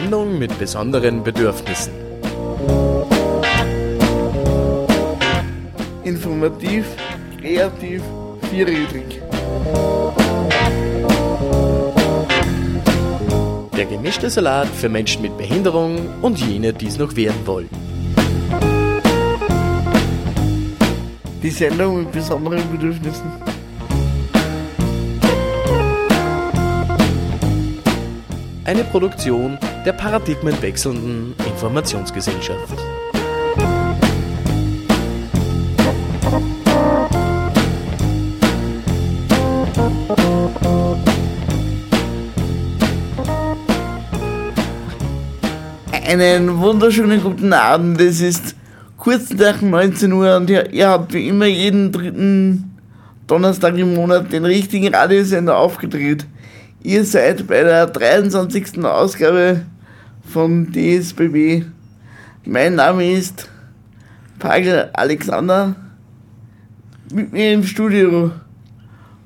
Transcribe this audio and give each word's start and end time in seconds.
Sendung 0.00 0.38
mit 0.38 0.58
besonderen 0.58 1.22
Bedürfnissen. 1.22 1.92
Informativ, 6.04 6.86
kreativ, 7.38 8.00
vierrädrig. 8.50 9.20
Der 13.76 13.84
gemischte 13.84 14.30
Salat 14.30 14.68
für 14.68 14.88
Menschen 14.88 15.20
mit 15.20 15.36
Behinderung 15.36 16.08
und 16.22 16.40
jene, 16.40 16.72
die 16.72 16.86
es 16.86 16.96
noch 16.96 17.14
werden 17.14 17.46
wollen. 17.46 17.68
Die 21.42 21.50
Sendung 21.50 21.98
mit 21.98 22.12
besonderen 22.12 22.70
Bedürfnissen. 22.72 23.30
Eine 28.64 28.84
Produktion 28.84 29.58
der 29.84 29.92
paradigmenwechselnden 29.92 31.34
Informationsgesellschaft. 31.46 32.76
Einen 46.06 46.58
wunderschönen 46.58 47.22
guten 47.22 47.52
Abend. 47.52 48.00
Es 48.00 48.20
ist 48.20 48.56
kurz 48.98 49.30
nach 49.30 49.62
19 49.62 50.12
Uhr 50.12 50.36
und 50.36 50.50
ihr, 50.50 50.70
ihr 50.72 50.88
habt 50.88 51.14
wie 51.14 51.28
immer 51.28 51.46
jeden 51.46 51.92
dritten 51.92 52.76
Donnerstag 53.28 53.78
im 53.78 53.94
Monat 53.94 54.32
den 54.32 54.44
richtigen 54.44 54.92
Radiosender 54.92 55.56
aufgedreht. 55.56 56.26
Ihr 56.82 57.04
seid 57.04 57.46
bei 57.46 57.62
der 57.62 57.86
23. 57.86 58.82
Ausgabe 58.82 59.66
von 60.24 60.72
DSBB. 60.72 61.66
Mein 62.46 62.76
Name 62.76 63.12
ist 63.12 63.50
Pagel 64.38 64.88
Alexander. 64.94 65.74
Mit 67.12 67.32
mir 67.32 67.52
im 67.52 67.64
Studio 67.64 68.30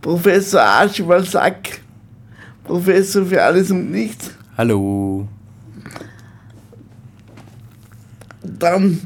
Professor 0.00 0.62
Archibald 0.62 1.26
Sack, 1.26 1.80
Professor 2.64 3.24
für 3.24 3.40
alles 3.40 3.70
und 3.70 3.88
nichts. 3.88 4.32
Hallo. 4.58 5.28
Dann 8.42 9.00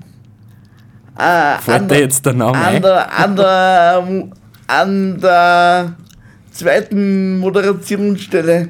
äh, 1.18 1.58
Fällt 1.58 1.90
dir 1.90 2.00
jetzt 2.00 2.24
der 2.24 2.32
Name 2.32 2.56
an, 2.56 2.80
der, 2.80 3.18
an, 3.18 3.36
der, 3.36 4.28
an 4.68 5.20
der 5.20 5.94
zweiten 6.58 7.38
Moderationsstelle. 7.38 8.68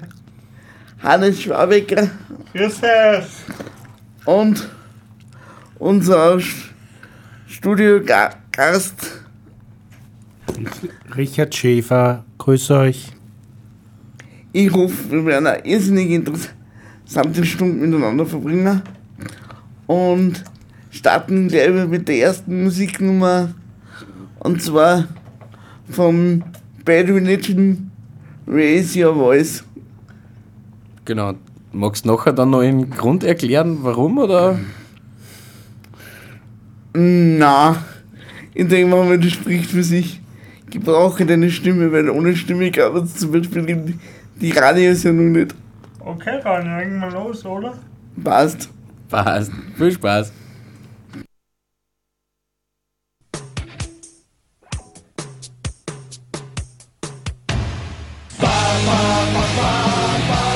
Hannes 1.03 1.41
Schwabecker. 1.41 2.11
Grüß 2.53 2.83
euch. 2.83 3.25
und 4.27 4.69
unser 5.78 6.39
Studiogast 7.47 9.22
Richard 11.16 11.55
Schäfer, 11.55 12.25
grüße 12.36 12.77
euch. 12.77 13.06
Ich 14.53 14.70
hoffe, 14.70 15.11
wir 15.11 15.25
werden 15.25 15.47
eine 15.47 15.64
irrsinnig 15.64 16.11
interessante 16.11 17.47
Stunde 17.47 17.86
miteinander 17.86 18.27
verbringen. 18.27 18.83
Und 19.86 20.44
starten 20.91 21.48
gleich 21.48 21.70
mit 21.89 22.06
der 22.06 22.19
ersten 22.19 22.64
Musiknummer. 22.64 23.55
Und 24.41 24.62
zwar 24.62 25.09
von 25.89 26.44
Bad 26.89 27.11
Religion 27.11 27.91
Raise 28.47 28.98
Your 28.98 29.14
Voice. 29.14 29.62
Genau. 31.05 31.34
Magst 31.70 32.06
du 32.06 32.08
nachher 32.08 32.33
dann 32.33 32.48
noch 32.48 32.62
im 32.62 32.89
Grund 32.89 33.25
erklären, 33.25 33.81
warum 33.83 34.17
oder? 34.17 34.58
Na, 36.94 37.76
ich 38.54 38.66
denke 38.69 38.87
mal, 38.97 39.19
das 39.19 39.32
spricht 39.32 39.71
für 39.71 39.82
sich. 39.82 40.22
Ich 40.72 40.81
brauche 40.81 41.26
deine 41.26 41.50
Stimme, 41.50 41.93
weil 41.93 42.09
ohne 42.09 42.34
Stimme 42.34 42.71
gab 42.71 42.94
es 42.94 43.16
zum 43.16 43.32
Beispiel 43.32 43.66
die, 43.66 43.94
die 44.41 44.50
Radiosendung 44.53 45.32
nicht. 45.32 45.55
Okay, 46.00 46.41
dann 46.43 46.78
legen 46.78 47.00
wir 47.00 47.10
los, 47.10 47.44
oder? 47.44 47.75
Passt. 48.25 48.70
Passt. 49.10 49.53
Viel 49.76 49.93
Spaß. 49.93 50.32
Raise 59.58 60.28
your 60.28 60.47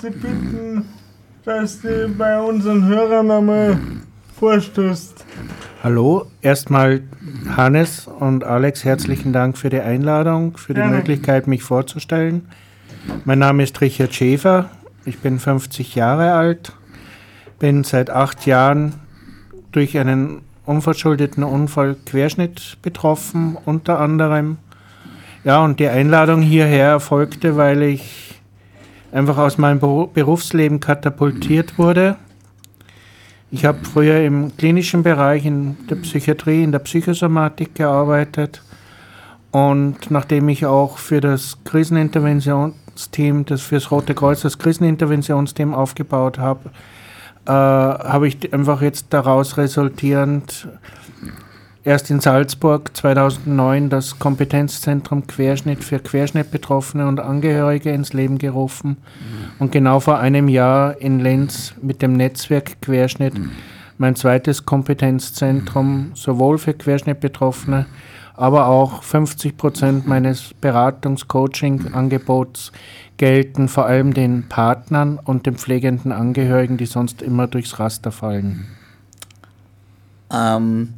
Sie 0.00 0.10
bitten, 0.10 0.84
dass 1.44 1.80
du 1.80 2.08
bei 2.16 2.38
unseren 2.40 2.86
Hörern 2.86 3.32
einmal 3.32 3.80
vorstößt. 4.38 5.24
Hallo, 5.82 6.26
erstmal 6.40 7.02
Hannes 7.56 8.06
und 8.06 8.44
Alex, 8.44 8.84
herzlichen 8.84 9.32
Dank 9.32 9.58
für 9.58 9.70
die 9.70 9.80
Einladung, 9.80 10.56
für 10.56 10.72
die 10.72 10.82
Gerne. 10.82 10.98
Möglichkeit, 10.98 11.48
mich 11.48 11.64
vorzustellen. 11.64 12.46
Mein 13.24 13.40
Name 13.40 13.64
ist 13.64 13.80
Richard 13.80 14.14
Schäfer, 14.14 14.70
ich 15.04 15.18
bin 15.18 15.40
50 15.40 15.96
Jahre 15.96 16.32
alt, 16.32 16.72
bin 17.58 17.82
seit 17.82 18.08
acht 18.08 18.46
Jahren 18.46 18.94
durch 19.72 19.98
einen 19.98 20.42
unverschuldeten 20.64 21.42
Unfall 21.42 21.96
Querschnitt 22.06 22.78
betroffen, 22.82 23.56
unter 23.64 23.98
anderem. 23.98 24.58
Ja, 25.42 25.64
und 25.64 25.80
die 25.80 25.88
Einladung 25.88 26.40
hierher 26.40 26.86
erfolgte, 26.86 27.56
weil 27.56 27.82
ich 27.82 28.27
einfach 29.12 29.38
aus 29.38 29.58
meinem 29.58 29.80
Beru- 29.80 30.08
Berufsleben 30.12 30.80
katapultiert 30.80 31.78
wurde. 31.78 32.16
Ich 33.50 33.64
habe 33.64 33.78
früher 33.82 34.20
im 34.20 34.56
klinischen 34.56 35.02
Bereich, 35.02 35.46
in 35.46 35.76
der 35.88 35.96
Psychiatrie, 35.96 36.62
in 36.62 36.72
der 36.72 36.80
Psychosomatik 36.80 37.74
gearbeitet. 37.74 38.62
Und 39.50 40.10
nachdem 40.10 40.50
ich 40.50 40.66
auch 40.66 40.98
für 40.98 41.22
das 41.22 41.56
Kriseninterventionsteam, 41.64 43.46
das 43.46 43.62
fürs 43.62 43.90
Rote 43.90 44.14
Kreuz 44.14 44.42
das 44.42 44.58
Kriseninterventionsteam 44.58 45.72
aufgebaut 45.72 46.38
habe, 46.38 46.68
äh, 47.46 47.50
habe 47.50 48.28
ich 48.28 48.52
einfach 48.52 48.82
jetzt 48.82 49.06
daraus 49.10 49.56
resultierend 49.56 50.68
erst 51.88 52.10
in 52.10 52.20
Salzburg 52.20 52.94
2009 52.94 53.88
das 53.88 54.18
Kompetenzzentrum 54.18 55.26
Querschnitt 55.26 55.82
für 55.82 55.98
Querschnittbetroffene 55.98 57.08
und 57.08 57.18
Angehörige 57.18 57.90
ins 57.90 58.12
Leben 58.12 58.36
gerufen. 58.36 58.98
Und 59.58 59.72
genau 59.72 59.98
vor 59.98 60.18
einem 60.18 60.48
Jahr 60.48 61.00
in 61.00 61.18
Lenz 61.18 61.72
mit 61.80 62.02
dem 62.02 62.12
Netzwerk 62.12 62.82
Querschnitt 62.82 63.32
mein 63.96 64.16
zweites 64.16 64.66
Kompetenzzentrum 64.66 66.10
sowohl 66.12 66.58
für 66.58 66.74
Querschnittbetroffene, 66.74 67.86
aber 68.34 68.66
auch 68.66 69.02
50 69.02 69.56
Prozent 69.56 70.06
meines 70.06 70.52
Beratungs-Coaching-Angebots 70.60 72.70
gelten 73.16 73.66
vor 73.66 73.86
allem 73.86 74.12
den 74.12 74.46
Partnern 74.46 75.18
und 75.24 75.46
den 75.46 75.56
pflegenden 75.56 76.12
Angehörigen, 76.12 76.76
die 76.76 76.84
sonst 76.84 77.22
immer 77.22 77.46
durchs 77.46 77.78
Raster 77.78 78.12
fallen. 78.12 78.66
Ähm, 80.30 80.97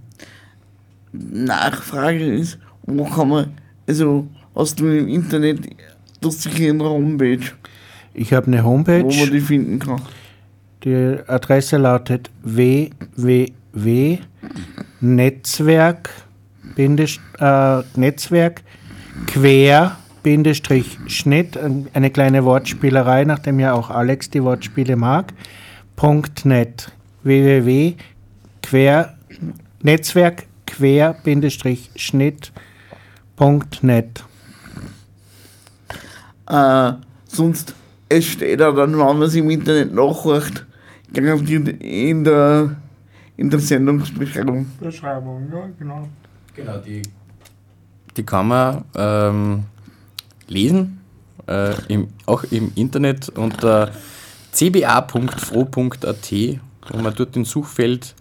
Nachfrage 1.13 2.25
ist, 2.35 2.59
wo 2.83 3.05
kann 3.05 3.29
man, 3.29 3.53
also 3.87 4.27
hast 4.55 4.79
du 4.81 4.87
im 4.87 5.09
Internet, 5.09 5.69
du 6.21 6.29
hast 6.29 6.43
sicher 6.43 6.71
eine 6.71 6.85
Homepage, 6.85 7.41
Ich 8.15 8.33
habe 8.33 8.47
eine 8.49 8.63
wo 8.65 8.69
Homepage. 8.71 9.03
man 9.05 9.31
die 9.31 9.41
finden 9.41 9.79
kann. 9.79 10.01
Die 10.85 11.17
Adresse 11.27 11.77
lautet 11.77 12.31
www.netzwerk 15.01 16.11
Bindesch- 16.77 17.21
äh, 17.39 17.83
Netzwerk 17.99 18.63
quer 19.27 19.97
Bindestrich 20.23 20.99
Schnitt, 21.07 21.57
ein- 21.57 21.89
eine 21.95 22.11
kleine 22.11 22.45
Wortspielerei, 22.45 23.25
nachdem 23.25 23.59
ja 23.59 23.73
auch 23.73 23.91
Alex 23.91 24.29
die 24.31 24.43
Wortspiele 24.43 24.97
mag. 24.97 25.33
.net 26.45 26.93
www 27.23 27.95
quer 28.63 29.15
Netzwerk 29.83 30.45
quer 30.71 31.15
Bindestrich 31.25 31.91
Schnitt 31.97 32.53
Punkt 33.37 33.83
.net 33.83 34.25
Äh, 36.49 36.93
sonst, 37.27 37.75
es 38.09 38.27
steht 38.27 38.61
auch 38.61 38.75
dann, 38.75 38.93
wenn 38.93 38.99
man 38.99 39.23
es 39.23 39.35
im 39.35 39.51
Internet 39.51 39.95
nachhört, 39.95 40.67
garantiert 41.13 41.69
in 41.81 42.25
der, 42.25 42.77
in 43.37 43.51
der 43.51 43.61
Sendungsbeschreibung. 43.61 44.67
Beschreibung, 44.81 45.49
ja, 45.53 45.69
genau. 45.79 46.09
Genau, 46.55 46.79
die, 46.79 47.03
die 48.17 48.23
kann 48.25 48.49
man 48.49 48.85
ähm, 48.97 49.63
lesen, 50.49 51.01
äh, 51.47 51.73
im, 51.89 52.09
auch 52.27 52.45
im 52.51 52.73
Internet 52.75 53.29
unter 53.31 53.93
cba.fro.at, 54.53 56.33
wo 56.33 56.99
man 56.99 57.15
dort 57.15 57.37
im 57.37 57.45
Suchfeld 57.45 58.15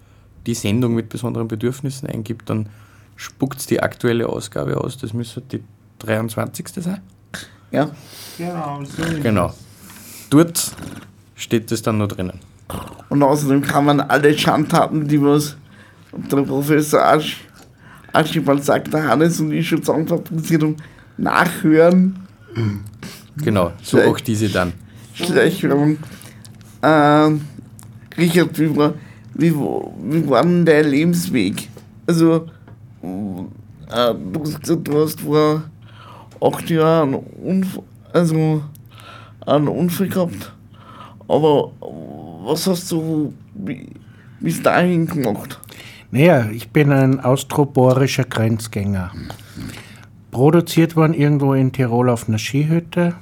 die 0.46 0.54
Sendung 0.54 0.96
mit 0.96 1.10
besonderen 1.10 1.48
Bedürfnissen 1.48 2.08
eingibt, 2.10 2.50
dann 2.50 2.70
spuckt 3.16 3.60
es 3.60 3.66
die 3.68 3.82
aktuelle 3.82 4.28
Ausgabe 4.30 4.78
aus. 4.78 4.98
Das 4.98 5.14
müsste 5.14 5.42
die 5.42 5.64
23. 6.00 6.68
sein. 6.84 7.02
Ja, 7.72 7.90
Genau, 8.38 8.82
so 8.86 9.04
Genau. 9.22 9.54
Dort 10.30 10.72
steht 11.36 11.72
es 11.72 11.82
dann 11.82 11.98
noch 11.98 12.08
drinnen. 12.08 12.40
und 13.10 13.22
außerdem 13.24 13.62
kann 13.62 13.86
man 13.86 14.00
alle 14.02 14.38
Schandtaten, 14.38 15.08
die 15.08 15.22
was 15.22 15.56
der 16.12 16.42
Professor 16.44 17.04
Asch, 17.06 17.42
Aschibald 18.14 18.64
sagt, 18.64 18.94
der 18.94 19.08
Hannes 19.08 19.40
und 19.40 19.52
ich 19.52 19.68
schon 19.68 19.84
zusammenfabriziert 19.84 20.64
haben, 20.64 20.78
nachhören. 21.18 22.20
Genau, 23.38 23.72
so 23.82 23.98
Vielleicht- 23.98 24.10
auch 24.14 24.20
diese 24.20 24.50
dann. 24.50 24.74
Schleichwerbung. 25.14 25.98
Ähm, 26.82 27.42
Richard, 28.18 28.58
war, 28.76 28.94
wie, 29.40 29.54
wie 29.54 30.30
war 30.30 30.44
denn 30.44 30.66
dein 30.66 30.86
Lebensweg? 30.90 31.68
Also, 32.08 32.46
äh, 33.04 34.14
du 34.34 34.76
du 34.76 35.02
hast 35.04 35.22
vor 35.22 35.64
acht 36.42 36.70
Jahren 36.70 37.16
einen 37.16 37.24
Unfall, 37.44 37.84
also 38.14 38.64
einen 39.46 39.68
Unfall 39.68 40.08
gehabt. 40.10 40.54
Aber 41.28 41.72
was 42.44 42.66
hast 42.68 42.92
du 42.92 43.34
bi- 43.54 43.88
bis 44.40 44.62
dahin 44.62 45.06
gemacht? 45.06 45.60
Naja, 46.12 46.50
ich 46.52 46.70
bin 46.70 46.92
ein 46.92 47.20
austroborischer 47.20 48.24
Grenzgänger. 48.24 49.12
Produziert 50.32 50.96
worden 50.96 51.14
irgendwo 51.14 51.54
in 51.54 51.72
Tirol 51.72 52.10
auf 52.10 52.28
einer 52.28 52.40
Skihütte. 52.40 53.14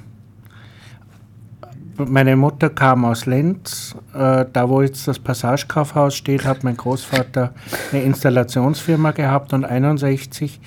Meine 2.06 2.36
Mutter 2.36 2.70
kam 2.70 3.04
aus 3.04 3.26
Lenz. 3.26 3.96
Äh, 4.14 4.44
da, 4.52 4.68
wo 4.68 4.82
jetzt 4.82 5.08
das 5.08 5.18
Passagekaufhaus 5.18 6.14
steht, 6.14 6.44
hat 6.44 6.62
mein 6.62 6.76
Großvater 6.76 7.52
eine 7.90 8.02
Installationsfirma 8.02 9.10
gehabt 9.10 9.52
und 9.52 9.64
61 9.64 10.60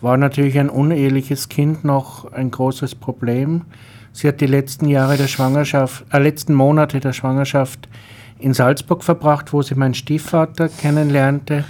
war 0.00 0.16
natürlich 0.16 0.56
ein 0.56 0.70
uneheliches 0.70 1.48
Kind 1.48 1.84
noch 1.84 2.32
ein 2.32 2.52
großes 2.52 2.94
Problem. 2.94 3.62
Sie 4.12 4.28
hat 4.28 4.40
die 4.40 4.46
letzten 4.46 4.86
Jahre 4.86 5.16
der 5.16 5.26
Schwangerschaft, 5.26 6.04
äh, 6.12 6.18
letzten 6.20 6.54
Monate 6.54 7.00
der 7.00 7.12
Schwangerschaft 7.12 7.88
in 8.38 8.54
Salzburg 8.54 9.02
verbracht, 9.02 9.52
wo 9.52 9.62
sie 9.62 9.74
meinen 9.74 9.94
Stiefvater 9.94 10.68
kennenlernte, 10.68 11.64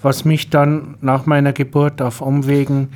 was 0.00 0.24
mich 0.24 0.48
dann 0.48 0.96
nach 1.02 1.26
meiner 1.26 1.52
Geburt 1.52 2.00
auf 2.00 2.22
Umwegen 2.22 2.88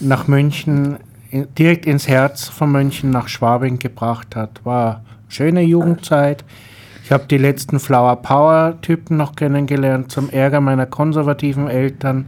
nach 0.00 0.26
München, 0.26 0.96
in, 1.36 1.54
direkt 1.54 1.86
ins 1.86 2.08
Herz 2.08 2.48
von 2.48 2.72
München 2.72 3.10
nach 3.10 3.28
Schwabing 3.28 3.78
gebracht 3.78 4.34
hat. 4.34 4.64
War 4.64 5.02
schöne 5.28 5.62
Jugendzeit. 5.62 6.44
Ich 7.04 7.12
habe 7.12 7.26
die 7.26 7.38
letzten 7.38 7.78
Flower 7.78 8.16
Power 8.16 8.80
Typen 8.80 9.16
noch 9.16 9.36
kennengelernt, 9.36 10.10
zum 10.10 10.30
Ärger 10.30 10.60
meiner 10.60 10.86
konservativen 10.86 11.68
Eltern. 11.68 12.26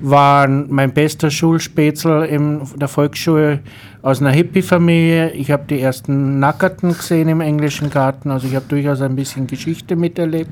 Waren 0.00 0.66
mein 0.70 0.92
bester 0.92 1.30
Schulspätzl 1.30 2.26
in 2.28 2.60
der 2.76 2.88
Volksschule 2.88 3.60
aus 4.02 4.20
einer 4.20 4.32
Hippie-Familie. 4.32 5.30
Ich 5.30 5.50
habe 5.50 5.64
die 5.68 5.80
ersten 5.80 6.38
Nackerten 6.38 6.92
gesehen 6.92 7.28
im 7.28 7.40
englischen 7.40 7.90
Garten, 7.90 8.30
also 8.30 8.46
ich 8.46 8.54
habe 8.54 8.66
durchaus 8.68 9.00
ein 9.00 9.16
bisschen 9.16 9.46
Geschichte 9.46 9.96
miterlebt. 9.96 10.50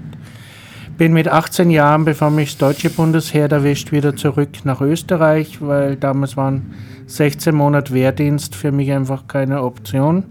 Bin 1.03 1.15
mit 1.15 1.27
18 1.27 1.73
Jahren, 1.73 2.05
bevor 2.05 2.31
mich 2.31 2.51
das 2.51 2.59
deutsche 2.59 2.89
Bundesheer 2.89 3.51
erwischt, 3.51 3.91
wieder 3.91 4.15
zurück 4.15 4.51
nach 4.63 4.81
Österreich, 4.81 5.59
weil 5.61 5.97
damals 5.97 6.37
waren 6.37 6.75
16 7.09 7.53
Monate 7.53 7.93
Wehrdienst 7.93 8.55
für 8.55 8.71
mich 8.71 8.93
einfach 8.93 9.27
keine 9.27 9.65
Option. 9.65 10.23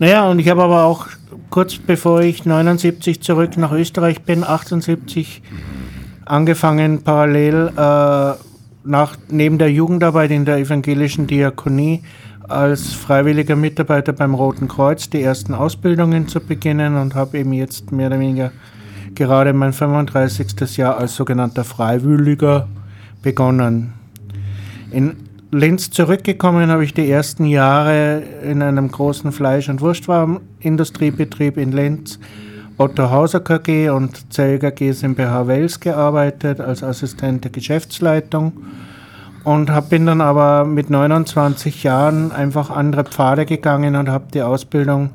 Naja, 0.00 0.28
und 0.28 0.40
ich 0.40 0.48
habe 0.48 0.64
aber 0.64 0.82
auch 0.82 1.06
kurz 1.50 1.76
bevor 1.76 2.22
ich 2.22 2.46
79 2.46 3.22
zurück 3.22 3.56
nach 3.56 3.70
Österreich 3.70 4.22
bin, 4.22 4.42
78 4.42 5.40
angefangen 6.24 7.04
parallel 7.04 7.70
äh, 7.76 8.32
nach, 8.82 9.16
neben 9.28 9.58
der 9.58 9.70
Jugendarbeit 9.70 10.32
in 10.32 10.44
der 10.44 10.56
evangelischen 10.56 11.28
Diakonie 11.28 12.02
als 12.48 12.92
freiwilliger 12.92 13.54
Mitarbeiter 13.54 14.12
beim 14.12 14.34
Roten 14.34 14.66
Kreuz 14.66 15.08
die 15.08 15.22
ersten 15.22 15.54
Ausbildungen 15.54 16.26
zu 16.26 16.40
beginnen 16.40 16.96
und 16.96 17.14
habe 17.14 17.38
eben 17.38 17.52
jetzt 17.52 17.92
mehr 17.92 18.08
oder 18.08 18.18
weniger 18.18 18.50
gerade 19.16 19.52
mein 19.52 19.72
35. 19.72 20.76
Jahr 20.76 20.96
als 20.98 21.16
sogenannter 21.16 21.64
Freiwilliger 21.64 22.68
begonnen. 23.22 23.94
In 24.92 25.16
Linz 25.50 25.90
zurückgekommen 25.90 26.70
habe 26.70 26.84
ich 26.84 26.94
die 26.94 27.10
ersten 27.10 27.46
Jahre 27.46 28.22
in 28.44 28.62
einem 28.62 28.90
großen 28.90 29.32
Fleisch- 29.32 29.68
und 29.68 29.80
Wurstwarenindustriebetrieb 29.80 31.56
in 31.56 31.72
Linz, 31.72 32.20
Otto 32.78 33.10
Hauser 33.10 33.40
KG 33.40 33.88
und 33.88 34.32
Zelger 34.32 34.70
GmbH 34.70 35.46
Wels 35.46 35.80
gearbeitet 35.80 36.60
als 36.60 36.82
Assistent 36.82 37.44
der 37.44 37.50
Geschäftsleitung 37.50 38.52
und 39.44 39.70
hab, 39.70 39.90
bin 39.90 40.06
dann 40.06 40.20
aber 40.20 40.64
mit 40.64 40.90
29 40.90 41.84
Jahren 41.84 42.32
einfach 42.32 42.68
andere 42.68 43.04
Pfade 43.04 43.46
gegangen 43.46 43.96
und 43.96 44.08
habe 44.10 44.26
die 44.34 44.42
Ausbildung 44.42 45.10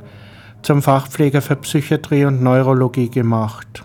zum 0.62 0.82
Fachpfleger 0.82 1.42
für 1.42 1.56
Psychiatrie 1.58 2.26
und 2.26 2.42
Neurologie 2.42 3.10
gemacht. 3.10 3.84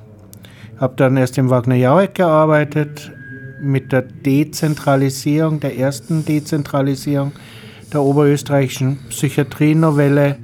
Habe 0.79 0.95
dann 0.97 1.17
erst 1.17 1.39
im 1.39 1.51
Wagner 1.51 1.75
Jaueck 1.75 2.15
gearbeitet 2.15 3.13
mit 3.61 3.93
der 3.93 4.03
Dezentralisierung, 4.03 5.61
der 5.61 5.79
ersten 5.79 6.25
Dezentralisierung 6.25 7.33
der 7.93 8.03
oberösterreichischen 8.03 8.99
Psychiatrienovelle 9.09 10.37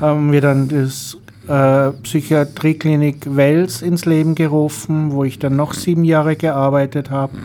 haben 0.00 0.32
wir 0.32 0.40
dann 0.40 0.68
das 0.68 1.18
äh, 1.46 1.90
Psychiatrieklinik 2.02 3.36
Wels 3.36 3.82
ins 3.82 4.06
Leben 4.06 4.34
gerufen, 4.34 5.12
wo 5.12 5.24
ich 5.24 5.38
dann 5.38 5.56
noch 5.56 5.74
sieben 5.74 6.04
Jahre 6.04 6.36
gearbeitet 6.36 7.10
habe. 7.10 7.36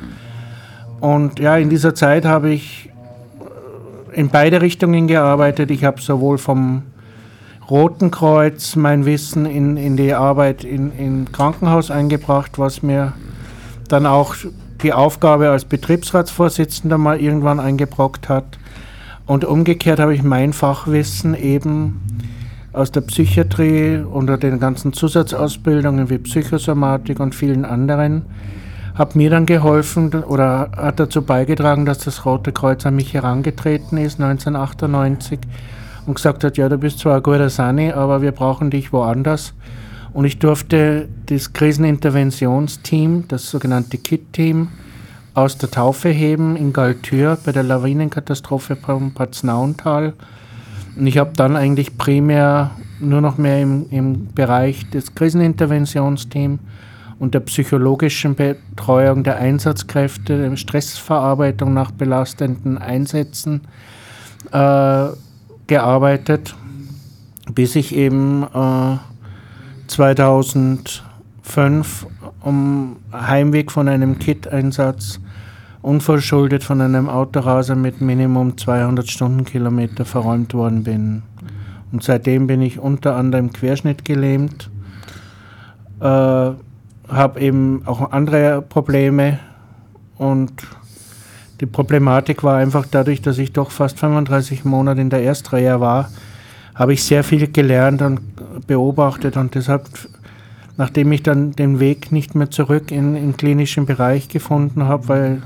Und 1.01 1.39
ja, 1.39 1.57
in 1.57 1.69
dieser 1.69 1.93
Zeit 1.93 2.25
habe 2.25 2.49
ich 2.49 2.89
in 4.13 4.29
beide 4.29 4.61
Richtungen 4.61 5.07
gearbeitet. 5.07 5.69
Ich 5.71 5.83
habe 5.83 6.01
sowohl 6.01 6.37
vom 6.37 6.83
Roten 7.69 8.11
Kreuz 8.11 8.75
mein 8.75 9.05
Wissen 9.05 9.45
in, 9.47 9.75
in 9.75 9.97
die 9.97 10.13
Arbeit 10.13 10.63
in, 10.63 10.91
im 10.97 11.31
Krankenhaus 11.31 11.89
eingebracht, 11.89 12.59
was 12.59 12.83
mir 12.83 13.13
dann 13.87 14.05
auch 14.05 14.35
die 14.83 14.93
Aufgabe 14.93 15.49
als 15.49 15.65
Betriebsratsvorsitzender 15.65 16.99
mal 16.99 17.19
irgendwann 17.19 17.59
eingebrockt 17.59 18.29
hat. 18.29 18.59
Und 19.25 19.45
umgekehrt 19.45 19.99
habe 19.99 20.13
ich 20.13 20.21
mein 20.21 20.53
Fachwissen 20.53 21.33
eben 21.33 22.01
aus 22.71 22.91
der 22.91 23.01
Psychiatrie 23.01 23.97
unter 23.97 24.37
den 24.37 24.59
ganzen 24.59 24.93
Zusatzausbildungen 24.93 26.09
wie 26.11 26.19
Psychosomatik 26.19 27.19
und 27.19 27.33
vielen 27.33 27.65
anderen, 27.65 28.25
hat 28.93 29.15
mir 29.15 29.31
dann 29.31 29.47
geholfen 29.47 30.13
oder 30.23 30.69
hat 30.77 30.99
dazu 30.99 31.23
beigetragen, 31.23 31.85
dass 31.85 31.99
das 31.99 32.25
Rote 32.25 32.51
Kreuz 32.51 32.85
an 32.85 32.95
mich 32.95 33.13
herangetreten 33.13 33.97
ist 33.97 34.21
1998 34.21 35.39
und 36.05 36.15
gesagt 36.15 36.43
hat, 36.43 36.57
ja, 36.57 36.69
du 36.69 36.77
bist 36.77 36.99
zwar 36.99 37.17
ein 37.17 37.23
guter 37.23 37.49
Sani, 37.49 37.91
aber 37.91 38.21
wir 38.21 38.31
brauchen 38.31 38.69
dich 38.69 38.93
woanders. 38.93 39.53
Und 40.13 40.25
ich 40.25 40.39
durfte 40.39 41.09
das 41.25 41.51
Kriseninterventionsteam, 41.51 43.27
das 43.27 43.49
sogenannte 43.49 43.97
KIT-Team, 43.97 44.69
aus 45.33 45.57
der 45.57 45.69
Taufe 45.69 46.09
heben 46.09 46.55
in 46.55 46.71
Galtür 46.71 47.37
bei 47.43 47.51
der 47.51 47.63
Lawinenkatastrophe 47.63 48.77
beim 48.77 49.11
Patznauental. 49.11 50.13
Und 50.95 51.07
ich 51.07 51.17
habe 51.17 51.31
dann 51.35 51.57
eigentlich 51.57 51.97
primär 51.97 52.71
nur 53.01 53.19
noch 53.19 53.37
mehr 53.37 53.61
im, 53.61 53.87
im 53.89 54.33
Bereich 54.33 54.89
des 54.89 55.13
Kriseninterventionsteams 55.13 56.59
und 57.19 57.33
der 57.33 57.41
psychologischen 57.41 58.35
Betreuung 58.35 59.23
der 59.23 59.37
Einsatzkräfte, 59.37 60.37
der 60.37 60.55
Stressverarbeitung 60.55 61.73
nach 61.73 61.91
belastenden 61.91 62.77
Einsätzen 62.77 63.61
äh, 64.51 65.07
gearbeitet, 65.67 66.55
bis 67.53 67.75
ich 67.75 67.95
eben 67.95 68.43
äh, 68.43 68.97
2005 69.87 72.07
um 72.41 72.97
Heimweg 73.11 73.71
von 73.71 73.87
einem 73.87 74.19
Kit-Einsatz 74.19 75.19
unverschuldet 75.81 76.63
von 76.63 76.81
einem 76.81 77.09
Autoraser 77.09 77.75
mit 77.75 78.01
Minimum 78.01 78.57
200 78.57 79.07
Stundenkilometer 79.07 80.03
verräumt 80.03 80.55
worden 80.55 80.83
bin. 80.83 81.21
Und 81.91 82.03
seitdem 82.03 82.47
bin 82.47 82.61
ich 82.61 82.79
unter 82.79 83.15
anderem 83.15 83.53
Querschnitt 83.53 84.03
gelähmt, 84.03 84.71
äh, 85.99 86.03
habe 86.03 87.39
eben 87.39 87.83
auch 87.85 88.11
andere 88.11 88.63
Probleme 88.63 89.37
und 90.17 90.51
die 91.61 91.65
Problematik 91.65 92.43
war 92.43 92.57
einfach 92.57 92.85
dadurch, 92.89 93.21
dass 93.21 93.37
ich 93.37 93.53
doch 93.53 93.71
fast 93.71 93.99
35 93.99 94.65
Monate 94.65 95.01
in 95.01 95.09
der 95.09 95.23
Erstreihe 95.23 95.79
war, 95.79 96.09
habe 96.73 96.93
ich 96.93 97.03
sehr 97.03 97.23
viel 97.23 97.51
gelernt 97.51 98.01
und 98.01 98.19
beobachtet 98.67 99.37
und 99.37 99.55
deshalb, 99.55 99.87
nachdem 100.77 101.11
ich 101.13 101.23
dann 101.23 101.53
den 101.53 101.79
Weg 101.79 102.11
nicht 102.11 102.35
mehr 102.35 102.51
zurück 102.51 102.91
in 102.91 103.13
den 103.13 103.37
klinischen 103.37 103.85
Bereich 103.85 104.27
gefunden 104.27 104.83
habe, 104.83 105.07
weil 105.07 105.41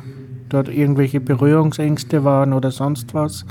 dort 0.49 0.67
irgendwelche 0.69 1.19
Berührungsängste 1.19 2.23
waren 2.23 2.53
oder 2.53 2.71
sonst 2.71 3.13
was, 3.13 3.45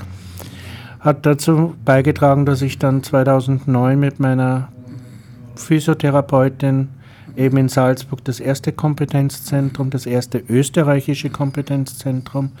hat 0.99 1.25
dazu 1.25 1.75
beigetragen, 1.85 2.45
dass 2.45 2.61
ich 2.61 2.77
dann 2.77 3.03
2009 3.03 3.97
mit 3.97 4.19
meiner 4.19 4.67
Physiotherapeutin 5.55 6.89
eben 7.35 7.57
in 7.57 7.69
Salzburg 7.69 8.23
das 8.25 8.39
erste 8.39 8.71
Kompetenzzentrum, 8.71 9.89
das 9.89 10.05
erste 10.05 10.43
österreichische 10.49 11.29
Kompetenzzentrum 11.29 12.51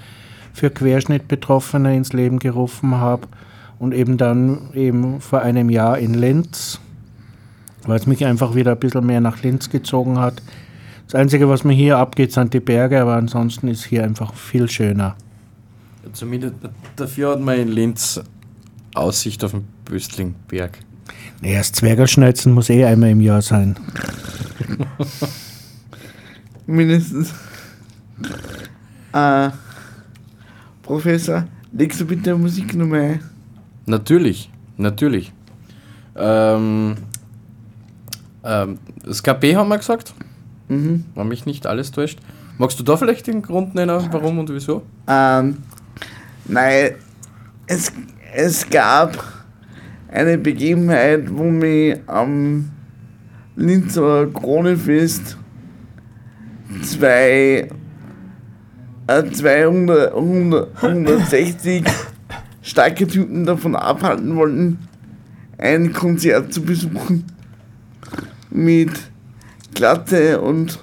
für 0.53 0.69
Querschnittbetroffene 0.69 1.95
ins 1.95 2.13
Leben 2.13 2.39
gerufen 2.39 2.95
habe 2.95 3.27
und 3.77 3.93
eben 3.93 4.17
dann 4.17 4.73
eben 4.73 5.21
vor 5.21 5.41
einem 5.41 5.69
Jahr 5.69 5.97
in 5.99 6.13
Linz, 6.13 6.79
weil 7.85 7.97
es 7.97 8.07
mich 8.07 8.25
einfach 8.25 8.55
wieder 8.55 8.71
ein 8.71 8.79
bisschen 8.79 9.05
mehr 9.05 9.21
nach 9.21 9.41
Linz 9.41 9.69
gezogen 9.69 10.19
hat, 10.19 10.41
das 11.09 11.19
Einzige, 11.19 11.49
was 11.49 11.63
mir 11.63 11.73
hier 11.73 11.97
abgeht, 11.97 12.31
sind 12.31 12.53
die 12.53 12.59
Berge, 12.59 13.01
aber 13.01 13.15
ansonsten 13.15 13.67
ist 13.67 13.83
hier 13.83 14.03
einfach 14.03 14.35
viel 14.35 14.69
schöner. 14.69 15.15
Zumindest 16.13 16.53
dafür 16.95 17.31
hat 17.31 17.41
man 17.41 17.57
in 17.57 17.69
Linz 17.69 18.21
Aussicht 18.93 19.43
auf 19.43 19.51
den 19.51 19.67
Böstlingberg. 19.85 20.77
Naja, 21.41 21.59
das 21.59 21.71
Zwergerschneuzen 21.71 22.53
muss 22.53 22.69
eh 22.69 22.83
einmal 22.83 23.11
im 23.11 23.21
Jahr 23.21 23.41
sein. 23.41 23.77
Mindestens. 26.67 27.33
Äh, 29.13 29.49
Professor, 30.83 31.45
legst 31.71 32.01
du 32.01 32.05
bitte 32.05 32.31
eine 32.31 32.39
Musiknummer 32.39 32.97
ein? 32.97 33.19
Natürlich, 33.85 34.51
natürlich. 34.77 35.31
Ähm, 36.15 36.97
ähm, 38.43 38.79
das 39.03 39.23
KP 39.23 39.55
haben 39.55 39.69
wir 39.69 39.77
gesagt. 39.77 40.13
Mhm. 40.67 41.05
Wenn 41.15 41.27
mich 41.27 41.45
nicht 41.45 41.65
alles 41.65 41.91
täuscht. 41.91 42.19
Magst 42.57 42.79
du 42.79 42.83
da 42.83 42.97
vielleicht 42.97 43.27
den 43.27 43.41
Grund 43.41 43.75
nennen, 43.75 44.07
warum 44.11 44.39
und 44.39 44.49
wieso? 44.49 44.83
Ähm, 45.07 45.57
nein, 46.45 46.95
es, 47.67 47.91
es 48.33 48.69
gab 48.69 49.38
eine 50.11 50.37
Begebenheit, 50.37 51.25
wo 51.29 51.43
mich 51.43 51.97
am 52.07 52.69
Linzer 53.55 54.27
Kronefest 54.27 55.37
zwei, 56.81 57.69
äh, 59.07 59.31
200, 59.31 60.13
100, 60.13 60.83
160 60.83 61.83
starke 62.61 63.07
Typen 63.07 63.45
davon 63.45 63.75
abhalten 63.75 64.35
wollten, 64.35 64.79
ein 65.57 65.91
Konzert 65.93 66.53
zu 66.53 66.61
besuchen 66.61 67.25
mit 68.49 68.91
Glatze 69.73 70.39
und, 70.39 70.79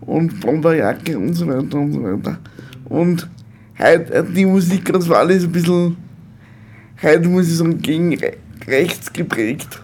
und 0.00 0.40
Bomberjacke 0.40 1.18
und 1.18 1.34
so 1.34 1.46
weiter 1.46 1.78
und 1.78 1.92
so 1.92 2.02
weiter. 2.02 2.38
Und 2.84 3.28
heute 3.78 4.24
die 4.24 4.46
Musik, 4.46 4.92
das 4.92 5.08
war 5.08 5.18
alles 5.18 5.44
ein 5.44 5.52
bisschen, 5.52 5.96
heute 7.02 7.28
muss 7.28 7.48
ich 7.48 7.56
sagen, 7.56 7.80
gegen 7.80 8.14
re 8.18 8.36
rechts 8.66 9.12
geprägt. 9.12 9.80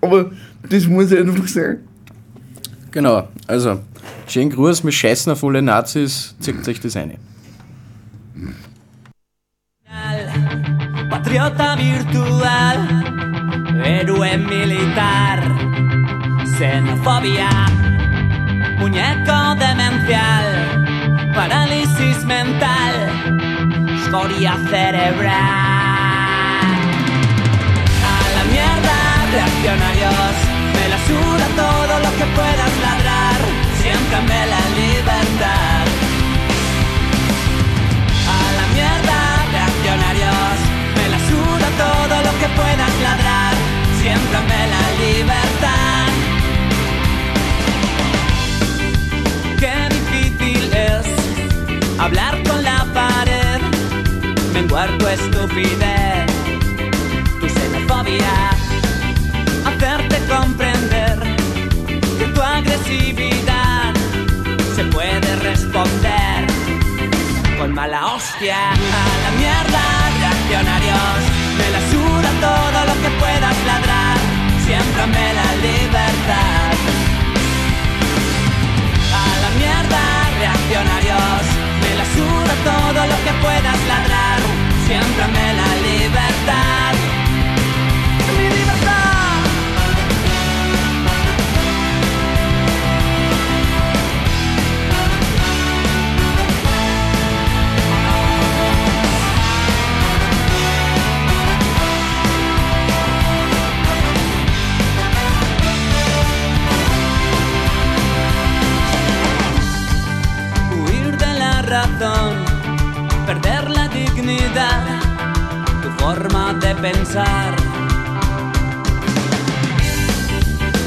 Aber 0.00 0.30
das 0.68 0.86
muss 0.86 1.12
einfach 1.12 1.48
sein. 1.48 1.78
Genau, 2.90 3.28
also, 3.46 3.80
schön 4.26 4.50
Gruß, 4.50 4.84
wir 4.84 4.92
scheißen 4.92 5.32
auf 5.32 5.42
alle 5.42 5.62
Nazis, 5.62 6.34
zieht 6.40 6.66
euch 6.68 6.78
das 6.80 6.96
eine. 6.96 7.16
Patriota 11.08 11.76
virtual, 11.78 12.78
héroe 13.82 14.36
militar, 14.36 15.40
xenofobia, 16.44 17.48
muñeco 18.78 19.54
demencial, 19.58 20.48
parálisis 21.34 22.24
mental, 22.26 22.94
escoria 23.94 24.58
cerebral. 24.68 25.81
Reaccionarios, 29.32 30.34
me 30.74 30.84
la 30.92 30.98
suda 31.08 31.46
todo 31.64 31.94
lo 32.04 32.10
que 32.18 32.26
puedas 32.38 32.72
ladrar, 32.86 33.40
siempre 33.82 34.18
me 34.28 34.40
la 34.54 34.62
libertad. 34.82 35.84
A 38.36 38.42
la 38.58 38.66
mierda, 38.76 39.18
reaccionarios, 39.56 40.56
me 40.96 41.06
la 41.14 41.20
suda 41.30 41.68
todo 41.84 42.14
lo 42.26 42.32
que 42.40 42.48
puedas 42.60 42.92
ladrar, 43.06 43.54
siempre 44.02 44.38
me 44.50 44.62
la 44.74 44.84
libertad. 45.04 46.08
Qué 49.60 49.74
difícil 49.96 50.64
es 50.72 51.06
hablar 51.98 52.34
con 52.48 52.62
la 52.62 52.84
pared, 52.92 53.60
menguar 54.52 54.88
tu 54.98 55.06
estupidez, 55.06 56.21
mala 67.72 68.00
gracia. 68.00 68.56
A 68.70 69.06
la 69.24 69.30
mierda, 69.40 69.82
reaccionarios. 70.20 71.20
Me 71.58 71.66
la 71.74 71.80
suda 71.90 72.30
todo 72.40 72.78
lo 72.88 72.94
que 73.02 73.10
puedas 73.20 73.56
ladrar. 73.70 74.18
Siémbrame 74.64 75.26
la 75.40 75.48
libertad. 75.66 76.74
A 79.20 79.28
la 79.42 79.50
mierda, 79.60 80.02
reaccionarios. 80.40 81.44
Me 81.82 81.92
la 82.00 82.06
suda 82.16 82.54
todo 82.70 83.00
lo 83.12 83.16
que 83.24 83.32
puedas 83.44 83.78
ladrar. 83.92 84.40
Siémbrame 84.86 85.46
la 85.60 85.70
libertad. 85.88 87.11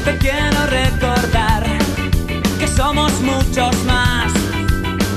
Te 0.04 0.18
quiero 0.18 0.66
recordar 0.66 1.64
que 2.58 2.68
somos 2.68 3.18
muchos 3.22 3.74
más 3.84 4.30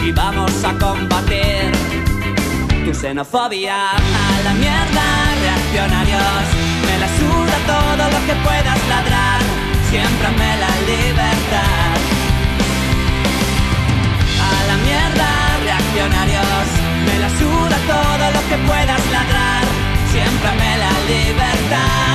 y 0.01 0.13
vamos 0.13 0.63
a 0.63 0.71
combatir 0.77 1.74
tu 2.86 2.93
xenofobia. 2.93 3.91
A 3.91 4.41
la 4.45 4.53
mierda, 4.53 5.05
reaccionarios, 5.43 6.45
me 6.88 6.95
la 7.03 7.09
suda 7.19 7.57
todo 7.67 8.03
lo 8.13 8.19
que 8.27 8.36
puedas 8.48 8.79
ladrar, 8.88 9.41
siempre 9.89 10.29
me 10.39 10.51
la 10.63 10.74
libertad. 10.91 11.98
A 14.48 14.59
la 14.69 14.77
mierda, 14.88 15.29
reaccionarios. 15.65 16.67
Me 17.05 17.19
la 17.19 17.29
suda 17.29 17.77
todo 17.86 18.25
lo 18.31 18.41
que 18.50 18.57
puedas 18.65 19.12
ladrar. 19.12 19.68
Siempre 20.11 20.51
me 20.55 20.77
la 20.77 20.91
libertad. 21.07 22.08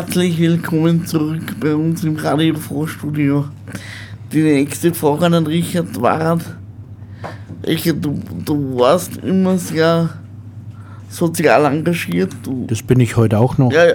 Herzlich 0.00 0.38
willkommen 0.38 1.04
zurück 1.04 1.60
bei 1.60 1.74
uns 1.74 2.02
im 2.04 2.16
Radio 2.16 2.54
Frohstudio. 2.54 3.44
Die 4.32 4.42
nächste 4.42 4.94
Frage 4.94 5.26
an 5.26 5.46
Richard 5.46 6.00
Ward. 6.00 6.40
Richard, 7.66 8.02
du, 8.02 8.18
du 8.46 8.78
warst 8.78 9.18
immer 9.18 9.58
sehr 9.58 10.08
sozial 11.10 11.66
engagiert. 11.66 12.32
Du, 12.42 12.64
Das 12.66 12.82
bin 12.82 12.98
ich 13.00 13.14
heute 13.14 13.38
auch 13.38 13.58
noch. 13.58 13.70
ja, 13.70 13.88
ja. 13.88 13.94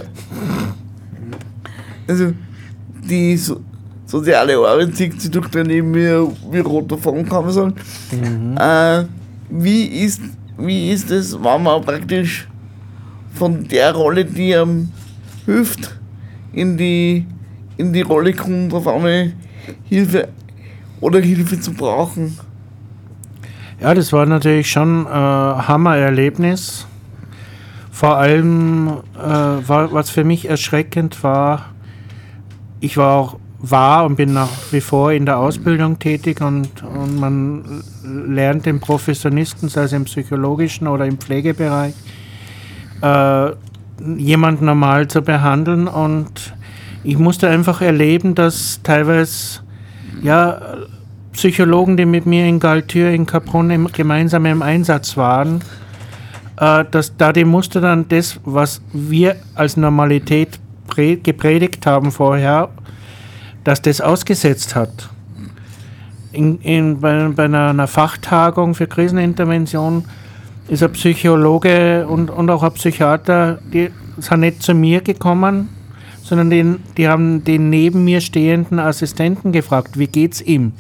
Also, 2.07 2.33
die 3.09 3.35
so, 3.35 3.61
soziale 4.05 4.57
Arbeit 4.57 4.95
zieht 4.95 5.19
sich 5.19 5.31
durch 5.31 5.47
dein 5.47 5.65
Leben 5.65 5.91
wie, 5.95 6.53
wie 6.53 6.59
roter 6.59 6.99
Faden, 6.99 7.27
kann 7.27 7.45
man 7.45 7.51
sagen. 7.51 7.73
Äh, 8.59 9.05
wie, 9.49 9.85
ist, 9.85 10.21
wie 10.59 10.91
ist 10.91 11.09
es, 11.09 11.33
wenn 11.33 11.63
man 11.63 11.81
praktisch 11.81 12.47
von 13.33 13.67
der 13.67 13.91
Rolle, 13.95 14.23
die 14.23 14.55
einem 14.55 14.91
hilft, 15.45 15.95
in 16.53 16.77
die, 16.77 17.25
in 17.77 17.93
die 17.93 18.01
Rolle 18.01 18.33
kommt, 18.33 18.73
auf 18.73 18.87
einmal 18.87 19.33
Hilfe 19.83 20.29
oder 21.01 21.19
Hilfe 21.19 21.59
zu 21.59 21.73
brauchen? 21.73 22.37
Ja, 23.79 23.93
das 23.93 24.13
war 24.13 24.25
natürlich 24.25 24.71
schon 24.71 25.05
äh, 25.05 25.09
Hammererlebnis. 25.09 26.87
Vor 27.91 28.17
allem, 28.17 28.87
äh, 29.15 29.19
war, 29.19 29.91
was 29.93 30.09
für 30.09 30.23
mich 30.23 30.49
erschreckend 30.49 31.23
war, 31.23 31.73
ich 32.79 32.97
war 32.97 33.13
auch 33.13 33.39
war 33.59 34.05
und 34.05 34.15
bin 34.15 34.33
nach 34.33 34.49
wie 34.71 34.81
vor 34.81 35.11
in 35.11 35.25
der 35.25 35.37
Ausbildung 35.37 35.97
tätig 35.97 36.41
und, 36.41 36.83
und 36.83 37.19
man 37.19 37.83
lernt 38.03 38.65
den 38.65 38.79
Professionisten, 38.79 39.69
sei 39.69 39.83
es 39.83 39.93
im 39.93 40.05
psychologischen 40.05 40.87
oder 40.87 41.05
im 41.05 41.17
Pflegebereich, 41.17 41.93
äh, 43.01 43.51
jemanden 44.17 44.65
normal 44.65 45.07
zu 45.07 45.21
behandeln 45.21 45.87
und 45.87 46.53
ich 47.03 47.17
musste 47.17 47.47
einfach 47.47 47.81
erleben, 47.81 48.35
dass 48.35 48.81
teilweise 48.83 49.61
ja, 50.21 50.59
Psychologen, 51.33 51.97
die 51.97 52.05
mit 52.05 52.25
mir 52.25 52.45
in 52.45 52.59
Galtür, 52.59 53.11
in 53.11 53.25
Capron 53.25 53.87
gemeinsam 53.91 54.45
im 54.45 54.61
Einsatz 54.61 55.15
waren, 55.17 55.61
äh, 56.59 56.83
dass 56.89 57.15
da 57.17 57.31
die 57.31 57.45
Muster 57.45 57.81
dann 57.81 58.07
das, 58.07 58.39
was 58.43 58.81
wir 58.93 59.35
als 59.53 59.77
Normalität 59.77 60.59
pre- 60.87 61.17
gepredigt 61.17 61.85
haben 61.85 62.11
vorher, 62.11 62.69
dass 63.63 63.81
das 63.81 64.01
ausgesetzt 64.01 64.75
hat. 64.75 65.09
In, 66.31 66.59
in, 66.61 66.99
bei, 66.99 67.29
bei 67.29 67.45
einer 67.45 67.87
Fachtagung 67.87 68.75
für 68.75 68.87
Krisenintervention 68.87 70.05
ist 70.67 70.83
ein 70.83 70.91
Psychologe 70.93 72.07
und, 72.07 72.29
und 72.29 72.49
auch 72.49 72.63
ein 72.63 72.73
Psychiater, 72.73 73.59
die 73.71 73.89
sind 74.17 74.39
nicht 74.39 74.63
zu 74.63 74.73
mir 74.73 75.01
gekommen, 75.01 75.69
sondern 76.23 76.49
den, 76.49 76.83
die 76.97 77.07
haben 77.07 77.43
den 77.43 77.69
neben 77.69 78.03
mir 78.03 78.21
stehenden 78.21 78.79
Assistenten 78.79 79.51
gefragt, 79.51 79.99
wie 79.99 80.07
geht's 80.07 80.41
ihm? 80.41 80.73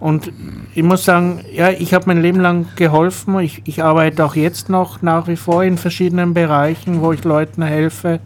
Und 0.00 0.32
ich 0.74 0.82
muss 0.82 1.04
sagen, 1.04 1.40
ja, 1.52 1.70
ich 1.70 1.94
habe 1.94 2.06
mein 2.08 2.20
Leben 2.20 2.40
lang 2.40 2.66
geholfen. 2.76 3.38
Ich, 3.38 3.62
ich 3.64 3.82
arbeite 3.82 4.24
auch 4.24 4.34
jetzt 4.34 4.68
noch 4.68 5.02
nach 5.02 5.28
wie 5.28 5.36
vor 5.36 5.64
in 5.64 5.78
verschiedenen 5.78 6.34
Bereichen, 6.34 7.00
wo 7.00 7.12
ich 7.12 7.24
Leuten 7.24 7.62
helfe. 7.62 8.20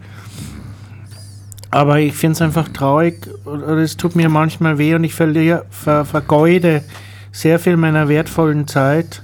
Aber 1.71 1.99
ich 1.99 2.15
finde 2.15 2.33
es 2.33 2.41
einfach 2.41 2.67
traurig 2.69 3.29
oder 3.45 3.77
es 3.77 3.95
tut 3.95 4.15
mir 4.15 4.27
manchmal 4.27 4.77
weh 4.77 4.95
und 4.95 5.03
ich 5.03 5.13
verliere, 5.13 5.65
ver, 5.69 6.03
vergeude 6.03 6.83
sehr 7.31 7.59
viel 7.59 7.77
meiner 7.77 8.09
wertvollen 8.09 8.67
Zeit, 8.67 9.21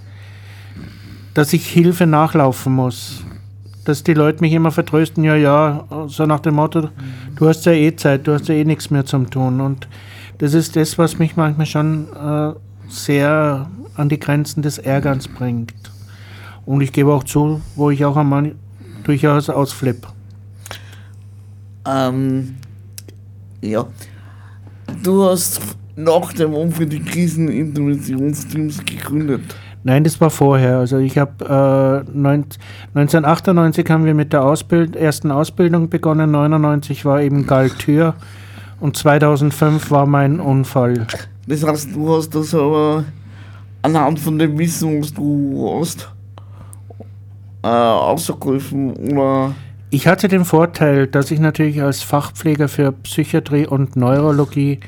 dass 1.35 1.53
ich 1.53 1.67
Hilfe 1.67 2.07
nachlaufen 2.07 2.73
muss. 2.73 3.23
Dass 3.83 4.01
die 4.01 4.15
Leute 4.15 4.41
mich 4.41 4.53
immer 4.53 4.71
vertrösten, 4.71 5.23
ja, 5.23 5.35
ja, 5.35 5.85
so 6.07 6.25
nach 6.25 6.39
dem 6.39 6.55
Motto, 6.55 6.89
du 7.35 7.47
hast 7.47 7.65
ja 7.67 7.73
eh 7.73 7.95
Zeit, 7.95 8.25
du 8.25 8.33
hast 8.33 8.47
ja 8.47 8.55
eh 8.55 8.63
nichts 8.63 8.89
mehr 8.89 9.05
zum 9.05 9.29
Tun. 9.29 9.61
Und 9.61 9.87
das 10.39 10.55
ist 10.55 10.75
das, 10.75 10.97
was 10.97 11.19
mich 11.19 11.35
manchmal 11.35 11.67
schon 11.67 12.07
äh, 12.13 12.53
sehr 12.87 13.69
an 13.95 14.09
die 14.09 14.17
Grenzen 14.17 14.63
des 14.63 14.79
Ärgerns 14.79 15.27
bringt. 15.27 15.73
Und 16.65 16.81
ich 16.81 16.91
gebe 16.91 17.13
auch 17.13 17.23
zu, 17.23 17.61
wo 17.75 17.91
ich 17.91 18.03
auch 18.05 18.17
einmal 18.17 18.55
durchaus 19.03 19.49
ausflippe. 19.49 20.07
Ähm, 21.85 22.55
ja. 23.61 23.85
Du 25.03 25.25
hast 25.25 25.61
nach 25.95 26.33
dem 26.33 26.53
Umfeld 26.53 26.93
die 26.93 27.03
Kriseninterventionsteams 27.03 28.83
gegründet. 28.83 29.55
Nein, 29.87 30.03
das 30.03 30.19
war 30.19 30.31
vorher. 30.31 30.79
Also 30.79 30.97
ich 30.97 31.19
habe 31.19 31.45
äh, 31.45 32.09
1998 32.17 33.87
haben 33.87 34.05
wir 34.05 34.15
mit 34.15 34.33
der 34.33 34.43
Ausbild 34.43 34.95
ersten 34.95 35.29
Ausbildung 35.29 35.89
begonnen, 35.89 36.31
99 36.31 37.05
war 37.05 37.21
eben 37.21 37.45
Galtür 37.45 38.15
und 38.79 38.97
2005 38.97 39.91
war 39.91 40.07
mein 40.07 40.39
Unfall. 40.39 41.05
Das 41.45 41.63
heißt, 41.63 41.89
du 41.93 42.15
hast 42.15 42.33
das 42.33 42.55
aber 42.55 43.03
anhand 43.83 44.19
von 44.19 44.39
dem 44.39 44.57
Wissen, 44.57 45.01
was 45.01 45.13
du 45.13 45.77
hast, 45.79 46.09
äh, 47.61 47.67
ausgeholfen 47.67 48.91
oder 48.91 49.53
Ich 49.91 50.07
hatte 50.07 50.27
den 50.27 50.45
Vorteil, 50.45 51.05
dass 51.05 51.29
ich 51.29 51.39
natürlich 51.39 51.83
als 51.83 52.01
Fachpfleger 52.01 52.69
für 52.69 52.91
Psychiatrie 52.91 53.67
und 53.67 53.95
Neurologie 53.95 54.79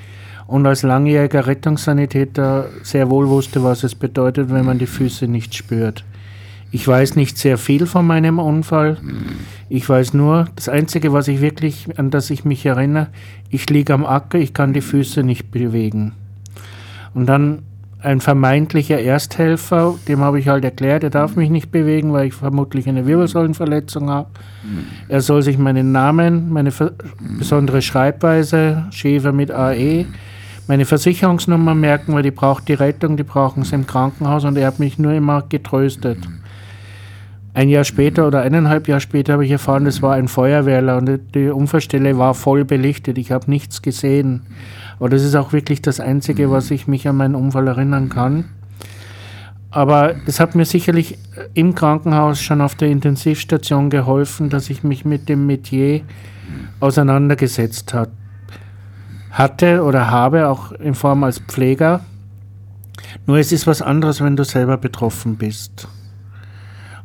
und 0.47 0.65
als 0.65 0.83
langjähriger 0.83 1.45
Rettungssanitäter 1.45 2.69
sehr 2.81 3.09
wohl 3.09 3.27
wusste, 3.27 3.63
was 3.63 3.83
es 3.83 3.95
bedeutet, 3.95 4.49
wenn 4.51 4.65
man 4.65 4.79
die 4.79 4.87
Füße 4.87 5.27
nicht 5.27 5.53
spürt. 5.53 6.03
Ich 6.71 6.87
weiß 6.87 7.15
nicht 7.15 7.37
sehr 7.37 7.57
viel 7.57 7.85
von 7.85 8.05
meinem 8.05 8.39
Unfall. 8.39 8.97
Ich 9.69 9.87
weiß 9.87 10.13
nur, 10.13 10.47
das 10.55 10.67
Einzige, 10.67 11.13
was 11.13 11.27
ich 11.27 11.39
wirklich, 11.39 11.87
an 11.97 12.09
das 12.11 12.29
ich 12.29 12.43
mich 12.43 12.65
erinnere, 12.65 13.07
ich 13.49 13.69
liege 13.69 13.93
am 13.93 14.05
Acker, 14.05 14.37
ich 14.37 14.53
kann 14.53 14.73
die 14.73 14.81
Füße 14.81 15.23
nicht 15.23 15.51
bewegen. 15.51 16.13
Und 17.13 17.27
dann 17.27 17.63
ein 17.99 18.21
vermeintlicher 18.21 18.99
Ersthelfer, 18.99 19.95
dem 20.07 20.19
habe 20.19 20.39
ich 20.39 20.47
halt 20.47 20.63
erklärt, 20.63 21.03
er 21.03 21.09
darf 21.09 21.35
mich 21.35 21.49
nicht 21.49 21.71
bewegen, 21.71 22.13
weil 22.13 22.27
ich 22.27 22.33
vermutlich 22.33 22.87
eine 22.87 23.07
Wirbelsäulenverletzung 23.07 24.09
habe. 24.09 24.29
Er 25.07 25.21
soll 25.21 25.41
sich 25.41 25.57
meinen 25.57 25.91
Namen, 25.91 26.51
meine 26.51 26.71
besondere 27.37 27.81
Schreibweise, 27.81 28.85
Schäfer 28.91 29.31
mit 29.31 29.51
AE, 29.51 30.05
meine 30.67 30.85
Versicherungsnummer 30.85 31.75
merken, 31.75 32.13
weil 32.13 32.23
die 32.23 32.31
braucht 32.31 32.67
die 32.67 32.73
Rettung, 32.73 33.17
die 33.17 33.23
brauchen 33.23 33.63
sie 33.63 33.75
im 33.75 33.87
Krankenhaus 33.87 34.43
und 34.43 34.57
er 34.57 34.67
hat 34.67 34.79
mich 34.79 34.99
nur 34.99 35.13
immer 35.13 35.43
getröstet. 35.47 36.17
Ein 37.53 37.69
Jahr 37.69 37.85
später 37.85 38.27
oder 38.27 38.41
eineinhalb 38.41 38.87
Jahre 38.87 39.01
später 39.01 39.33
habe 39.33 39.45
ich 39.45 39.51
erfahren, 39.51 39.87
es 39.87 40.01
war 40.01 40.13
ein 40.13 40.27
Feuerwehrler 40.27 40.97
und 40.97 41.19
die 41.33 41.49
Unfallstelle 41.49 42.17
war 42.17 42.35
voll 42.35 42.65
belichtet. 42.65 43.17
Ich 43.17 43.31
habe 43.31 43.49
nichts 43.49 43.81
gesehen. 43.81 44.41
Aber 44.99 45.09
das 45.09 45.23
ist 45.23 45.35
auch 45.35 45.53
wirklich 45.53 45.81
das 45.81 45.99
Einzige, 45.99 46.51
was 46.51 46.69
ich 46.69 46.87
mich 46.87 47.07
an 47.07 47.17
meinen 47.17 47.33
Unfall 47.33 47.67
erinnern 47.67 48.09
kann. 48.09 48.45
Aber 49.71 50.15
es 50.25 50.39
hat 50.39 50.55
mir 50.55 50.65
sicherlich 50.65 51.17
im 51.53 51.75
Krankenhaus 51.75 52.41
schon 52.41 52.61
auf 52.61 52.75
der 52.75 52.89
Intensivstation 52.89 53.89
geholfen, 53.89 54.49
dass 54.49 54.69
ich 54.69 54.83
mich 54.83 55.03
mit 55.03 55.27
dem 55.27 55.45
Metier 55.45 56.01
auseinandergesetzt 56.79 57.93
hat, 57.93 58.09
hatte 59.37 59.83
oder 59.83 60.09
habe, 60.09 60.47
auch 60.47 60.71
in 60.71 60.95
Form 60.95 61.23
als 61.23 61.39
Pfleger. 61.39 62.01
Nur 63.25 63.37
es 63.37 63.51
ist 63.51 63.67
was 63.67 63.81
anderes, 63.81 64.21
wenn 64.21 64.35
du 64.35 64.43
selber 64.43 64.77
betroffen 64.77 65.37
bist. 65.37 65.87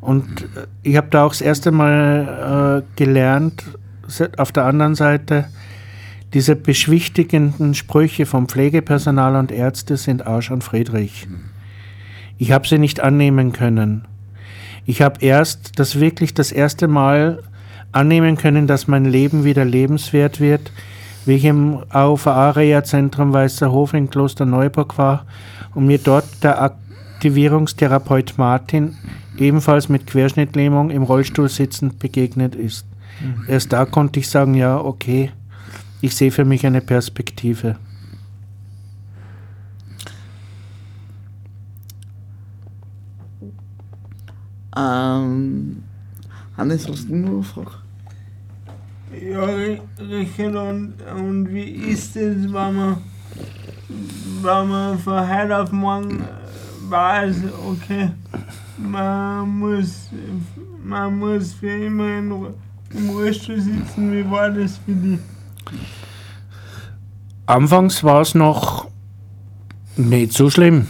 Und 0.01 0.43
äh, 0.43 0.67
ich 0.81 0.97
habe 0.97 1.07
da 1.09 1.25
auch 1.25 1.31
das 1.31 1.41
erste 1.41 1.71
Mal 1.71 2.83
äh, 2.83 2.97
gelernt, 2.97 3.63
auf 4.37 4.51
der 4.51 4.65
anderen 4.65 4.95
Seite, 4.95 5.47
diese 6.33 6.55
beschwichtigenden 6.55 7.73
Sprüche 7.73 8.25
vom 8.25 8.47
Pflegepersonal 8.47 9.35
und 9.35 9.51
Ärzte 9.51 9.97
sind 9.97 10.25
Arsch 10.25 10.51
und 10.51 10.63
Friedrich. 10.63 11.27
Ich 12.37 12.51
habe 12.51 12.67
sie 12.67 12.79
nicht 12.79 12.99
annehmen 12.99 13.53
können. 13.53 14.05
Ich 14.85 15.01
habe 15.01 15.23
erst 15.23 15.79
das 15.79 15.99
wirklich 15.99 16.33
das 16.33 16.51
erste 16.51 16.87
Mal 16.87 17.43
annehmen 17.91 18.35
können, 18.35 18.67
dass 18.67 18.87
mein 18.87 19.05
Leben 19.05 19.43
wieder 19.43 19.63
lebenswert 19.63 20.39
wird, 20.39 20.71
wie 21.25 21.35
ich 21.35 21.45
im 21.45 21.83
AUVA-Reha-Zentrum 21.89 23.33
Weißer 23.33 23.71
Hof 23.71 23.93
in 23.93 24.09
Klosterneuburg 24.09 24.97
war 24.97 25.25
und 25.73 25.85
mir 25.85 25.97
dort 25.97 26.25
der 26.43 26.61
Aktivierungstherapeut 26.61 28.35
Martin 28.37 28.97
ebenfalls 29.37 29.89
mit 29.89 30.07
Querschnittlähmung 30.07 30.89
im 30.89 31.03
Rollstuhl 31.03 31.49
sitzend 31.49 31.99
begegnet 31.99 32.55
ist. 32.55 32.85
Erst 33.47 33.73
da 33.73 33.85
konnte 33.85 34.19
ich 34.19 34.29
sagen, 34.29 34.53
ja, 34.55 34.77
okay, 34.77 35.31
ich 36.01 36.15
sehe 36.15 36.31
für 36.31 36.45
mich 36.45 36.65
eine 36.65 36.81
Perspektive. 36.81 37.77
ähm, 44.75 45.83
Hannes, 46.57 46.87
hast 46.87 47.09
du 47.09 47.15
noch 47.15 47.29
eine 47.29 47.43
Frage? 47.43 47.82
Ja, 49.21 49.45
Richard, 49.99 50.55
und, 50.55 50.93
und 51.15 51.53
wie 51.53 51.69
ist 51.91 52.15
es, 52.15 52.45
wenn 52.45 52.51
man, 52.51 52.97
wenn 54.41 54.67
man 54.67 54.97
von 54.97 55.29
heute 55.29 55.57
auf 55.59 55.71
morgen 55.71 56.21
äh, 56.21 56.89
weiß, 56.89 57.35
okay, 57.69 58.09
man 58.77 59.47
muss, 59.59 60.09
man 60.83 61.19
muss 61.19 61.53
für 61.53 61.85
immer 61.85 62.17
in, 62.17 62.47
im 62.95 63.09
Rollstuhl 63.11 63.61
sitzen, 63.61 64.11
wie 64.11 64.29
war 64.29 64.49
das 64.49 64.77
für 64.77 64.93
dich? 64.93 65.19
Anfangs 67.45 68.03
war 68.03 68.21
es 68.21 68.33
noch 68.33 68.87
nicht 69.95 70.33
so 70.33 70.49
schlimm. 70.49 70.87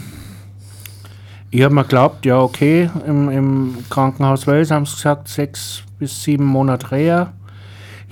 Ich 1.50 1.62
habe 1.62 1.74
mir 1.74 1.82
geglaubt, 1.82 2.24
ja 2.24 2.40
okay, 2.40 2.90
im, 3.06 3.28
im 3.28 3.76
Krankenhaus 3.90 4.46
Wels 4.46 4.70
haben 4.70 4.86
sie 4.86 4.94
gesagt, 4.94 5.28
sechs 5.28 5.82
bis 5.98 6.22
sieben 6.22 6.46
Monate 6.46 6.90
Reha. 6.90 7.32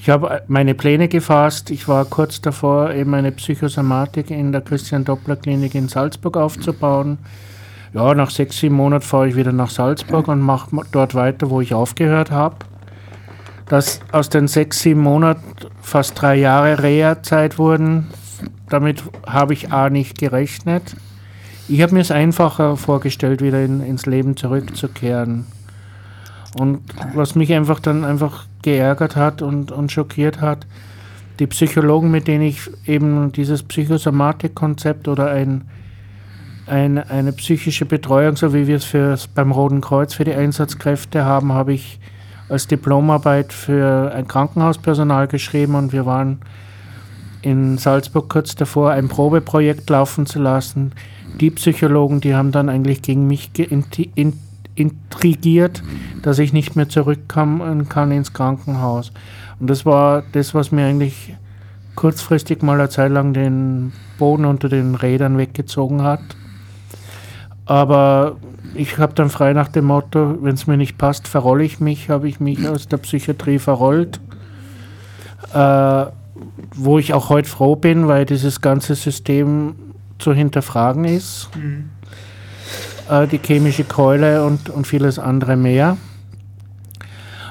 Ich 0.03 0.11
habe 0.11 0.43
meine 0.49 0.75
Pläne 0.75 1.07
gefasst. 1.07 1.71
Ich 1.71 1.87
war 1.87 2.05
kurz 2.05 2.41
davor, 2.41 2.93
eben 2.93 3.15
eine 3.15 3.31
Psychosomatik 3.31 4.33
in 4.33 4.51
der 4.51 4.61
Christian-Doppler-Klinik 4.61 5.77
in 5.77 5.87
Salzburg 5.87 6.37
aufzubauen. 6.37 7.19
Ja, 7.95 8.13
nach 8.13 8.31
sechs, 8.31 8.59
sieben 8.59 8.75
Monaten 8.75 9.05
fahre 9.05 9.29
ich 9.29 9.37
wieder 9.37 9.53
nach 9.53 9.71
Salzburg 9.71 10.27
und 10.27 10.41
mache 10.41 10.71
dort 10.91 11.15
weiter, 11.15 11.51
wo 11.51 11.61
ich 11.61 11.73
aufgehört 11.73 12.33
habe. 12.33 12.57
Dass 13.67 14.01
aus 14.11 14.29
den 14.29 14.49
sechs, 14.49 14.81
sieben 14.81 15.03
Monaten 15.03 15.45
fast 15.81 16.21
drei 16.21 16.35
Jahre 16.35 16.83
Reha-Zeit 16.83 17.57
wurden, 17.57 18.09
damit 18.69 19.05
habe 19.25 19.53
ich 19.53 19.73
A 19.73 19.89
nicht 19.89 20.19
gerechnet. 20.19 20.97
Ich 21.69 21.81
habe 21.81 21.95
mir 21.95 22.01
es 22.01 22.11
einfacher 22.11 22.77
vorgestellt, 22.77 23.41
wieder 23.41 23.65
in, 23.65 23.81
ins 23.81 24.07
Leben 24.07 24.37
zurückzukehren. 24.37 25.47
Und 26.59 26.81
was 27.15 27.35
mich 27.35 27.53
einfach 27.53 27.81
dann 27.81 28.05
einfach 28.05 28.47
geärgert 28.63 29.17
hat 29.17 29.43
und, 29.43 29.73
und 29.73 29.91
schockiert 29.91 30.41
hat, 30.41 30.67
die 31.39 31.47
Psychologen, 31.47 32.11
mit 32.11 32.29
denen 32.29 32.45
ich 32.45 32.71
eben 32.87 33.33
dieses 33.33 33.63
Psychosomatik-Konzept 33.63 35.09
oder 35.09 35.31
ein, 35.31 35.63
ein, 36.67 36.99
eine 36.99 37.33
psychische 37.33 37.87
Betreuung, 37.87 38.37
so 38.37 38.53
wie 38.53 38.67
wir 38.67 38.77
es 38.77 38.85
für, 38.85 39.19
beim 39.35 39.51
Roten 39.51 39.81
Kreuz 39.81 40.15
für 40.15 40.25
die 40.25 40.35
Einsatzkräfte 40.35 41.25
haben, 41.25 41.53
habe 41.53 41.73
ich 41.73 41.99
als 42.49 42.67
Diplomarbeit 42.67 43.53
für 43.53 44.13
ein 44.15 44.29
Krankenhauspersonal 44.29 45.27
geschrieben 45.27 45.75
und 45.75 45.93
wir 45.93 46.05
waren 46.05 46.41
in 47.41 47.79
Salzburg 47.79 48.29
kurz 48.29 48.55
davor, 48.55 48.93
ein 48.93 49.09
Probeprojekt 49.09 49.89
laufen 49.91 50.27
zu 50.27 50.39
lassen. 50.39 50.93
Die 51.41 51.51
Psychologen, 51.51 52.21
die 52.21 52.35
haben 52.35 52.53
dann 52.53 52.69
eigentlich 52.69 53.03
gegen 53.03 53.27
mich 53.27 53.51
in- 53.57 54.35
intrigiert, 54.75 55.83
dass 56.23 56.39
ich 56.39 56.53
nicht 56.53 56.77
mehr 56.77 56.89
zurückkommen 56.89 57.89
kann 57.89 58.11
ins 58.11 58.33
Krankenhaus. 58.33 59.13
Und 59.61 59.69
das 59.69 59.85
war 59.85 60.23
das, 60.33 60.55
was 60.55 60.73
mir 60.73 60.87
eigentlich 60.87 61.35
kurzfristig 61.95 62.63
mal 62.63 62.79
eine 62.81 62.89
Zeit 62.89 63.13
lang 63.13 63.35
den 63.35 63.93
Boden 64.19 64.45
unter 64.45 64.69
den 64.69 64.95
Rädern 64.95 65.37
weggezogen 65.37 66.03
hat. 66.03 66.23
Aber 67.67 68.37
ich 68.75 68.99
habe 68.99 69.15
dann 69.15 69.31
frei 69.31 69.53
nach 69.53 69.69
dem 69.69 69.85
Motto, 69.87 70.39
wenn 70.43 70.55
es 70.55 70.67
mir 70.67 70.77
nicht 70.77 70.99
passt, 70.99 71.29
verrolle 71.29 71.65
ich 71.65 71.81
mich, 71.81 72.09
habe 72.09 72.29
ich 72.29 72.41
mich 72.41 72.67
aus 72.67 72.89
der 72.89 72.97
Psychiatrie 72.97 73.59
verrollt. 73.59 74.21
Äh, 75.53 76.07
wo 76.75 76.99
ich 76.99 77.13
auch 77.15 77.29
heute 77.29 77.49
froh 77.49 77.77
bin, 77.77 78.09
weil 78.09 78.25
dieses 78.25 78.61
ganze 78.61 78.95
System 78.95 79.75
zu 80.19 80.33
hinterfragen 80.33 81.05
ist. 81.05 81.51
Äh, 83.09 83.27
die 83.27 83.39
chemische 83.39 83.85
Keule 83.85 84.45
und, 84.45 84.71
und 84.71 84.87
vieles 84.87 85.19
andere 85.19 85.57
mehr. 85.57 85.97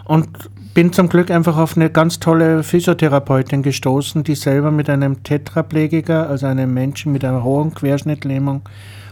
Und 0.05 0.27
bin 0.73 0.93
zum 0.93 1.09
Glück 1.09 1.29
einfach 1.31 1.57
auf 1.57 1.75
eine 1.75 1.89
ganz 1.89 2.19
tolle 2.19 2.63
Physiotherapeutin 2.63 3.61
gestoßen, 3.61 4.23
die 4.23 4.35
selber 4.35 4.71
mit 4.71 4.89
einem 4.89 5.23
Tetraplegiker, 5.23 6.29
also 6.29 6.47
einem 6.47 6.73
Menschen 6.73 7.11
mit 7.11 7.25
einer 7.25 7.43
hohen 7.43 7.73
Querschnittlähmung, 7.73 8.61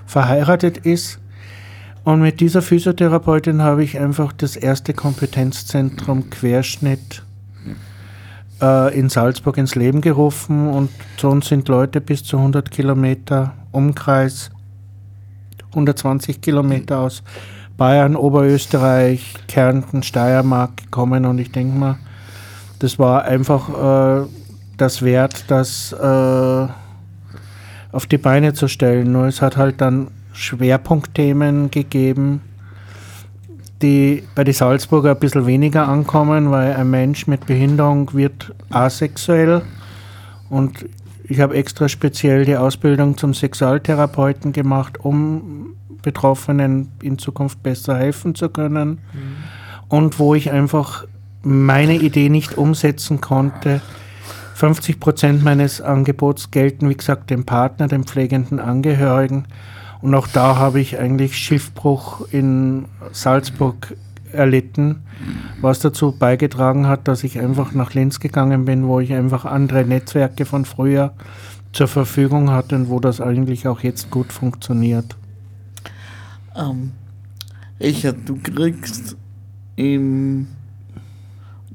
verheiratet 0.05 0.77
ist. 0.77 1.19
Und 2.05 2.21
mit 2.21 2.39
dieser 2.39 2.61
Physiotherapeutin 2.61 3.61
habe 3.61 3.83
ich 3.83 3.99
einfach 3.99 4.31
das 4.31 4.55
erste 4.55 4.93
Kompetenzzentrum 4.93 6.29
Querschnitt 6.29 7.23
äh, 8.61 8.97
in 8.97 9.09
Salzburg 9.09 9.57
ins 9.57 9.75
Leben 9.75 9.99
gerufen 9.99 10.69
und 10.69 10.89
uns 11.21 11.49
sind 11.49 11.67
Leute 11.67 11.99
bis 11.99 12.23
zu 12.23 12.37
100 12.37 12.71
Kilometer 12.71 13.53
Umkreis, 13.71 14.49
120 15.71 16.41
Kilometer 16.41 16.99
aus 16.99 17.23
Bayern, 17.77 18.15
Oberösterreich, 18.15 19.35
Kärnten, 19.47 20.03
Steiermark 20.03 20.77
gekommen 20.77 21.25
und 21.25 21.39
ich 21.39 21.51
denke 21.51 21.77
mal, 21.77 21.97
das 22.79 22.99
war 22.99 23.23
einfach 23.23 24.23
äh, 24.23 24.27
das 24.77 25.01
wert, 25.01 25.45
das 25.47 25.93
äh, 25.93 26.67
auf 27.91 28.05
die 28.05 28.17
Beine 28.17 28.53
zu 28.53 28.67
stellen. 28.67 29.11
Nur 29.11 29.25
es 29.25 29.41
hat 29.41 29.57
halt 29.57 29.81
dann 29.81 30.07
Schwerpunktthemen 30.33 31.71
gegeben, 31.71 32.41
die 33.81 34.23
bei 34.35 34.43
den 34.43 34.53
Salzburger 34.53 35.11
ein 35.11 35.19
bisschen 35.19 35.45
weniger 35.45 35.87
ankommen, 35.87 36.51
weil 36.51 36.73
ein 36.73 36.89
Mensch 36.89 37.27
mit 37.27 37.45
Behinderung 37.45 38.13
wird 38.13 38.53
asexuell 38.69 39.61
und 40.49 40.85
ich 41.29 41.39
habe 41.39 41.55
extra 41.55 41.87
speziell 41.87 42.43
die 42.43 42.57
Ausbildung 42.57 43.15
zum 43.17 43.33
Sexualtherapeuten 43.33 44.51
gemacht, 44.51 44.99
um 44.99 45.75
Betroffenen 46.01 46.91
in 47.03 47.19
Zukunft 47.19 47.61
besser 47.61 47.95
helfen 47.95 48.33
zu 48.33 48.49
können. 48.49 48.89
Mhm. 49.13 49.35
Und 49.89 50.19
wo 50.19 50.33
ich 50.33 50.51
einfach 50.51 51.05
meine 51.43 51.95
Idee 51.95 52.29
nicht 52.29 52.57
umsetzen 52.57 53.21
konnte. 53.21 53.81
50 54.55 54.99
Prozent 54.99 55.43
meines 55.43 55.81
Angebots 55.81 56.51
gelten, 56.51 56.89
wie 56.89 56.97
gesagt, 56.97 57.29
dem 57.29 57.45
Partner, 57.45 57.87
dem 57.87 58.03
pflegenden 58.03 58.59
Angehörigen. 58.59 59.45
Und 60.01 60.15
auch 60.15 60.27
da 60.27 60.57
habe 60.57 60.79
ich 60.79 60.99
eigentlich 60.99 61.37
Schiffbruch 61.37 62.27
in 62.31 62.85
Salzburg 63.11 63.95
erlitten, 64.31 65.03
was 65.61 65.79
dazu 65.79 66.11
beigetragen 66.11 66.87
hat, 66.87 67.07
dass 67.07 67.23
ich 67.23 67.39
einfach 67.39 67.73
nach 67.73 67.93
Linz 67.93 68.19
gegangen 68.19 68.65
bin, 68.65 68.87
wo 68.87 68.99
ich 68.99 69.13
einfach 69.13 69.45
andere 69.45 69.85
Netzwerke 69.85 70.45
von 70.45 70.65
früher 70.65 71.13
zur 71.71 71.87
Verfügung 71.87 72.49
hatte 72.51 72.75
und 72.75 72.89
wo 72.89 72.99
das 72.99 73.21
eigentlich 73.21 73.67
auch 73.67 73.81
jetzt 73.81 74.09
gut 74.09 74.31
funktioniert. 74.33 75.15
Ähm, 76.55 76.91
Richard, 77.79 78.17
du 78.25 78.37
kriegst 78.41 79.15
im 79.75 80.47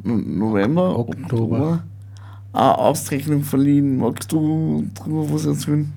November, 0.02 0.98
Oktober, 0.98 1.22
Oktober 1.22 1.84
eine 2.52 2.78
Auszeichnung 2.78 3.42
verliehen. 3.42 3.98
Magst 3.98 4.30
du 4.32 4.84
darüber 4.94 5.32
was 5.32 5.46
erzählen? 5.46 5.92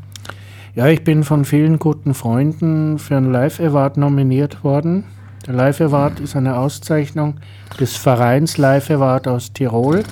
Ja, 0.76 0.88
ich 0.88 1.04
bin 1.04 1.24
von 1.24 1.46
vielen 1.46 1.80
guten 1.80 2.14
Freunden 2.14 3.00
für 3.00 3.18
einen 3.18 3.32
Live 3.32 3.60
Award 3.60 3.98
nominiert 3.98 4.64
worden. 4.64 5.06
Der 5.48 5.56
Live 5.56 5.80
Award 5.80 6.20
ist 6.20 6.36
eine 6.36 6.58
Auszeichnung 6.58 7.36
des 7.80 7.96
Vereins 7.96 8.58
Live 8.58 8.92
Award 8.92 9.30
aus 9.30 9.54
Tirol, 9.54 10.04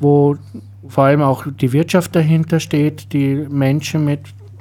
wo 0.00 0.36
vor 0.88 1.04
allem 1.04 1.22
auch 1.22 1.46
die 1.48 1.72
Wirtschaft 1.72 2.16
dahinter 2.16 2.58
steht, 2.58 3.12
die 3.12 3.46
Menschen 3.48 4.04
mit 4.04 4.20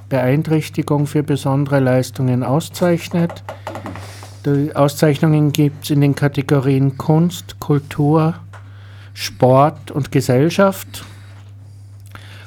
Beeinträchtigung 0.09 1.07
für 1.07 1.23
besondere 1.23 1.79
Leistungen 1.79 2.43
auszeichnet. 2.43 3.43
Die 4.45 4.75
Auszeichnungen 4.75 5.51
gibt 5.51 5.85
es 5.85 5.89
in 5.89 6.01
den 6.01 6.13
Kategorien 6.13 6.95
Kunst, 6.99 7.59
Kultur, 7.59 8.35
Sport 9.15 9.89
und 9.89 10.11
Gesellschaft. 10.11 11.03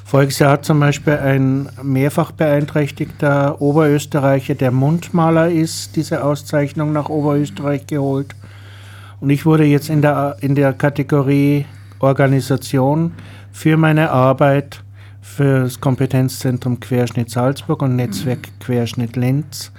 Voriges 0.07 0.39
Jahr 0.39 0.53
hat 0.53 0.63
zum 0.63 0.79
Beispiel 0.79 1.17
ein 1.17 1.67
mehrfach 1.83 2.31
beeinträchtigter 2.31 3.61
Oberösterreicher, 3.61 4.55
der 4.55 4.71
Mundmaler 4.71 5.51
ist, 5.51 5.97
diese 5.97 6.23
Auszeichnung 6.23 6.93
nach 6.93 7.09
Oberösterreich 7.09 7.87
geholt. 7.87 8.33
Und 9.19 9.31
ich 9.31 9.45
wurde 9.45 9.65
jetzt 9.65 9.89
in 9.89 10.01
der, 10.01 10.37
in 10.39 10.55
der 10.55 10.71
Kategorie 10.71 11.65
Organisation 11.99 13.11
für 13.51 13.75
meine 13.75 14.09
Arbeit 14.09 14.81
für 15.21 15.63
das 15.63 15.81
Kompetenzzentrum 15.81 16.79
Querschnitt 16.79 17.29
Salzburg 17.29 17.81
und 17.81 17.97
Netzwerk 17.97 18.47
Querschnitt 18.61 19.17
Linz 19.17 19.73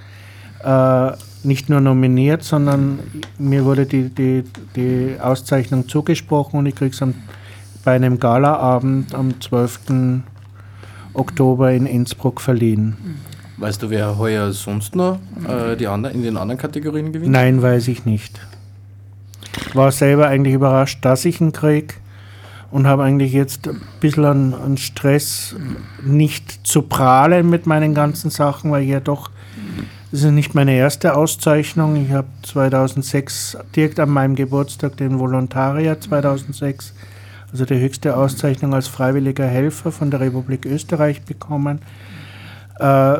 äh, 0.63 1.11
nicht 1.41 1.69
nur 1.69 1.81
nominiert, 1.81 2.43
sondern 2.43 2.99
mir 3.39 3.65
wurde 3.65 3.87
die, 3.87 4.09
die, 4.09 4.43
die 4.75 5.15
Auszeichnung 5.19 5.87
zugesprochen 5.87 6.59
und 6.59 6.67
ich 6.67 6.75
kriege 6.75 6.91
es 6.91 7.01
bei 7.83 7.95
einem 7.95 8.19
Galaabend 8.19 9.13
am 9.13 9.39
12. 9.39 10.21
Oktober 11.13 11.71
in 11.71 11.85
Innsbruck 11.85 12.41
verliehen. 12.41 12.97
Weißt 13.57 13.83
du, 13.83 13.89
wer 13.89 14.17
heuer 14.17 14.51
sonst 14.53 14.95
noch 14.95 15.19
äh, 15.47 15.75
die 15.75 15.87
andre, 15.87 16.11
in 16.11 16.23
den 16.23 16.37
anderen 16.37 16.59
Kategorien 16.59 17.11
gewinnt? 17.11 17.31
Nein, 17.31 17.61
weiß 17.61 17.89
ich 17.89 18.05
nicht. 18.05 18.39
War 19.73 19.91
selber 19.91 20.27
eigentlich 20.27 20.53
überrascht, 20.53 21.03
dass 21.03 21.25
ich 21.25 21.41
ihn 21.41 21.51
kriege 21.51 21.95
und 22.71 22.87
habe 22.87 23.03
eigentlich 23.03 23.33
jetzt 23.33 23.67
ein 23.67 23.81
bisschen 23.99 24.25
an, 24.25 24.53
an, 24.53 24.77
Stress, 24.77 25.55
nicht 26.03 26.65
zu 26.65 26.83
prahlen 26.83 27.49
mit 27.49 27.65
meinen 27.65 27.93
ganzen 27.93 28.29
Sachen, 28.29 28.71
weil 28.71 28.83
ich 28.83 28.89
ja 28.89 28.99
doch, 28.99 29.31
das 30.11 30.23
ist 30.23 30.31
nicht 30.31 30.55
meine 30.55 30.73
erste 30.73 31.15
Auszeichnung. 31.15 31.95
Ich 31.95 32.11
habe 32.11 32.27
2006, 32.43 33.57
direkt 33.75 33.99
an 33.99 34.09
meinem 34.09 34.35
Geburtstag, 34.35 34.97
den 34.97 35.19
Volontariat 35.19 36.01
2006, 36.03 36.93
also 37.51 37.65
die 37.65 37.79
höchste 37.79 38.15
Auszeichnung 38.15 38.73
als 38.73 38.87
freiwilliger 38.87 39.45
Helfer 39.45 39.91
von 39.91 40.11
der 40.11 40.19
Republik 40.19 40.65
Österreich 40.65 41.23
bekommen. 41.23 41.79
Äh, 42.79 43.19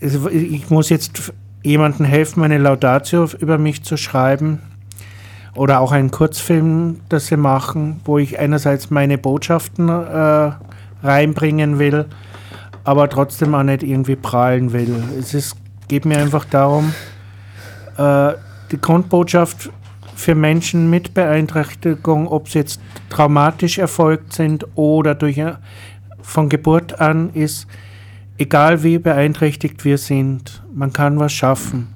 ich 0.00 0.70
muss 0.70 0.88
jetzt 0.90 1.32
jemandem 1.62 2.04
helfen, 2.04 2.42
eine 2.42 2.58
Laudatio 2.58 3.28
über 3.38 3.58
mich 3.58 3.84
zu 3.84 3.96
schreiben 3.96 4.60
oder 5.54 5.80
auch 5.80 5.92
einen 5.92 6.10
Kurzfilm, 6.10 7.00
das 7.08 7.28
sie 7.28 7.36
machen, 7.36 8.00
wo 8.04 8.18
ich 8.18 8.38
einerseits 8.38 8.90
meine 8.90 9.18
Botschaften 9.18 9.88
äh, 9.88 10.52
reinbringen 11.02 11.78
will, 11.78 12.06
aber 12.82 13.08
trotzdem 13.08 13.54
auch 13.54 13.62
nicht 13.62 13.82
irgendwie 13.82 14.16
prahlen 14.16 14.72
will. 14.72 15.02
Es 15.18 15.32
ist, 15.32 15.56
geht 15.88 16.04
mir 16.04 16.18
einfach 16.18 16.44
darum, 16.44 16.92
äh, 17.96 18.32
die 18.72 18.80
Grundbotschaft 18.80 19.70
für 20.14 20.34
Menschen 20.34 20.90
mit 20.90 21.14
Beeinträchtigung, 21.14 22.28
ob 22.28 22.48
sie 22.48 22.60
jetzt 22.60 22.80
traumatisch 23.08 23.78
erfolgt 23.78 24.32
sind 24.32 24.66
oder 24.74 25.14
durch, 25.14 25.38
äh, 25.38 25.54
von 26.22 26.48
Geburt 26.48 27.00
an, 27.00 27.30
ist, 27.30 27.66
egal 28.38 28.82
wie 28.82 28.98
beeinträchtigt 28.98 29.84
wir 29.84 29.98
sind, 29.98 30.62
man 30.74 30.92
kann 30.92 31.18
was 31.18 31.32
schaffen. 31.32 31.94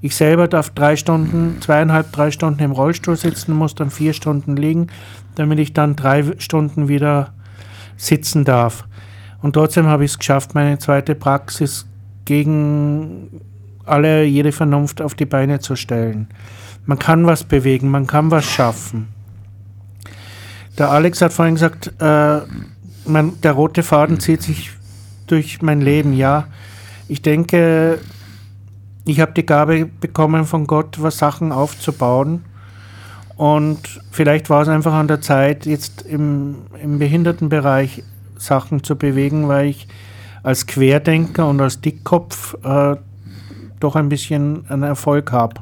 Ich 0.00 0.14
selber 0.14 0.46
darf 0.46 0.70
drei 0.70 0.96
Stunden, 0.96 1.56
zweieinhalb, 1.60 2.12
drei 2.12 2.30
Stunden 2.30 2.62
im 2.62 2.72
Rollstuhl 2.72 3.16
sitzen, 3.16 3.54
muss 3.54 3.74
dann 3.74 3.90
vier 3.90 4.12
Stunden 4.12 4.56
liegen, 4.56 4.88
damit 5.34 5.58
ich 5.58 5.72
dann 5.72 5.96
drei 5.96 6.24
Stunden 6.38 6.88
wieder 6.88 7.32
sitzen 7.96 8.44
darf. 8.44 8.84
Und 9.42 9.54
trotzdem 9.54 9.86
habe 9.86 10.04
ich 10.04 10.12
es 10.12 10.18
geschafft, 10.18 10.54
meine 10.54 10.78
zweite 10.78 11.14
Praxis 11.14 11.86
gegen 12.24 13.40
alle, 13.84 14.24
jede 14.24 14.52
Vernunft 14.52 15.00
auf 15.00 15.14
die 15.14 15.26
Beine 15.26 15.60
zu 15.60 15.76
stellen. 15.76 16.28
Man 16.86 16.98
kann 16.98 17.26
was 17.26 17.44
bewegen, 17.44 17.90
man 17.90 18.06
kann 18.06 18.30
was 18.30 18.44
schaffen. 18.44 19.08
Der 20.78 20.90
Alex 20.90 21.20
hat 21.20 21.32
vorhin 21.32 21.54
gesagt, 21.54 21.92
äh, 22.00 22.40
man, 23.06 23.40
der 23.42 23.52
rote 23.52 23.82
Faden 23.82 24.20
zieht 24.20 24.42
sich 24.42 24.70
durch 25.26 25.62
mein 25.62 25.80
Leben. 25.80 26.12
Ja, 26.12 26.46
ich 27.08 27.22
denke, 27.22 27.98
ich 29.04 29.20
habe 29.20 29.32
die 29.32 29.46
Gabe 29.46 29.86
bekommen 29.86 30.44
von 30.44 30.66
Gott, 30.66 31.00
was 31.00 31.18
Sachen 31.18 31.52
aufzubauen. 31.52 32.44
Und 33.36 34.00
vielleicht 34.10 34.48
war 34.48 34.62
es 34.62 34.68
einfach 34.68 34.94
an 34.94 35.08
der 35.08 35.20
Zeit, 35.20 35.66
jetzt 35.66 36.02
im, 36.02 36.56
im 36.82 36.98
Behindertenbereich 36.98 38.02
Sachen 38.38 38.82
zu 38.82 38.96
bewegen, 38.96 39.48
weil 39.48 39.66
ich 39.66 39.88
als 40.42 40.66
Querdenker 40.66 41.48
und 41.48 41.60
als 41.60 41.80
Dickkopf 41.80 42.56
äh, 42.62 42.96
doch 43.80 43.96
ein 43.96 44.08
bisschen 44.08 44.64
einen 44.68 44.84
Erfolg 44.84 45.32
habe. 45.32 45.60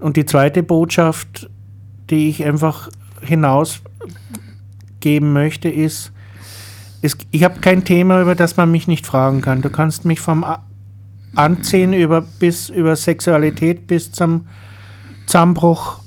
Und 0.00 0.16
die 0.16 0.24
zweite 0.24 0.62
Botschaft, 0.62 1.50
die 2.08 2.30
ich 2.30 2.44
einfach 2.44 2.88
hinausgeben 3.22 5.32
möchte, 5.32 5.68
ist, 5.68 6.12
ist 7.02 7.26
ich 7.30 7.44
habe 7.44 7.60
kein 7.60 7.84
Thema, 7.84 8.22
über 8.22 8.34
das 8.34 8.56
man 8.56 8.70
mich 8.70 8.88
nicht 8.88 9.06
fragen 9.06 9.42
kann. 9.42 9.62
Du 9.62 9.70
kannst 9.70 10.04
mich 10.04 10.20
vom 10.20 10.44
Anziehen 11.34 11.92
über, 11.92 12.22
bis 12.22 12.70
über 12.70 12.96
Sexualität 12.96 13.86
bis 13.86 14.10
zum 14.10 14.46
Zusammenbruch 15.26 16.00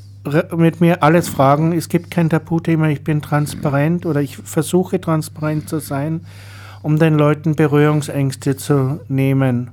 mit 0.56 0.82
mir 0.82 1.03
alles 1.03 1.29
fragen. 1.29 1.73
Es 1.73 1.89
gibt 1.89 2.12
kein 2.12 2.29
Tabuthema. 2.29 2.89
Ich 2.89 3.03
bin 3.03 3.21
transparent 3.21 4.06
oder 4.06 4.21
ich 4.21 4.38
versuche 4.38 4.99
transparent 4.99 5.69
zu 5.69 5.79
sein, 5.79 6.21
um 6.82 6.97
den 6.97 7.15
Leuten 7.15 7.56
Berührungsängste 7.56 8.58
zu 8.58 9.01
nehmen. 9.08 9.71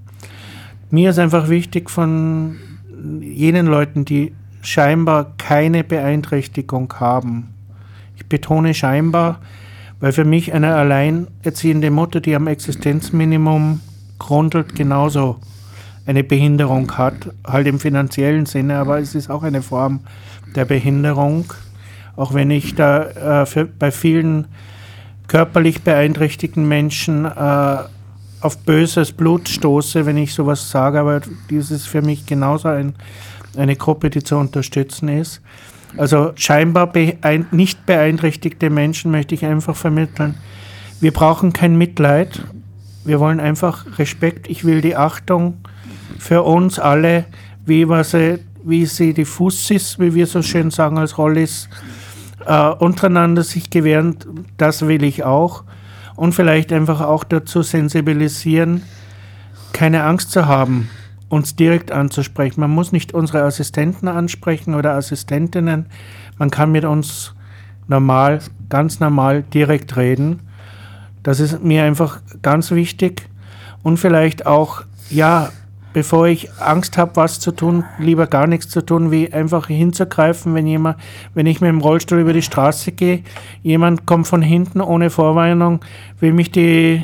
Mir 0.90 1.11
ist 1.11 1.18
einfach 1.18 1.48
wichtig 1.48 1.90
von 1.90 2.56
jenen 3.20 3.66
Leuten, 3.66 4.04
die 4.04 4.32
scheinbar 4.62 5.32
keine 5.38 5.84
Beeinträchtigung 5.84 6.92
haben. 6.98 7.54
Ich 8.16 8.26
betone 8.26 8.74
scheinbar, 8.74 9.40
weil 10.00 10.12
für 10.12 10.24
mich 10.24 10.52
eine 10.52 10.74
alleinerziehende 10.74 11.90
Mutter, 11.90 12.20
die 12.20 12.34
am 12.34 12.46
Existenzminimum 12.46 13.80
grundelt, 14.18 14.74
genauso 14.74 15.36
eine 16.06 16.24
Behinderung 16.24 16.96
hat, 16.96 17.30
halt 17.46 17.66
im 17.66 17.78
finanziellen 17.78 18.46
Sinne, 18.46 18.78
aber 18.78 18.98
es 18.98 19.14
ist 19.14 19.30
auch 19.30 19.42
eine 19.42 19.62
Form 19.62 20.00
der 20.54 20.64
Behinderung, 20.64 21.52
auch 22.16 22.34
wenn 22.34 22.50
ich 22.50 22.74
da 22.74 23.42
äh, 23.42 23.46
für, 23.46 23.66
bei 23.66 23.90
vielen 23.90 24.48
körperlich 25.28 25.82
beeinträchtigten 25.82 26.66
Menschen 26.66 27.24
äh, 27.24 27.76
auf 28.40 28.59
böses 28.59 29.12
Blut 29.12 29.48
stoße, 29.48 30.07
wenn 30.07 30.16
ich 30.16 30.35
sowas 30.35 30.70
sage, 30.70 31.00
aber 31.00 31.20
dies 31.48 31.70
ist 31.70 31.87
für 31.87 32.03
mich 32.03 32.26
genauso 32.26 32.68
ein, 32.68 32.94
eine 33.57 33.76
Gruppe, 33.76 34.11
die 34.11 34.22
zu 34.22 34.37
unterstützen 34.37 35.09
ist. 35.09 35.40
Also 35.96 36.33
scheinbar 36.37 36.87
beein 36.87 37.46
nicht 37.50 37.85
beeinträchtigte 37.85 38.70
Menschen 38.70 39.11
möchte 39.11 39.35
ich 39.35 39.44
einfach 39.44 39.76
vermitteln. 39.76 40.37
Wir 41.00 41.12
brauchen 41.12 41.53
kein 41.53 41.76
Mitleid. 41.76 42.42
Wir 43.05 43.18
wollen 43.20 43.40
einfach 43.40 43.98
Respekt. 43.98 44.48
Ich 44.48 44.64
will 44.64 44.81
die 44.81 44.96
Achtung 44.96 45.59
für 46.18 46.42
uns 46.42 46.79
alle, 46.79 47.24
wie, 47.64 47.88
was 47.88 48.14
wie 48.62 48.87
sie 48.87 49.14
die 49.14 49.24
Fussis, 49.24 49.98
wie 49.98 50.14
wir 50.14 50.26
so 50.26 50.42
schön 50.42 50.70
sagen 50.70 50.98
als 50.98 51.18
Rollis, 51.18 51.68
äh, 52.46 52.68
untereinander 52.68 53.42
sich 53.42 53.70
gewähren. 53.70 54.16
Das 54.59 54.87
will 54.87 55.03
ich 55.03 55.24
auch. 55.24 55.64
Und 56.20 56.35
vielleicht 56.35 56.70
einfach 56.70 57.00
auch 57.00 57.24
dazu 57.24 57.62
sensibilisieren, 57.62 58.83
keine 59.72 60.04
Angst 60.04 60.33
zu 60.33 60.46
haben 60.46 60.90
uns 61.30 61.56
direkt 61.56 61.92
anzusprechen. 61.92 62.61
Man 62.61 62.72
muss 62.72 62.92
nicht 62.92 63.14
unsere 63.14 63.42
Assistenten 63.44 64.06
ansprechen 64.06 64.74
oder 64.74 64.96
Assistentinnen. 64.96 65.87
Man 66.37 66.50
kann 66.50 66.72
mit 66.72 66.85
uns 66.85 67.33
normal, 67.88 68.40
ganz 68.68 69.00
normal 69.00 69.44
direkt 69.44 69.96
reden. 69.96 70.40
Das 71.22 71.40
ist 71.40 71.64
mir 71.64 71.85
einfach 71.85 72.20
ganz 72.42 72.70
wichtig. 72.70 73.26
Und 73.83 73.96
vielleicht 73.96 74.44
auch, 74.44 74.83
ja, 75.09 75.48
bevor 75.92 76.29
ich 76.29 76.53
Angst 76.61 76.96
habe, 76.96 77.16
was 77.16 77.40
zu 77.40 77.53
tun, 77.53 77.85
lieber 77.98 78.26
gar 78.26 78.46
nichts 78.46 78.68
zu 78.68 78.85
tun, 78.85 79.11
wie 79.11 79.33
einfach 79.33 79.66
hinzugreifen, 79.66 80.55
wenn 80.55 80.66
jemand, 80.66 80.98
wenn 81.35 81.46
ich 81.46 81.61
mit 81.61 81.68
dem 81.68 81.81
Rollstuhl 81.81 82.20
über 82.20 82.33
die 82.33 82.42
Straße 82.42 82.92
gehe, 82.92 83.22
jemand 83.62 84.07
kommt 84.07 84.26
von 84.26 84.42
hinten 84.42 84.81
ohne 84.81 85.11
Vorwarnung, 85.11 85.81
will 86.20 86.33
mich 86.33 86.50
die 86.53 87.03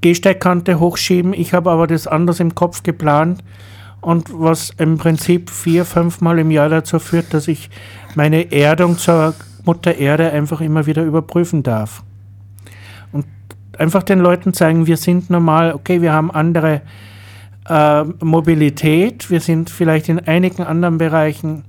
Gehsteigkante 0.00 0.80
hochschieben. 0.80 1.32
Ich 1.32 1.52
habe 1.52 1.70
aber 1.70 1.86
das 1.86 2.06
anders 2.06 2.40
im 2.40 2.54
Kopf 2.54 2.82
geplant 2.82 3.42
und 4.00 4.28
was 4.32 4.70
im 4.78 4.98
Prinzip 4.98 5.50
vier, 5.50 5.84
fünf 5.84 6.20
Mal 6.20 6.38
im 6.38 6.50
Jahr 6.50 6.68
dazu 6.68 6.98
führt, 6.98 7.34
dass 7.34 7.48
ich 7.48 7.70
meine 8.14 8.52
Erdung 8.52 8.98
zur 8.98 9.34
Mutter 9.64 9.96
Erde 9.96 10.30
einfach 10.30 10.60
immer 10.60 10.86
wieder 10.86 11.04
überprüfen 11.04 11.62
darf. 11.62 12.02
Und 13.12 13.26
einfach 13.76 14.02
den 14.02 14.20
Leuten 14.20 14.54
zeigen, 14.54 14.86
wir 14.86 14.96
sind 14.96 15.30
normal, 15.30 15.74
okay, 15.74 16.00
wir 16.00 16.12
haben 16.12 16.30
andere 16.30 16.82
äh, 17.68 18.04
Mobilität, 18.24 19.30
wir 19.30 19.40
sind 19.40 19.70
vielleicht 19.70 20.08
in 20.08 20.20
einigen 20.20 20.62
anderen 20.62 20.98
Bereichen 20.98 21.64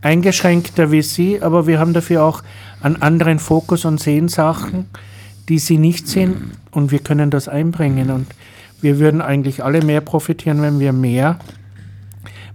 eingeschränkter 0.00 0.92
wie 0.92 1.02
Sie, 1.02 1.42
aber 1.42 1.66
wir 1.66 1.78
haben 1.78 1.92
dafür 1.92 2.22
auch 2.24 2.42
einen 2.80 3.02
anderen 3.02 3.38
Fokus 3.38 3.84
und 3.84 3.98
sehen 4.00 4.28
Sachen 4.28 4.86
die 5.48 5.58
sie 5.58 5.78
nicht 5.78 6.06
sehen 6.06 6.52
und 6.70 6.90
wir 6.90 6.98
können 6.98 7.30
das 7.30 7.48
einbringen. 7.48 8.10
Und 8.10 8.26
wir 8.80 8.98
würden 8.98 9.20
eigentlich 9.20 9.64
alle 9.64 9.82
mehr 9.82 10.00
profitieren, 10.00 10.62
wenn 10.62 10.78
wir 10.78 10.92
mehr 10.92 11.38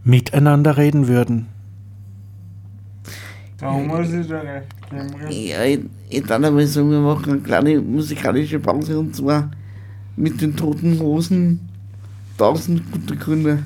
miteinander 0.03 0.77
reden 0.77 1.07
würden. 1.07 1.47
Ja, 5.29 5.63
ich, 5.63 5.79
ich 6.09 6.23
darf 6.23 6.43
einmal 6.43 6.67
sagen, 6.67 6.91
wir 6.91 6.99
machen 6.99 7.31
eine 7.31 7.41
kleine 7.41 7.81
musikalische 7.81 8.59
Pause 8.59 8.99
und 8.99 9.15
zwar 9.15 9.49
mit 10.15 10.41
den 10.41 10.55
Toten 10.55 10.99
Hosen. 10.99 11.61
Tausend 12.37 12.91
gute 12.91 13.15
Gründe. 13.15 13.63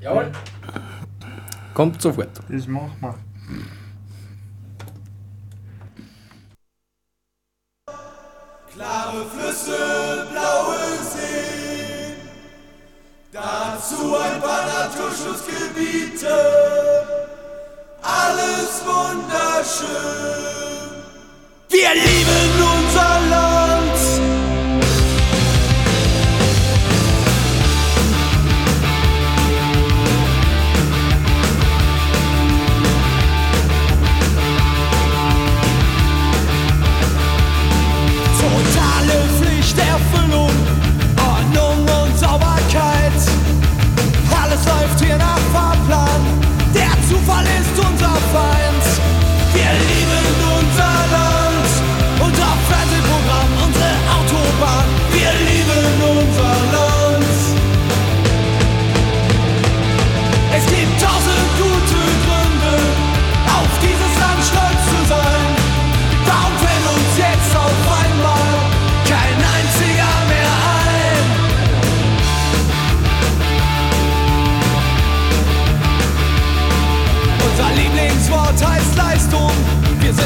Jawohl. 0.00 0.32
Kommt 1.74 2.02
sofort. 2.02 2.40
Das 2.48 2.66
machen 2.66 2.90
wir. 3.00 3.14
Klare 8.72 9.24
Flüsse, 9.26 10.26
blaue 10.30 10.76
Seen, 11.02 12.16
dazu 13.32 14.16
ein 14.16 14.40
paar 14.40 14.66
Naturschutzgebiete, 14.66 16.36
alles 18.02 18.82
wunderschön. 18.86 19.88
Wir 21.70 21.94
lieben 21.94 22.62
unser 22.62 23.20
Land. 23.30 23.57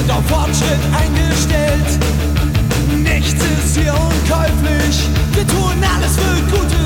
Sind 0.03 0.11
auf 0.11 0.27
Fortschritt 0.27 0.81
eingestellt. 0.93 1.99
Nichts 3.03 3.43
ist 3.45 3.77
hier 3.77 3.95
unkäuflich. 3.95 5.09
Wir 5.33 5.47
tun 5.47 5.75
alles 5.95 6.17
für 6.17 6.57
gutes 6.57 6.82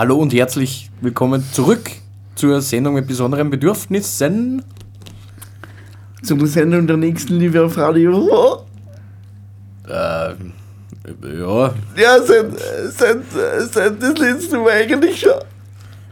Hallo 0.00 0.16
und 0.16 0.32
herzlich 0.32 0.90
willkommen 1.02 1.44
zurück 1.52 1.90
zur 2.34 2.62
Sendung 2.62 2.94
mit 2.94 3.06
besonderen 3.06 3.50
Bedürfnissen. 3.50 4.62
Zum 6.22 6.46
Sendung 6.46 6.86
der 6.86 6.96
nächsten 6.96 7.34
Liebe 7.34 7.62
auf 7.62 7.76
Radio. 7.76 8.64
Äh, 9.86 9.90
ja, 9.90 11.74
Ja, 11.98 12.22
seit, 12.24 12.46
seit, 12.96 13.18
seit 13.70 14.02
das 14.02 14.18
letzte 14.18 14.56
Mal 14.56 14.70
eigentlich 14.70 15.20
schon. 15.20 15.32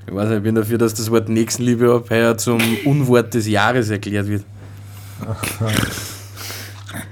ich 0.06 0.14
weiß 0.14 0.28
nicht, 0.28 0.36
ich 0.36 0.42
bin 0.42 0.54
dafür, 0.54 0.76
dass 0.76 0.92
das 0.92 1.10
Wort 1.10 1.30
Nächstenliebe 1.30 1.90
ab 1.90 2.10
heuer 2.10 2.36
zum 2.36 2.60
Unwort 2.84 3.32
des 3.32 3.48
Jahres 3.48 3.88
erklärt 3.88 4.28
wird. 4.28 4.44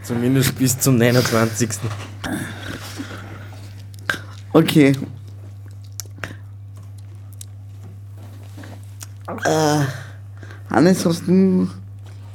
Zumindest 0.02 0.58
bis 0.58 0.78
zum 0.78 0.98
29. 0.98 1.70
Okay. 4.52 4.94
Äh, 9.44 9.84
Hannes, 10.70 11.04
hast 11.04 11.26
du. 11.26 11.68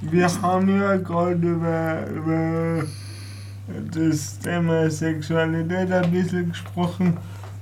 Wir 0.01 0.41
haben 0.41 0.79
ja 0.79 0.97
gerade 0.97 1.35
über, 1.35 2.05
über 2.07 2.83
das 3.91 4.39
Thema 4.39 4.89
Sexualität 4.89 5.91
ein 5.91 6.11
bisschen 6.11 6.49
gesprochen. 6.49 7.17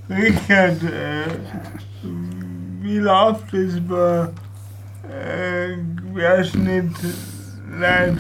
Richard, 0.10 0.82
äh, 0.84 1.26
wie 2.82 2.98
läuft 2.98 3.54
es 3.54 3.80
bei 3.82 4.30
äh, 5.10 5.78
Querschnittleuten? 6.14 8.20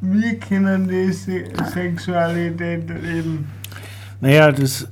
Wie 0.00 0.38
können 0.38 0.88
die 0.88 1.12
Se 1.12 1.44
Sexualität 1.72 2.88
leben? 2.88 3.50
Naja, 4.20 4.52
das 4.52 4.88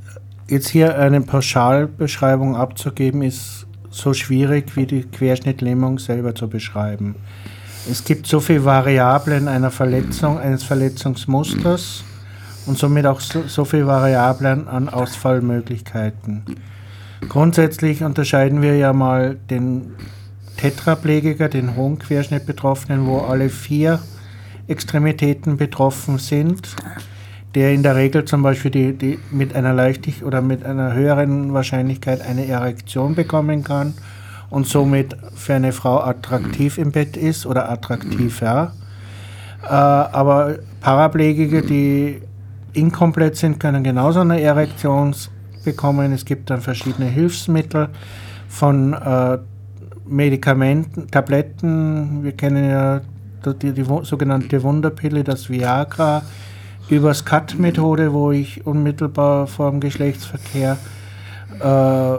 jetzt 0.49 0.68
hier 0.68 0.99
eine 0.99 1.20
Pauschalbeschreibung 1.20 2.57
abzugeben, 2.57 3.22
ist 3.22 3.64
so 3.95 4.13
schwierig 4.13 4.77
wie 4.77 4.87
die 4.87 5.03
Querschnittlähmung 5.03 5.99
selber 5.99 6.35
zu 6.35 6.49
beschreiben. 6.49 7.15
Es 7.91 8.05
gibt 8.05 8.27
so 8.27 8.41
viele 8.41 8.65
Variablen 8.65 9.47
einer 9.47 9.71
Verletzung, 9.71 10.39
eines 10.39 10.65
Verletzungsmusters 10.65 12.03
und 12.67 12.79
somit 12.79 13.07
auch 13.07 13.21
so, 13.21 13.43
so 13.47 13.65
viele 13.65 13.87
Variablen 13.87 14.69
an 14.69 14.89
Ausfallmöglichkeiten. 14.89 16.45
Grundsätzlich 17.29 18.03
unterscheiden 18.03 18.63
wir 18.63 18.77
ja 18.77 18.93
mal 18.93 19.37
den 19.51 19.93
Tetraplegiker, 20.57 21.49
den 21.49 21.77
hohen 21.77 21.99
Querschnittbetroffenen, 21.99 23.07
wo 23.07 23.19
alle 23.19 23.49
vier 23.49 24.01
Extremitäten 24.67 25.57
betroffen 25.57 26.19
sind, 26.19 26.69
der 27.55 27.73
in 27.73 27.83
der 27.83 27.95
Regel 27.97 28.25
zum 28.25 28.43
Beispiel 28.43 28.71
die, 28.71 28.93
die 28.93 29.19
mit 29.31 29.55
einer 29.55 29.73
leichtig 29.73 30.25
oder 30.25 30.41
mit 30.43 30.65
einer 30.65 30.93
höheren 30.95 31.53
Wahrscheinlichkeit 31.53 32.21
eine 32.21 32.47
Erektion 32.47 33.15
bekommen 33.15 33.63
kann 33.63 33.95
und 34.51 34.67
somit 34.67 35.17
für 35.35 35.55
eine 35.55 35.73
Frau 35.73 36.01
attraktiv 36.01 36.79
im 36.79 36.91
Bett 36.93 37.17
ist 37.17 37.47
oder 37.47 37.71
attraktiver. 37.71 38.73
Äh, 39.63 39.69
aber 39.69 40.57
Paraplegiker, 40.81 41.63
die 41.63 42.21
inkomplett 42.73 43.37
sind, 43.37 43.61
können 43.61 43.85
genauso 43.85 44.21
eine 44.21 44.41
Erektion 44.41 45.15
bekommen. 45.65 46.13
Es 46.13 46.25
gibt 46.25 46.51
dann 46.51 46.61
verschiedene 46.61 47.07
Hilfsmittel 47.07 47.89
von 48.49 48.93
äh, 48.93 49.39
Medikamenten, 50.07 51.11
Tabletten. 51.11 52.23
Wir 52.25 52.33
kennen 52.33 52.69
ja 52.69 53.01
die, 53.63 53.73
die, 53.73 53.89
wo- 53.89 54.03
sogenannte 54.03 54.63
Wunderpille, 54.63 55.25
das 55.25 55.49
Viagra, 55.49 56.23
übers 56.89 57.24
Cut-Methode, 57.24 58.12
wo 58.12 58.32
ich 58.32 58.66
unmittelbar 58.66 59.47
vor 59.47 59.70
dem 59.70 59.80
Geschlechtsverkehr 59.80 60.78
äh, 61.61 62.16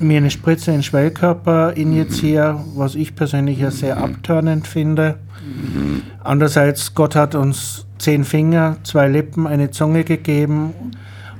mir 0.00 0.18
eine 0.18 0.30
Spritze 0.30 0.70
in 0.70 0.78
den 0.78 0.82
Schwellkörper 0.82 1.72
injiziere, 1.76 2.64
was 2.76 2.94
ich 2.94 3.16
persönlich 3.16 3.58
ja 3.58 3.70
sehr 3.70 3.98
abtörnend 3.98 4.66
finde. 4.66 5.18
Andererseits, 6.22 6.94
Gott 6.94 7.16
hat 7.16 7.34
uns 7.34 7.86
zehn 7.98 8.24
Finger, 8.24 8.76
zwei 8.84 9.08
Lippen, 9.08 9.46
eine 9.46 9.70
Zunge 9.70 10.04
gegeben 10.04 10.74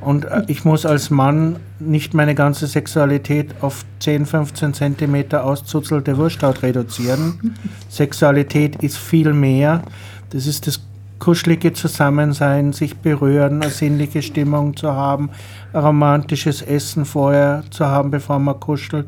und 0.00 0.24
äh, 0.24 0.42
ich 0.46 0.64
muss 0.64 0.86
als 0.86 1.10
Mann 1.10 1.56
nicht 1.78 2.14
meine 2.14 2.34
ganze 2.34 2.66
Sexualität 2.66 3.54
auf 3.60 3.84
10, 4.00 4.26
15 4.26 4.74
Zentimeter 4.74 5.44
auszuzelte 5.44 6.16
Wursthaut 6.16 6.62
reduzieren. 6.62 7.54
Sexualität 7.88 8.82
ist 8.82 8.96
viel 8.96 9.32
mehr. 9.32 9.82
Das 10.30 10.46
ist 10.46 10.66
das 10.66 10.80
kuschelige 11.18 11.72
Zusammensein, 11.72 12.72
sich 12.72 12.96
berühren, 12.96 13.62
eine 13.62 13.70
sinnliche 13.70 14.22
Stimmung 14.22 14.76
zu 14.76 14.92
haben, 14.92 15.30
ein 15.72 15.80
romantisches 15.80 16.62
Essen 16.62 17.04
vorher 17.04 17.64
zu 17.70 17.86
haben, 17.86 18.10
bevor 18.10 18.38
man 18.38 18.58
kuschelt. 18.60 19.06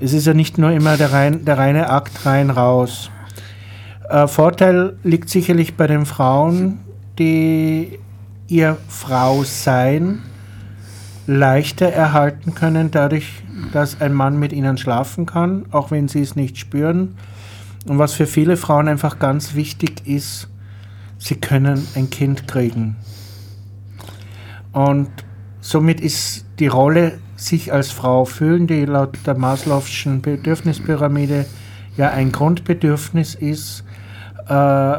Es 0.00 0.12
ist 0.12 0.26
ja 0.26 0.34
nicht 0.34 0.58
nur 0.58 0.70
immer 0.70 0.96
der, 0.96 1.12
rein, 1.12 1.44
der 1.44 1.58
reine 1.58 1.90
Akt 1.90 2.24
rein 2.26 2.50
raus. 2.50 3.10
Äh, 4.08 4.26
Vorteil 4.26 4.96
liegt 5.02 5.28
sicherlich 5.28 5.76
bei 5.76 5.86
den 5.86 6.06
Frauen, 6.06 6.78
die 7.18 7.98
ihr 8.48 8.76
Frausein 8.88 10.22
leichter 11.26 11.86
erhalten 11.86 12.54
können, 12.54 12.90
dadurch, 12.90 13.42
dass 13.72 14.00
ein 14.00 14.14
Mann 14.14 14.38
mit 14.38 14.52
ihnen 14.52 14.78
schlafen 14.78 15.26
kann, 15.26 15.66
auch 15.72 15.90
wenn 15.90 16.08
sie 16.08 16.22
es 16.22 16.36
nicht 16.36 16.56
spüren. 16.56 17.16
Und 17.86 17.98
was 17.98 18.14
für 18.14 18.26
viele 18.26 18.56
Frauen 18.56 18.88
einfach 18.88 19.18
ganz 19.18 19.54
wichtig 19.54 20.06
ist, 20.06 20.48
sie 21.18 21.36
können 21.36 21.86
ein 21.94 22.10
Kind 22.10 22.48
kriegen. 22.48 22.96
Und 24.72 25.10
somit 25.60 26.00
ist 26.00 26.46
die 26.58 26.68
Rolle, 26.68 27.18
sich 27.36 27.72
als 27.72 27.92
Frau 27.92 28.24
fühlen, 28.24 28.66
die 28.66 28.84
laut 28.84 29.16
der 29.26 29.36
Maslow'schen 29.36 30.20
Bedürfnispyramide 30.22 31.46
ja 31.96 32.10
ein 32.10 32.32
Grundbedürfnis 32.32 33.34
ist, 33.34 33.84
äh, 34.48 34.98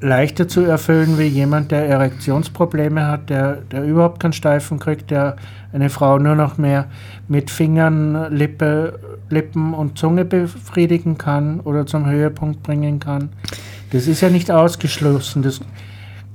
leichter 0.00 0.46
zu 0.46 0.62
erfüllen 0.62 1.18
wie 1.18 1.26
jemand, 1.26 1.70
der 1.70 1.88
Erektionsprobleme 1.88 3.06
hat, 3.06 3.30
der, 3.30 3.56
der 3.70 3.84
überhaupt 3.84 4.20
keinen 4.20 4.32
Steifen 4.32 4.78
kriegt, 4.78 5.10
der 5.10 5.36
eine 5.72 5.88
Frau 5.88 6.18
nur 6.18 6.34
noch 6.34 6.58
mehr 6.58 6.86
mit 7.28 7.50
Fingern, 7.50 8.32
Lippe, 8.34 8.98
Lippen 9.30 9.74
und 9.74 9.98
Zunge 9.98 10.24
befriedigen 10.24 11.18
kann 11.18 11.60
oder 11.60 11.86
zum 11.86 12.06
Höhepunkt 12.06 12.62
bringen 12.62 13.00
kann. 13.00 13.30
Das 13.90 14.06
ist 14.06 14.20
ja 14.20 14.30
nicht 14.30 14.50
ausgeschlossen. 14.50 15.42
Das 15.42 15.60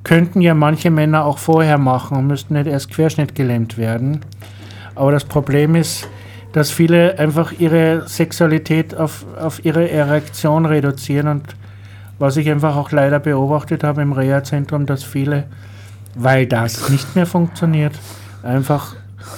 könnten 0.04 0.42
ja 0.42 0.54
manche 0.54 0.90
Männer 0.90 1.26
auch 1.26 1.38
vorher 1.38 1.78
machen 1.78 2.18
und 2.18 2.28
müssten 2.28 2.54
nicht 2.54 2.68
erst 2.68 2.90
querschnittgelähmt 2.92 3.78
werden. 3.78 4.22
Aber 4.96 5.12
das 5.12 5.26
Problem 5.26 5.76
ist, 5.76 6.08
dass 6.54 6.72
viele 6.72 7.18
einfach 7.18 7.54
ihre 7.54 8.08
Sexualität 8.08 8.96
auf, 8.96 9.26
auf 9.40 9.64
ihre 9.64 9.90
Erektion 9.90 10.66
reduzieren 10.66 11.28
und 11.28 11.56
was 12.20 12.38
ich 12.38 12.50
einfach 12.50 12.76
auch 12.76 12.92
leider 12.92 13.20
beobachtet 13.20 13.84
habe 13.84 14.02
im 14.02 14.12
Reha-Zentrum, 14.14 14.86
dass 14.86 15.04
viele, 15.04 15.46
weil 16.16 16.46
das 16.46 16.90
nicht 16.90 17.16
mehr 17.16 17.26
funktioniert, 17.26 17.94
einfach 18.44 18.96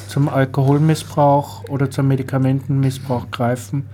zum 0.07 0.27
Alkoholmissbrauch 0.27 1.63
oder 1.69 1.89
zum 1.89 2.07
Medikamentenmissbrauch 2.07 3.31
greifen, 3.31 3.87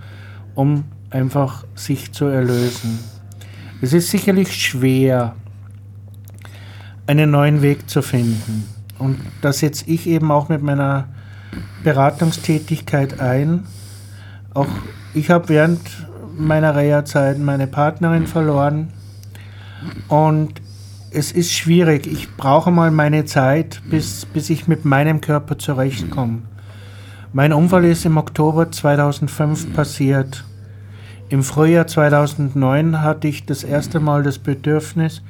um 0.56 0.86
einfach 1.10 1.66
sich 1.76 2.14
zu 2.14 2.26
erlösen. 2.26 3.00
Es 3.82 3.94
ist 3.94 4.12
sicherlich 4.12 4.54
schwer, 4.54 5.36
einen 7.08 7.32
neuen 7.32 7.62
Weg 7.62 7.90
zu 7.90 8.02
finden. 8.02 8.68
Und 8.98 9.20
da 9.42 9.54
setze 9.54 9.86
ich 9.88 10.06
eben 10.06 10.32
auch 10.32 10.50
mit 10.50 10.62
meiner 10.62 11.08
Beratungstätigkeit 11.84 13.22
ein. 13.22 13.64
Auch 14.54 14.68
ich 15.14 15.30
habe 15.30 15.48
während 15.50 15.80
meiner 16.38 16.76
Reha-Zeit 16.76 17.40
meine 17.40 17.68
Partnerin 17.68 18.28
verloren. 18.28 18.90
Und 20.10 20.62
es 21.12 21.32
ist 21.32 21.54
schwierig. 21.54 22.06
Ich 22.06 22.36
brauche 22.36 22.72
mal 22.72 22.92
meine 22.92 23.24
Zeit, 23.26 23.82
bis, 23.90 24.26
bis 24.26 24.50
ich 24.50 24.68
mit 24.68 24.84
meinem 24.84 25.22
Körper 25.22 25.58
zurechtkomme. 25.58 26.42
Mein 27.32 27.54
Unfall 27.54 27.86
ist 27.86 28.06
im 28.06 28.18
Oktober 28.18 28.72
2005 28.72 29.74
passiert. 29.74 30.44
Im 31.30 31.44
Frühjahr 31.44 31.86
2009 31.86 33.04
hatte 33.04 33.28
ich 33.28 33.46
das 33.46 33.64
erste 33.64 34.00
Mal 34.00 34.24
das 34.24 34.40
Bedürfnis, 34.40 35.22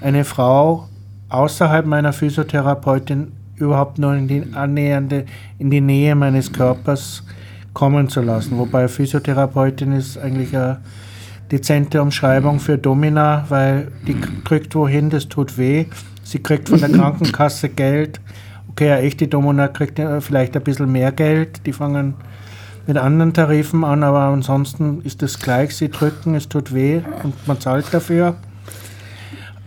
eine 0.00 0.24
Frau 0.24 0.88
außerhalb 1.28 1.84
meiner 1.84 2.14
Physiotherapeutin 2.14 3.32
überhaupt 3.56 3.98
nur 3.98 4.14
in 4.14 4.28
die 4.28 4.44
annähernde, 4.54 5.26
in 5.58 5.70
die 5.70 5.82
Nähe 5.82 6.14
meines 6.14 6.54
Körpers 6.54 7.22
kommen 7.74 8.08
zu 8.08 8.22
lassen. 8.22 8.56
Wobei 8.56 8.88
Physiotherapeutin 8.88 9.92
ist 9.92 10.16
eigentlich 10.16 10.56
eine 10.56 10.80
dezente 11.50 12.00
Umschreibung 12.00 12.58
für 12.58 12.78
Domina, 12.78 13.44
weil 13.50 13.92
die 14.06 14.16
drückt 14.44 14.74
wohin, 14.74 15.10
das 15.10 15.28
tut 15.28 15.58
weh. 15.58 15.84
Sie 16.24 16.38
kriegt 16.38 16.70
von 16.70 16.80
der 16.80 16.88
Krankenkasse 16.92 17.68
Geld. 17.68 18.22
Okay, 18.70 18.90
eine 18.90 19.02
echte 19.02 19.28
Domina 19.28 19.68
kriegt 19.68 19.98
ja 19.98 20.22
vielleicht 20.22 20.56
ein 20.56 20.62
bisschen 20.62 20.90
mehr 20.90 21.12
Geld. 21.12 21.66
Die 21.66 21.74
fangen 21.74 22.14
mit 22.86 22.96
anderen 22.96 23.32
Tarifen 23.32 23.84
an, 23.84 24.02
aber 24.02 24.20
ansonsten 24.20 25.02
ist 25.02 25.22
es 25.22 25.38
gleich. 25.38 25.76
Sie 25.76 25.88
drücken, 25.88 26.34
es 26.34 26.48
tut 26.48 26.74
weh 26.74 27.02
und 27.22 27.46
man 27.46 27.60
zahlt 27.60 27.92
dafür. 27.92 28.34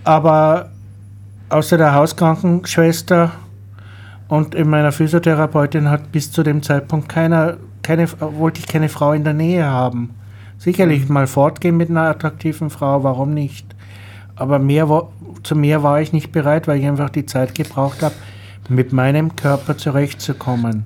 Aber 0.03 0.70
außer 1.49 1.78
der 1.78 1.93
Hauskrankenschwester 1.93 3.32
Und 4.28 4.55
in 4.55 4.70
meiner 4.70 4.91
Physiotherapeutin 4.91 5.89
hat 5.89 6.11
bis 6.11 6.32
zu 6.32 6.41
dem 6.41 6.63
Zeitpunkt 6.63 7.09
keiner, 7.09 7.57
keine, 7.84 8.07
wollte 8.20 8.59
ich 8.59 8.68
keine 8.68 8.89
Frau 8.89 9.13
in 9.13 9.24
der 9.24 9.34
Nähe 9.34 9.66
haben. 9.66 10.16
Sicherlich 10.57 11.09
mal 11.09 11.28
fortgehen 11.28 11.78
mit 11.78 11.89
einer 11.89 12.09
attraktiven 12.09 12.70
Frau, 12.70 13.03
warum 13.03 13.34
nicht? 13.34 13.76
Aber 14.36 14.57
mehr, 14.57 14.88
zu 15.43 15.55
mehr 15.55 15.84
war 15.84 16.01
ich 16.01 16.11
nicht 16.11 16.32
bereit, 16.32 16.68
weil 16.68 16.80
ich 16.80 16.88
einfach 16.88 17.09
die 17.09 17.26
Zeit 17.26 17.53
gebraucht 17.53 18.01
habe, 18.01 18.16
mit 18.68 18.93
meinem 18.93 19.36
Körper 19.36 19.78
zurechtzukommen. 19.78 20.86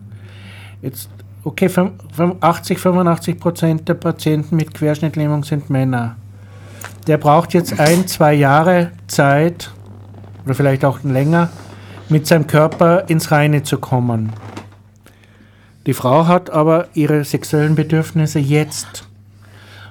Jetzt, 0.81 1.09
okay, 1.43 1.67
fün- 1.67 1.91
fün- 2.15 2.35
80, 2.41 2.79
85 2.79 3.39
Prozent 3.39 3.87
der 3.89 3.93
Patienten 3.95 4.55
mit 4.55 4.73
Querschnittlähmung 4.73 5.43
sind 5.43 5.69
Männer. 5.69 6.15
Der 7.07 7.17
braucht 7.17 7.53
jetzt 7.53 7.79
ein, 7.79 8.07
zwei 8.07 8.33
Jahre 8.33 8.91
Zeit 9.07 9.71
oder 10.45 10.53
vielleicht 10.53 10.85
auch 10.85 11.03
länger, 11.03 11.49
mit 12.09 12.25
seinem 12.27 12.47
Körper 12.47 13.07
ins 13.09 13.31
Reine 13.31 13.63
zu 13.63 13.77
kommen. 13.77 14.31
Die 15.85 15.93
Frau 15.93 16.27
hat 16.27 16.49
aber 16.49 16.87
ihre 16.93 17.23
sexuellen 17.23 17.75
Bedürfnisse 17.75 18.39
jetzt. 18.39 19.07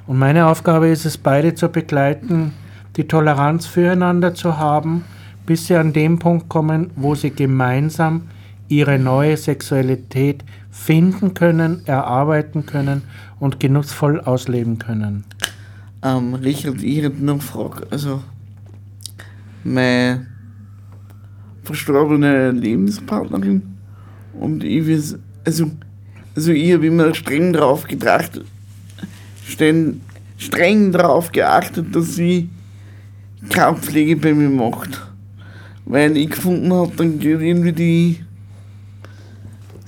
Und 0.07 0.19
meine 0.19 0.47
Aufgabe 0.47 0.89
ist 0.89 1.05
es, 1.05 1.17
beide 1.19 1.55
zu 1.55 1.69
begleiten, 1.69 2.55
die 2.97 3.07
Toleranz 3.07 3.67
füreinander 3.67 4.35
zu 4.35 4.59
haben, 4.59 5.05
bis 5.47 5.67
sie 5.67 5.77
an 5.77 5.93
den 5.93 6.19
Punkt 6.19 6.49
kommen, 6.49 6.91
wo 6.97 7.15
sie 7.15 7.31
gemeinsam 7.31 8.23
ihre 8.69 8.99
neue 8.99 9.37
Sexualität 9.37 10.45
finden 10.71 11.35
können, 11.35 11.83
erarbeiten 11.87 12.67
können 12.67 13.03
und 13.41 13.61
genussvoll 13.61 14.21
ausleben 14.21 14.79
können. 14.79 15.25
Ähm, 16.03 16.35
Richard, 16.35 16.83
ich 16.83 17.03
hätte 17.03 17.25
noch 17.25 17.35
eine 17.35 17.43
Frage. 17.43 17.87
Also, 17.91 18.23
meine 19.65 20.27
verstorbene 21.65 22.53
Lebenspartnerin 22.53 23.63
und 24.33 24.65
ich, 24.65 25.15
also, 25.45 25.71
also 26.35 26.53
ich 26.53 26.73
habe 26.73 26.87
immer 26.87 27.15
streng 27.15 27.53
darauf 27.53 27.87
gedacht, 27.87 28.41
streng 29.45 30.93
darauf 30.93 31.33
geachtet, 31.33 31.95
dass 31.95 32.15
sie 32.15 32.49
keine 33.51 33.77
Pflege 33.77 34.17
bei 34.17 34.33
mir 34.33 34.49
macht. 34.49 35.03
Weil 35.85 36.17
ich 36.17 36.31
gefunden 36.31 36.73
habe, 36.73 36.93
dann 36.97 37.19
geht 37.19 37.41
irgendwie 37.41 37.73
die 37.73 38.25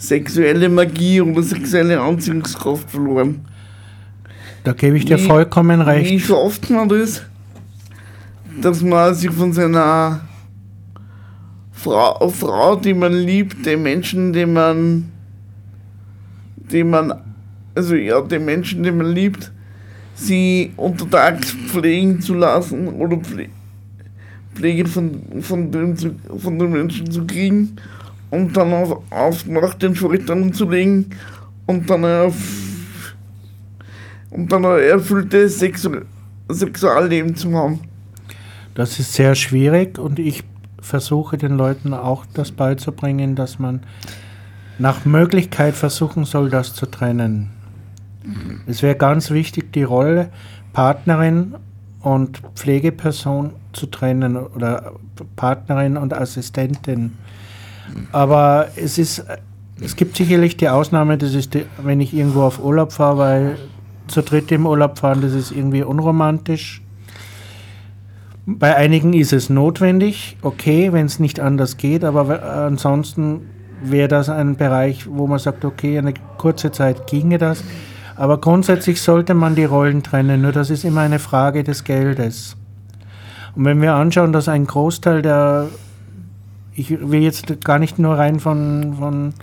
sexuelle 0.01 0.69
Magie 0.71 1.21
oder 1.21 1.43
sexuelle 1.43 2.01
Anziehungskraft 2.01 2.91
verloren. 2.91 3.43
Da 4.65 4.73
gebe 4.73 4.97
ich 4.97 5.05
dir 5.05 5.19
Wie- 5.19 5.27
vollkommen 5.27 5.81
Wie 5.81 5.85
recht. 5.85 6.27
schafft 6.27 6.71
man 6.71 6.89
das, 6.89 7.23
dass 8.61 8.83
man 8.83 9.15
sich 9.15 9.31
von 9.31 9.53
seiner 9.53 10.23
Frau, 11.73 12.29
Frau, 12.31 12.77
die 12.77 12.95
man 12.95 13.13
liebt, 13.13 13.65
den 13.65 13.83
Menschen, 13.83 14.33
den 14.33 14.53
man, 14.55 15.11
den 16.57 16.91
man, 16.91 17.13
also 17.75 17.95
ja, 17.95 18.21
den 18.23 18.45
Menschen, 18.45 18.83
den 18.83 18.97
man 18.99 19.13
liebt, 19.13 19.51
sie 20.15 20.73
untertags 20.77 21.53
pflegen 21.53 22.21
zu 22.21 22.35
lassen 22.35 22.89
oder 22.89 23.17
Pfle 23.19 23.49
Pflege 24.55 24.87
von, 24.87 25.23
von, 25.41 25.71
dem, 25.71 25.97
von 25.97 26.59
den 26.59 26.73
Menschen 26.73 27.11
zu 27.11 27.25
kriegen 27.25 27.77
und 28.31 28.57
dann 28.57 28.73
auf, 28.73 29.03
auf 29.11 29.47
nach 29.47 29.75
den 29.75 29.95
Schultern 29.95 30.53
zu 30.53 30.69
legen 30.69 31.11
und 31.67 31.89
dann 31.91 32.05
auf 32.05 32.37
und 34.31 34.51
dann 34.53 34.65
ein 34.65 34.81
erfülltes 34.81 35.59
Sexu 35.59 35.91
Sexualleben 36.49 37.37
zu 37.37 37.53
haben. 37.55 37.81
Das 38.75 38.99
ist 38.99 39.13
sehr 39.13 39.35
schwierig 39.35 39.99
und 39.99 40.19
ich 40.19 40.43
versuche 40.81 41.39
den 41.39 41.57
Leuten 41.57 41.95
auch 41.95 42.27
das 42.35 42.51
beizubringen, 42.51 43.37
dass 43.37 43.59
man 43.59 43.81
nach 44.79 45.05
Möglichkeit 45.05 45.75
versuchen 45.75 46.25
soll, 46.25 46.51
das 46.51 46.75
zu 46.75 46.87
trennen. 46.87 47.51
Es 48.67 48.83
wäre 48.83 48.97
ganz 48.97 49.31
wichtig, 49.31 49.73
die 49.73 49.83
Rolle 49.83 50.31
Partnerin 50.73 51.55
und 52.01 52.41
Pflegeperson 52.55 53.53
zu 53.73 53.87
trennen 53.87 54.37
oder 54.37 54.93
Partnerin 55.37 55.97
und 55.97 56.15
Assistentin. 56.15 57.13
Aber 58.13 58.69
es 58.77 58.99
ist, 58.99 59.25
es 59.81 59.97
gibt 59.97 60.17
sicherlich 60.17 60.57
die 60.57 60.69
Ausnahme, 60.69 61.19
das 61.19 61.35
ist, 61.35 61.55
die, 61.55 61.65
wenn 61.83 62.01
ich 62.01 62.15
irgendwo 62.15 62.43
auf 62.43 62.63
Urlaub 62.63 62.93
fahre, 62.93 63.19
weil 63.19 63.59
zu 64.07 64.23
dritt 64.23 64.51
im 64.53 64.67
Urlaub 64.67 64.99
fahren, 64.99 65.21
das 65.23 65.33
ist 65.33 65.53
irgendwie 65.53 65.83
unromantisch. 65.83 66.83
Bei 68.47 68.75
einigen 68.75 69.13
ist 69.13 69.33
es 69.33 69.49
notwendig, 69.49 70.37
okay, 70.43 70.93
wenn 70.93 71.07
es 71.07 71.21
nicht 71.21 71.39
anders 71.39 71.77
geht, 71.77 72.05
aber 72.05 72.43
ansonsten 72.43 73.43
wäre 73.83 74.09
das 74.09 74.29
ein 74.29 74.57
Bereich, 74.57 75.07
wo 75.09 75.27
man 75.27 75.39
sagt, 75.39 75.65
okay, 75.65 75.99
eine 75.99 76.15
kurze 76.37 76.73
Zeit 76.73 77.07
ginge 77.07 77.39
das. 77.39 77.63
Aber 78.17 78.39
grundsätzlich 78.39 79.01
sollte 79.01 79.35
man 79.35 79.55
die 79.55 79.65
Rollen 79.65 80.03
trennen, 80.03 80.43
nur 80.43 80.53
das 80.53 80.69
ist 80.71 80.85
immer 80.85 81.03
eine 81.03 81.19
Frage 81.19 81.65
des 81.65 81.85
Geldes. 81.85 82.57
Und 83.55 83.65
wenn 83.65 83.81
wir 83.81 83.95
anschauen, 83.95 84.33
dass 84.33 84.49
ein 84.49 84.67
Großteil 84.67 85.23
der, 85.23 85.69
ich 86.81 87.11
will 87.11 87.23
jetzt 87.23 87.63
gar 87.63 87.79
nicht 87.79 87.99
nur 87.99 88.17
rein 88.17 88.41
von, 88.41 88.95
von 88.99 89.35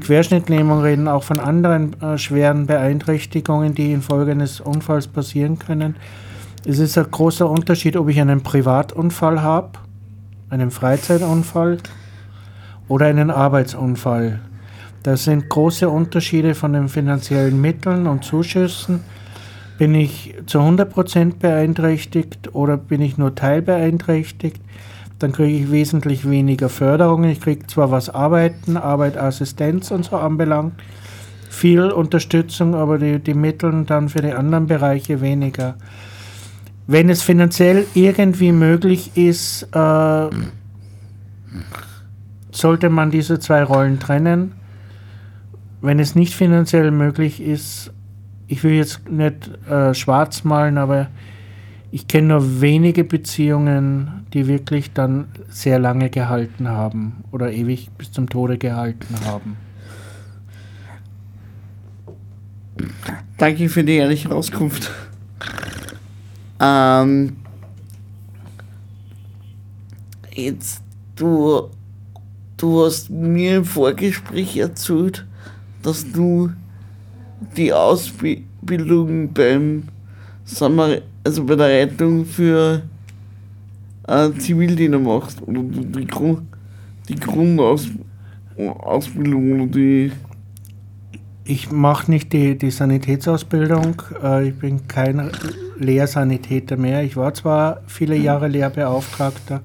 Querschnittlähmung 0.00 0.80
reden, 0.80 1.08
auch 1.08 1.24
von 1.24 1.40
anderen 1.40 2.00
äh, 2.00 2.18
schweren 2.18 2.66
Beeinträchtigungen, 2.66 3.74
die 3.74 3.92
infolge 3.92 4.30
eines 4.30 4.60
Unfalls 4.60 5.08
passieren 5.08 5.58
können. 5.58 5.96
Es 6.64 6.78
ist 6.78 6.96
ein 6.96 7.10
großer 7.10 7.48
Unterschied, 7.48 7.96
ob 7.96 8.08
ich 8.08 8.20
einen 8.20 8.42
Privatunfall 8.42 9.42
habe, 9.42 9.78
einen 10.50 10.70
Freizeitunfall 10.70 11.78
oder 12.86 13.06
einen 13.06 13.30
Arbeitsunfall. 13.30 14.40
Das 15.02 15.24
sind 15.24 15.48
große 15.48 15.88
Unterschiede 15.88 16.54
von 16.54 16.72
den 16.72 16.88
finanziellen 16.88 17.60
Mitteln 17.60 18.06
und 18.06 18.24
Zuschüssen. 18.24 19.00
Bin 19.78 19.94
ich 19.94 20.34
zu 20.46 20.58
100% 20.58 21.38
beeinträchtigt 21.38 22.54
oder 22.54 22.76
bin 22.76 23.00
ich 23.00 23.16
nur 23.16 23.34
teilbeeinträchtigt? 23.34 24.60
Dann 25.18 25.32
kriege 25.32 25.58
ich 25.64 25.70
wesentlich 25.70 26.28
weniger 26.28 26.68
Förderungen. 26.68 27.30
Ich 27.30 27.40
kriege 27.40 27.66
zwar 27.66 27.90
was 27.90 28.08
Arbeiten, 28.08 28.76
Arbeit, 28.76 29.16
Assistenz 29.16 29.90
und 29.90 30.04
so 30.04 30.16
anbelangt, 30.16 30.74
viel 31.50 31.90
Unterstützung, 31.90 32.74
aber 32.74 32.98
die, 32.98 33.18
die 33.18 33.34
Mittel 33.34 33.84
dann 33.84 34.08
für 34.08 34.20
die 34.20 34.32
anderen 34.32 34.66
Bereiche 34.66 35.20
weniger. 35.20 35.76
Wenn 36.86 37.10
es 37.10 37.22
finanziell 37.22 37.84
irgendwie 37.94 38.52
möglich 38.52 39.16
ist, 39.16 39.64
äh, 39.74 40.30
sollte 42.50 42.88
man 42.88 43.10
diese 43.10 43.38
zwei 43.38 43.62
Rollen 43.62 43.98
trennen. 43.98 44.52
Wenn 45.80 45.98
es 45.98 46.14
nicht 46.14 46.34
finanziell 46.34 46.90
möglich 46.90 47.40
ist, 47.40 47.92
ich 48.46 48.64
will 48.64 48.72
jetzt 48.72 49.08
nicht 49.10 49.50
äh, 49.68 49.94
schwarz 49.94 50.44
malen, 50.44 50.78
aber 50.78 51.08
ich 51.90 52.06
kenne 52.06 52.28
nur 52.28 52.60
wenige 52.60 53.04
Beziehungen, 53.04 54.26
die 54.34 54.46
wirklich 54.46 54.92
dann 54.92 55.28
sehr 55.48 55.78
lange 55.78 56.10
gehalten 56.10 56.68
haben 56.68 57.24
oder 57.32 57.52
ewig 57.52 57.90
bis 57.96 58.12
zum 58.12 58.28
Tode 58.28 58.58
gehalten 58.58 59.14
haben. 59.24 59.56
Danke 63.38 63.68
für 63.68 63.84
die 63.84 63.96
ehrliche 63.96 64.30
Auskunft. 64.30 64.90
Ähm, 66.60 67.36
jetzt, 70.34 70.82
du, 71.16 71.70
du 72.56 72.84
hast 72.84 73.10
mir 73.10 73.58
im 73.58 73.64
Vorgespräch 73.64 74.56
erzählt, 74.56 75.24
dass 75.82 76.10
du 76.10 76.50
die 77.56 77.72
Ausbildung 77.72 79.32
beim 79.32 79.84
Sommer, 80.44 80.98
also 81.28 81.44
bei 81.44 81.54
der 81.56 81.68
Rettung 81.68 82.24
für 82.24 82.80
äh, 84.06 84.30
Zivildiener 84.38 84.98
machst. 84.98 85.42
Oder 85.42 85.60
du 85.60 85.84
die, 85.84 86.06
Grund, 86.06 86.44
die 87.06 87.16
Grundausbildung 87.16 89.52
oder 89.52 89.66
die. 89.66 90.10
Ich 91.44 91.70
mache 91.70 92.10
nicht 92.10 92.32
die, 92.32 92.56
die 92.56 92.70
Sanitätsausbildung. 92.70 94.00
Äh, 94.22 94.48
ich 94.48 94.58
bin 94.58 94.88
kein 94.88 95.30
Lehrsanitäter 95.78 96.78
mehr. 96.78 97.02
Ich 97.02 97.14
war 97.14 97.34
zwar 97.34 97.82
viele 97.86 98.16
Jahre 98.16 98.48
Lehrbeauftragter, 98.48 99.60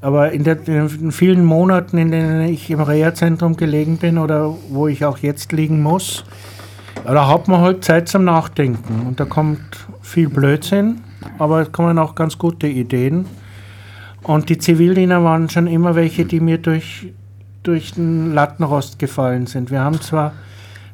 aber 0.00 0.32
in, 0.32 0.44
der, 0.44 0.66
in 0.66 0.88
den 0.88 1.12
vielen 1.12 1.44
Monaten, 1.44 1.98
in 1.98 2.10
denen 2.10 2.48
ich 2.48 2.70
im 2.70 2.80
Reha-Zentrum 2.80 3.58
gelegen 3.58 3.98
bin 3.98 4.16
oder 4.16 4.56
wo 4.70 4.88
ich 4.88 5.04
auch 5.04 5.18
jetzt 5.18 5.52
liegen 5.52 5.82
muss, 5.82 6.24
da 7.04 7.28
hat 7.28 7.48
man 7.48 7.60
halt 7.60 7.84
Zeit 7.84 8.08
zum 8.08 8.24
Nachdenken. 8.24 9.06
Und 9.06 9.20
da 9.20 9.26
kommt 9.26 9.60
viel 10.08 10.28
Blödsinn, 10.28 11.00
aber 11.38 11.60
es 11.60 11.72
kommen 11.72 11.98
auch 11.98 12.14
ganz 12.14 12.38
gute 12.38 12.66
Ideen. 12.66 13.26
Und 14.22 14.48
die 14.48 14.58
Zivildiener 14.58 15.22
waren 15.22 15.48
schon 15.48 15.66
immer 15.66 15.94
welche, 15.94 16.24
die 16.24 16.40
mir 16.40 16.58
durch, 16.58 17.12
durch 17.62 17.92
den 17.92 18.32
Lattenrost 18.32 18.98
gefallen 18.98 19.46
sind. 19.46 19.70
Wir 19.70 19.80
haben 19.80 20.00
zwar 20.00 20.32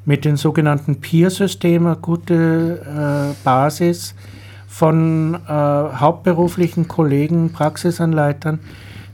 mit 0.04 0.24
den 0.24 0.36
sogenannten 0.36 1.00
Peer-Systemen 1.00 1.86
eine 1.86 1.96
gute 1.96 2.82
äh, 2.82 3.34
Basis 3.44 4.14
von 4.66 5.34
äh, 5.34 5.48
hauptberuflichen 5.48 6.88
Kollegen, 6.88 7.52
Praxisanleitern, 7.52 8.58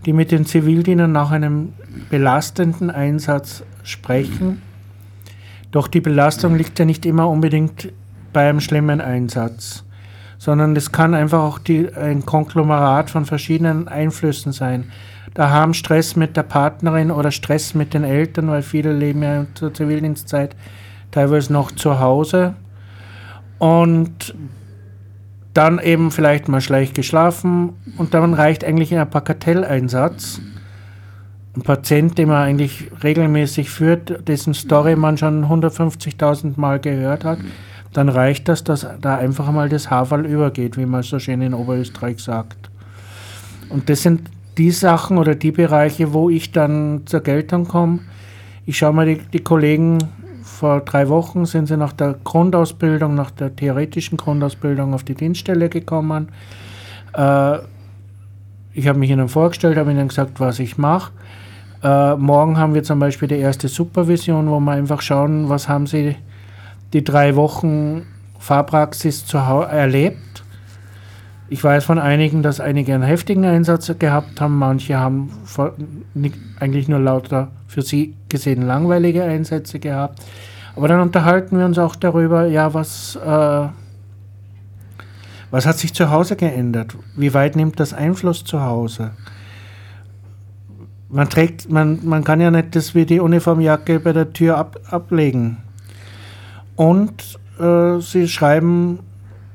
die 0.07 0.13
mit 0.13 0.33
den 0.33 0.47
Zivildienern 0.47 1.13
nach 1.13 1.31
einem 1.31 1.75
belastenden 2.09 2.91
Einsatz 2.91 3.63
sprechen. 3.83 4.63
Doch 5.71 5.87
die 5.87 6.01
Belastung 6.01 6.57
liegt 6.57 6.79
ja 6.79 6.85
nicht 6.85 7.07
immer 7.07 7.29
unbedingt 7.29 7.93
bei 8.33 8.49
einem 8.49 8.61
schlimmen 8.61 9.01
Einsatz, 9.01 9.85
sondern 10.41 10.75
es 10.75 10.91
kann 10.91 11.13
einfach 11.13 11.43
auch 11.43 11.59
die, 11.59 11.95
ein 11.95 12.25
Konglomerat 12.25 13.11
von 13.11 13.27
verschiedenen 13.27 13.89
Einflüssen 13.89 14.53
sein. 14.53 14.91
Da 15.35 15.51
haben 15.51 15.75
Stress 15.75 16.17
mit 16.17 16.35
der 16.35 16.45
Partnerin 16.45 17.11
oder 17.11 17.31
Stress 17.31 17.75
mit 17.75 17.93
den 17.93 18.05
Eltern, 18.05 18.49
weil 18.49 18.63
viele 18.63 18.95
leben 18.95 19.23
ja 19.23 19.45
zur 19.55 19.75
Zivildienstzeit 19.75 20.57
teilweise 21.11 21.53
noch 21.53 21.73
zu 21.73 22.01
Hause. 22.01 22.55
Und 23.59 24.35
dann 25.53 25.79
eben 25.79 26.11
vielleicht 26.11 26.49
mal 26.49 26.63
schlecht 26.63 26.95
geschlafen 26.95 27.75
und 27.99 28.15
dann 28.15 28.33
reicht 28.33 28.65
eigentlich 28.65 28.97
ein 28.97 29.11
Bagatelleinsatz. 29.11 30.41
Ein 31.55 31.63
Patient, 31.63 32.17
den 32.17 32.29
man 32.29 32.39
eigentlich 32.39 32.91
regelmäßig 33.05 33.69
führt, 33.69 34.27
dessen 34.27 34.55
Story 34.55 34.97
man 34.97 35.19
schon 35.19 35.45
150.000 35.45 36.59
Mal 36.59 36.81
gehört 36.81 37.25
hat, 37.27 37.41
dann 37.93 38.09
reicht 38.09 38.49
das, 38.49 38.63
dass 38.65 38.87
da 39.01 39.17
einfach 39.17 39.51
mal 39.51 39.69
das 39.69 39.91
Haferl 39.91 40.27
übergeht, 40.27 40.77
wie 40.77 40.87
man 40.87 41.03
so 41.03 41.19
schön 41.19 41.43
in 41.43 41.55
Oberösterreich 41.55 42.21
sagt. 42.21 42.71
Und 43.69 43.89
das 43.89 44.03
sind 44.03 44.23
die 44.59 44.71
Sachen 44.71 45.19
oder 45.19 45.35
die 45.35 45.53
Bereiche, 45.53 46.13
wo 46.13 46.31
ich 46.31 46.53
dann 46.53 47.03
zur 47.07 47.21
Geltung 47.21 47.67
komme. 47.67 48.01
Ich 48.67 48.79
schaue 48.79 48.93
mal 48.93 49.07
die, 49.07 49.19
die 49.33 49.43
Kollegen 49.43 49.99
vor 50.43 50.81
drei 50.81 51.09
Wochen 51.09 51.47
sind 51.47 51.67
sie 51.67 51.77
nach 51.77 51.93
der 51.93 52.17
Grundausbildung, 52.23 53.15
nach 53.15 53.31
der 53.31 53.55
theoretischen 53.57 54.19
Grundausbildung 54.19 54.93
auf 54.93 55.05
die 55.05 55.15
Dienststelle 55.15 55.69
gekommen. 55.69 56.29
Äh, 57.15 57.59
ich 58.75 58.87
habe 58.87 58.99
mich 58.99 59.11
ihnen 59.11 59.29
vorgestellt, 59.29 59.79
habe 59.79 59.91
ihnen 59.91 60.09
gesagt, 60.09 60.39
was 60.39 60.59
ich 60.59 60.77
mache. 60.77 61.13
Äh, 61.83 62.17
morgen 62.17 62.59
haben 62.59 62.75
wir 62.75 62.83
zum 62.83 62.99
Beispiel 62.99 63.29
die 63.29 63.39
erste 63.39 63.69
Supervision, 63.69 64.51
wo 64.51 64.61
wir 64.61 64.73
einfach 64.73 65.01
schauen, 65.01 65.49
was 65.49 65.69
haben 65.69 65.87
sie 65.87 66.17
die 66.93 67.05
drei 67.05 67.37
Wochen 67.37 68.07
Fahrpraxis 68.39 69.27
zu 69.27 69.39
erlebt. 69.39 70.45
Ich 71.49 71.63
weiß 71.63 71.85
von 71.85 71.99
einigen, 71.99 72.43
dass 72.43 72.61
einige 72.61 72.95
einen 72.95 73.03
heftigen 73.03 73.45
Einsatz 73.45 73.93
gehabt 73.99 74.41
haben, 74.41 74.57
manche 74.57 74.99
haben 74.99 75.31
eigentlich 76.61 76.89
nur 76.89 77.01
lauter 77.01 77.49
für 77.67 77.83
sie 77.83 78.15
gesehen 78.29 78.63
langweilige 78.63 79.25
Einsätze 79.25 79.79
gehabt. 79.79 80.21
Aber 80.77 80.89
dann 80.89 81.01
unterhalten 81.01 81.59
wir 81.59 81.67
uns 81.67 81.79
auch 81.79 81.97
darüber, 81.97 82.47
ja, 82.47 82.73
was, 82.73 83.17
äh, 83.17 83.69
was 85.51 85.67
hat 85.67 85.79
sich 85.79 85.93
zu 85.93 86.11
Hause 86.11 86.37
geändert? 86.37 86.97
Wie 87.17 87.35
weit 87.35 87.57
nimmt 87.57 87.81
das 87.81 87.93
Einfluss 87.93 88.45
zu 88.45 88.63
Hause? 88.63 89.11
Man 91.09 91.29
trägt, 91.29 91.71
man, 91.71 91.99
man 92.05 92.23
kann 92.23 92.41
ja 92.41 92.53
nicht 92.53 92.77
das 92.77 92.95
wie 92.95 93.05
die 93.05 93.19
Uniformjacke 93.19 93.99
bei 93.99 94.13
der 94.13 94.33
Tür 94.33 94.57
ab, 94.57 94.79
ablegen. 94.89 95.57
Und 96.81 97.39
äh, 97.59 98.01
sie 98.01 98.29
schreiben 98.29 99.01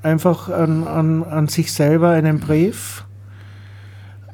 einfach 0.03 0.49
an, 0.49 0.85
an, 0.87 1.23
an 1.23 1.47
sich 1.47 1.73
selber 1.73 2.11
einen 2.11 2.39
Brief, 2.39 3.05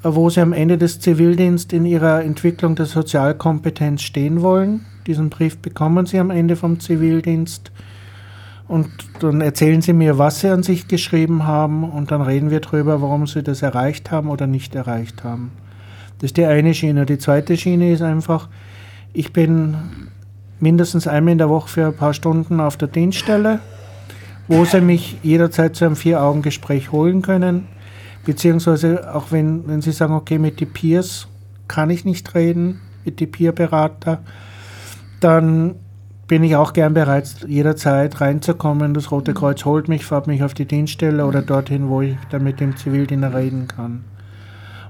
wo 0.04 0.30
sie 0.30 0.42
am 0.42 0.52
Ende 0.52 0.78
des 0.78 1.00
Zivildienstes 1.00 1.78
in 1.78 1.86
ihrer 1.86 2.24
Entwicklung 2.24 2.76
der 2.76 2.88
Sozialkompetenz 2.88 4.02
stehen 4.02 4.42
wollen 4.42 4.86
diesen 5.08 5.30
Brief 5.30 5.58
bekommen 5.58 6.06
Sie 6.06 6.20
am 6.20 6.30
Ende 6.30 6.56
vom 6.56 6.80
Zivildienst. 6.80 7.72
Und 8.68 8.90
dann 9.20 9.42
erzählen 9.42 9.82
Sie 9.82 9.94
mir, 9.94 10.18
was 10.18 10.40
Sie 10.40 10.50
an 10.50 10.64
sich 10.64 10.88
geschrieben 10.88 11.46
haben. 11.46 11.84
Und 11.84 12.12
dann 12.12 12.22
reden 12.22 12.52
wir 12.52 12.60
darüber, 12.60 13.02
warum 13.02 13.28
Sie 13.28 13.44
das 13.44 13.62
erreicht 13.62 14.12
haben 14.12 14.30
oder 14.30 14.48
nicht 14.48 14.76
erreicht 14.76 15.24
haben. 15.24 15.52
Das 16.20 16.30
ist 16.30 16.38
die 16.38 16.46
eine 16.46 16.74
Schiene. 16.74 17.06
Die 17.06 17.18
zweite 17.18 17.58
Schiene 17.58 17.92
ist 17.92 18.02
einfach, 18.02 18.48
ich 19.14 19.34
bin 19.34 19.76
mindestens 20.62 21.08
einmal 21.08 21.34
in 21.34 21.38
der 21.38 21.50
Woche 21.50 21.68
für 21.68 21.88
ein 21.88 21.96
paar 21.96 22.14
Stunden 22.14 22.60
auf 22.60 22.78
der 22.78 22.88
Dienststelle, 22.88 23.60
wo 24.48 24.66
Sie 24.66 24.82
mich 24.82 25.18
jederzeit 25.24 25.76
zu 25.76 25.86
einem 25.86 25.96
Vier-Augen-Gespräch 25.96 26.92
holen 26.92 27.22
können. 27.22 27.68
Beziehungsweise 28.26 29.14
auch 29.14 29.32
wenn, 29.32 29.68
wenn 29.68 29.82
Sie 29.82 29.92
sagen, 29.92 30.14
okay, 30.14 30.38
mit 30.38 30.60
den 30.60 30.72
Peers 30.72 31.28
kann 31.68 31.90
ich 31.90 32.06
nicht 32.06 32.36
reden, 32.36 32.80
mit 33.04 33.20
den 33.20 33.32
Peer-Berater, 33.32 34.22
dann 35.20 35.76
bin 36.28 36.44
ich 36.44 36.56
auch 36.56 36.74
gern 36.74 36.94
bereit, 36.94 37.46
jederzeit 37.48 38.22
reinzukommen. 38.22 38.94
Das 38.94 39.12
Rote 39.12 39.34
Kreuz 39.34 39.66
holt 39.66 39.90
mich, 39.90 40.06
fährt 40.06 40.28
mich 40.28 40.44
auf 40.44 40.54
die 40.54 40.66
Dienststelle 40.66 41.26
oder 41.26 41.42
dorthin, 41.42 41.90
wo 41.90 42.02
ich 42.02 42.16
dann 42.30 42.44
mit 42.44 42.60
dem 42.60 42.78
Zivildiener 42.78 43.34
reden 43.34 43.68
kann. 43.68 44.06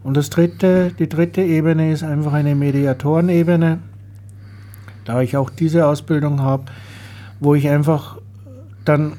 Und 0.03 0.17
das 0.17 0.29
dritte, 0.29 0.91
die 0.97 1.09
dritte 1.09 1.41
Ebene 1.41 1.91
ist 1.91 2.03
einfach 2.03 2.33
eine 2.33 2.55
Mediatorenebene, 2.55 3.79
da 5.11 5.21
ich 5.21 5.37
auch 5.37 5.49
diese 5.49 5.87
Ausbildung 5.87 6.41
habe, 6.41 6.65
wo 7.39 7.55
ich 7.55 7.67
einfach 7.67 8.17
dann 8.85 9.13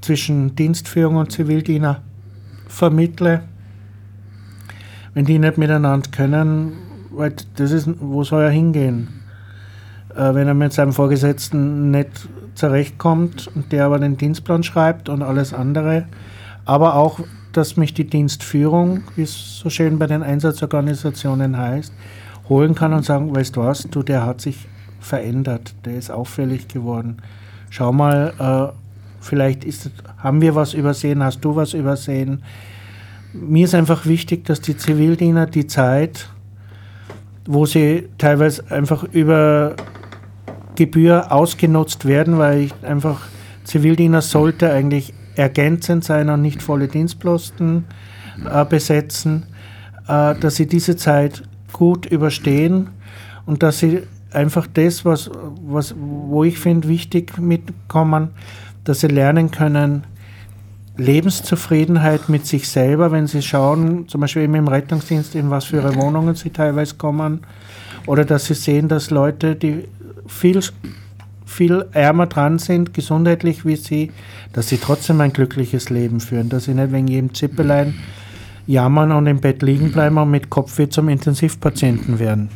zwischen 0.00 0.54
Dienstführung 0.54 1.16
und 1.16 1.32
Zivildiener 1.32 2.02
vermittle. 2.68 3.42
Wenn 5.14 5.24
die 5.24 5.38
nicht 5.38 5.58
miteinander 5.58 6.08
können, 6.10 6.72
weil 7.10 7.34
das 7.56 7.72
ist, 7.72 7.88
wo 7.98 8.22
soll 8.22 8.44
er 8.44 8.50
hingehen? 8.50 9.16
äh, 10.16 10.34
wenn 10.34 10.48
er 10.48 10.54
mit 10.54 10.72
seinem 10.72 10.92
Vorgesetzten 10.92 11.90
nicht 11.90 12.28
zurechtkommt 12.54 13.48
und 13.54 13.70
der 13.72 13.84
aber 13.84 13.98
den 13.98 14.16
Dienstplan 14.16 14.62
schreibt 14.62 15.08
und 15.08 15.22
alles 15.22 15.52
andere. 15.52 16.06
Aber 16.64 16.94
auch, 16.94 17.20
dass 17.52 17.76
mich 17.76 17.94
die 17.94 18.06
Dienstführung, 18.06 19.02
wie 19.14 19.22
es 19.22 19.58
so 19.58 19.70
schön 19.70 19.98
bei 19.98 20.06
den 20.06 20.22
Einsatzorganisationen 20.22 21.56
heißt, 21.56 21.92
holen 22.48 22.74
kann 22.74 22.92
und 22.92 23.04
sagen, 23.04 23.34
weißt 23.34 23.56
du 23.56 23.60
was, 23.60 23.82
du, 23.90 24.02
der 24.02 24.24
hat 24.24 24.40
sich 24.40 24.66
verändert, 25.06 25.74
der 25.84 25.96
ist 25.96 26.10
auffällig 26.10 26.68
geworden. 26.68 27.18
Schau 27.70 27.92
mal, 27.92 28.32
äh, 28.38 28.76
vielleicht 29.20 29.64
ist, 29.64 29.90
haben 30.18 30.40
wir 30.40 30.54
was 30.54 30.74
übersehen, 30.74 31.22
hast 31.22 31.40
du 31.40 31.56
was 31.56 31.74
übersehen. 31.74 32.42
Mir 33.32 33.64
ist 33.64 33.74
einfach 33.74 34.06
wichtig, 34.06 34.44
dass 34.44 34.60
die 34.60 34.76
Zivildiener 34.76 35.46
die 35.46 35.66
Zeit, 35.66 36.28
wo 37.46 37.66
sie 37.66 38.08
teilweise 38.18 38.70
einfach 38.70 39.04
über 39.04 39.76
Gebühr 40.74 41.32
ausgenutzt 41.32 42.04
werden, 42.06 42.38
weil 42.38 42.60
ich 42.60 42.74
einfach 42.82 43.20
Zivildiener 43.64 44.22
sollte 44.22 44.70
eigentlich 44.70 45.14
ergänzend 45.34 46.04
sein 46.04 46.28
und 46.30 46.42
nicht 46.42 46.62
volle 46.62 46.88
Dienstposten 46.88 47.84
äh, 48.50 48.64
besetzen, 48.64 49.46
äh, 50.08 50.34
dass 50.34 50.56
sie 50.56 50.66
diese 50.66 50.96
Zeit 50.96 51.42
gut 51.72 52.06
überstehen 52.06 52.88
und 53.44 53.62
dass 53.62 53.78
sie 53.78 54.02
einfach 54.36 54.66
das, 54.72 55.04
was, 55.04 55.30
was 55.66 55.94
wo 55.98 56.44
ich 56.44 56.58
finde, 56.58 56.88
wichtig 56.88 57.38
mitkommen, 57.38 58.28
dass 58.84 59.00
sie 59.00 59.08
lernen 59.08 59.50
können, 59.50 60.04
Lebenszufriedenheit 60.98 62.28
mit 62.28 62.46
sich 62.46 62.68
selber, 62.68 63.12
wenn 63.12 63.26
sie 63.26 63.42
schauen, 63.42 64.08
zum 64.08 64.20
Beispiel 64.20 64.42
eben 64.42 64.54
im 64.54 64.68
Rettungsdienst, 64.68 65.34
in 65.34 65.50
was 65.50 65.66
für 65.66 65.94
Wohnungen 65.94 66.34
sie 66.34 66.50
teilweise 66.50 66.94
kommen, 66.94 67.40
oder 68.06 68.24
dass 68.24 68.46
sie 68.46 68.54
sehen, 68.54 68.88
dass 68.88 69.10
Leute, 69.10 69.56
die 69.56 69.84
viel, 70.26 70.60
viel 71.44 71.84
ärmer 71.92 72.26
dran 72.26 72.58
sind, 72.58 72.94
gesundheitlich 72.94 73.66
wie 73.66 73.76
sie, 73.76 74.12
dass 74.52 74.68
sie 74.68 74.78
trotzdem 74.78 75.20
ein 75.20 75.32
glückliches 75.32 75.90
Leben 75.90 76.20
führen, 76.20 76.48
dass 76.48 76.64
sie 76.64 76.74
nicht 76.74 76.92
wegen 76.92 77.08
jedem 77.08 77.34
Zippelein 77.34 77.94
jammern 78.66 79.12
und 79.12 79.26
im 79.26 79.40
Bett 79.40 79.62
liegen 79.62 79.92
bleiben 79.92 80.16
und 80.18 80.30
mit 80.30 80.50
Kopfweh 80.50 80.88
zum 80.88 81.08
Intensivpatienten 81.08 82.18
werden. 82.18 82.48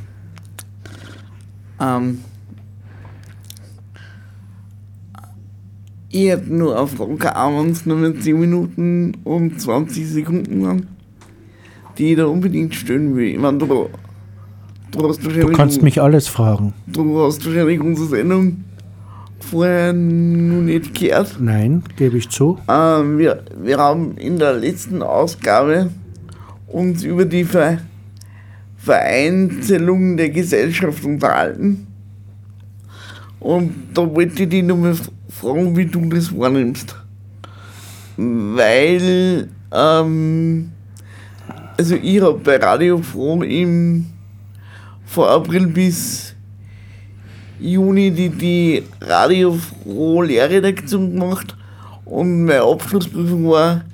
Ähm, 1.80 2.20
ich 6.10 6.28
hätte 6.28 6.52
nur 6.52 6.78
auch 6.78 6.90
wenn 6.98 7.70
es 7.70 7.86
nur 7.86 7.96
mit 7.96 8.22
10 8.22 8.38
Minuten 8.38 9.16
und 9.24 9.60
20 9.60 10.08
Sekunden 10.08 10.62
waren, 10.62 10.88
die 11.98 12.12
ich 12.12 12.16
da 12.16 12.26
unbedingt 12.26 12.74
stellen 12.74 13.16
will. 13.16 13.28
Ich 13.28 13.38
meine, 13.38 13.58
du 13.58 13.88
Du, 14.90 15.08
hast 15.08 15.24
du 15.24 15.52
kannst 15.52 15.82
mich 15.82 16.02
alles 16.02 16.26
fragen. 16.26 16.72
Du 16.88 17.20
hast 17.20 17.46
wahrscheinlich 17.46 17.80
unsere 17.80 18.08
Sendung 18.08 18.64
vorher 19.38 19.92
noch 19.92 20.62
nicht 20.62 20.94
gehört. 20.94 21.36
Nein, 21.38 21.84
gebe 21.96 22.16
ich 22.18 22.28
zu. 22.28 22.58
Ähm, 22.68 23.18
wir, 23.18 23.44
wir 23.62 23.78
haben 23.78 24.16
in 24.16 24.38
der 24.38 24.54
letzten 24.54 25.02
Ausgabe 25.02 25.90
uns 26.66 27.04
über 27.04 27.24
die 27.24 27.44
Ver 27.44 27.78
Vereinzelung 28.82 30.16
der 30.16 30.30
Gesellschaft 30.30 31.04
unterhalten. 31.04 31.86
Und 33.38 33.72
da 33.94 34.02
wollte 34.02 34.42
ich 34.42 34.48
dich 34.48 34.62
nochmal 34.62 34.96
fragen, 35.28 35.76
wie 35.76 35.86
du 35.86 36.08
das 36.08 36.34
wahrnimmst. 36.36 36.96
Weil, 38.16 39.48
ähm, 39.72 40.70
also 41.76 41.94
ich 41.94 42.20
habe 42.20 42.38
bei 42.38 42.56
Radio 42.56 42.98
Froh 42.98 43.42
im 43.42 44.06
von 45.06 45.28
April 45.28 45.66
bis 45.66 46.34
Juni 47.58 48.10
die, 48.10 48.28
die 48.28 48.82
Radio 49.00 49.58
Froh 49.84 50.22
Lehrredaktion 50.22 51.12
gemacht 51.12 51.56
und 52.04 52.44
meine 52.44 52.62
Abschlussprüfung 52.62 53.48
war 53.50 53.84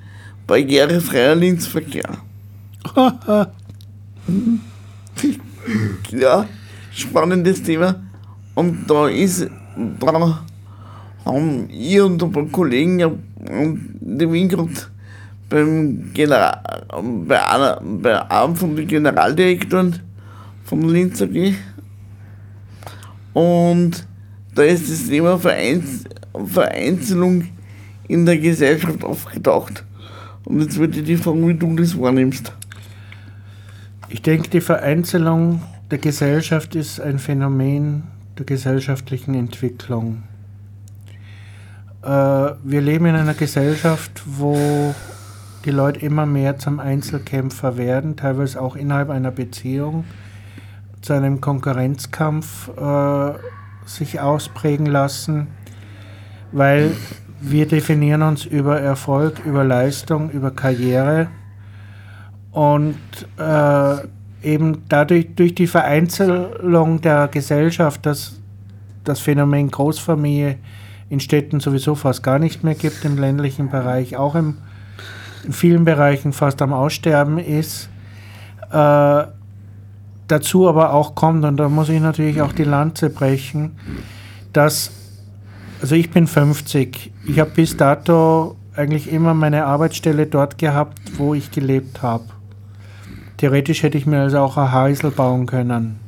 barrierefreier 0.45 1.35
Linksverkehr. 1.35 2.09
ja, 6.11 6.45
spannendes 6.91 7.63
Thema. 7.63 7.95
Und 8.55 8.89
da 8.89 9.07
ist, 9.07 9.47
da 9.99 10.43
haben 11.25 11.69
ich 11.69 12.01
und 12.01 12.21
ein 12.23 12.31
paar 12.31 12.45
Kollegen 12.45 12.99
ja 12.99 13.11
den 13.39 14.33
Wien 14.33 14.49
gehabt 14.49 14.89
beim 15.49 16.11
General, 16.13 16.61
bei, 17.27 17.45
einer, 17.47 17.81
bei 17.81 18.29
einem 18.29 18.55
von 18.55 18.75
den 18.75 18.87
Generaldirektoren 18.87 19.99
vom 20.65 20.89
Linz 20.89 21.21
AG. 21.21 21.53
Und 23.33 24.07
da 24.55 24.63
ist 24.63 24.89
das 24.89 25.07
Thema 25.07 25.37
Vereins, 25.37 26.03
Vereinzelung 26.45 27.47
in 28.07 28.25
der 28.25 28.37
Gesellschaft 28.37 29.03
aufgetaucht. 29.03 29.83
Und 30.43 30.61
jetzt 30.61 30.77
würde 30.77 30.99
ich 30.99 31.05
dich 31.05 31.19
fragen, 31.19 31.47
wie 31.47 31.53
du 31.53 31.75
das 31.75 31.97
wahrnimmst. 31.97 32.51
Ich 34.09 34.21
denke, 34.21 34.49
die 34.49 34.61
Vereinzelung 34.61 35.61
der 35.91 35.97
Gesellschaft 35.97 36.75
ist 36.75 37.01
ein 37.01 37.19
Phänomen 37.19 38.03
der 38.37 38.45
gesellschaftlichen 38.45 39.35
Entwicklung. 39.35 40.23
Äh, 42.03 42.07
wir 42.07 42.81
leben 42.81 43.05
in 43.07 43.15
einer 43.15 43.33
Gesellschaft, 43.33 44.23
wo 44.25 44.95
die 45.65 45.71
Leute 45.71 45.99
immer 45.99 46.25
mehr 46.25 46.57
zum 46.57 46.79
Einzelkämpfer 46.79 47.75
werden, 47.75 48.15
teilweise 48.15 48.61
auch 48.61 48.77
innerhalb 48.77 49.09
einer 49.09 49.31
Beziehung, 49.31 50.05
zu 51.01 51.11
einem 51.11 51.41
Konkurrenzkampf 51.41 52.69
äh, 52.77 53.33
sich 53.85 54.21
ausprägen 54.21 54.85
lassen, 54.85 55.47
weil 56.53 56.91
wir 57.41 57.67
definieren 57.67 58.21
uns 58.21 58.45
über 58.45 58.79
Erfolg, 58.79 59.45
über 59.45 59.65
Leistung, 59.65 60.29
über 60.31 60.51
Karriere 60.51 61.27
und 62.57 62.97
äh, 63.37 63.97
eben 64.41 64.81
dadurch 64.89 65.27
durch 65.35 65.53
die 65.53 65.67
Vereinzelung 65.67 67.01
der 67.01 67.27
Gesellschaft, 67.27 68.03
dass 68.07 68.39
das 69.03 69.19
Phänomen 69.19 69.69
Großfamilie 69.69 70.57
in 71.07 71.19
Städten 71.19 71.59
sowieso 71.59 71.93
fast 71.93 72.23
gar 72.23 72.39
nicht 72.39 72.63
mehr 72.63 72.73
gibt, 72.73 73.05
im 73.05 73.19
ländlichen 73.19 73.69
Bereich, 73.69 74.17
auch 74.17 74.33
im, 74.33 74.57
in 75.43 75.53
vielen 75.53 75.85
Bereichen 75.85 76.33
fast 76.33 76.59
am 76.63 76.73
Aussterben 76.73 77.37
ist. 77.37 77.89
Äh, 78.71 79.23
dazu 80.27 80.67
aber 80.67 80.93
auch 80.93 81.13
kommt, 81.13 81.45
und 81.45 81.57
da 81.57 81.69
muss 81.69 81.89
ich 81.89 82.01
natürlich 82.01 82.41
auch 82.41 82.53
die 82.53 82.63
Lanze 82.63 83.11
brechen, 83.11 83.77
dass, 84.51 84.89
also 85.79 85.93
ich 85.93 86.09
bin 86.09 86.25
50, 86.25 87.11
ich 87.27 87.39
habe 87.39 87.51
bis 87.51 87.77
dato 87.77 88.55
eigentlich 88.75 89.11
immer 89.11 89.35
meine 89.35 89.67
Arbeitsstelle 89.67 90.25
dort 90.25 90.57
gehabt, 90.57 90.97
wo 91.19 91.35
ich 91.35 91.51
gelebt 91.51 92.01
habe. 92.01 92.23
Theoretisch 93.37 93.83
hätte 93.83 93.97
ich 93.97 94.05
mir 94.05 94.21
also 94.21 94.39
auch 94.39 94.57
ein 94.57 94.73
Häusl 94.73 95.11
bauen 95.11 95.45
können. 95.45 95.99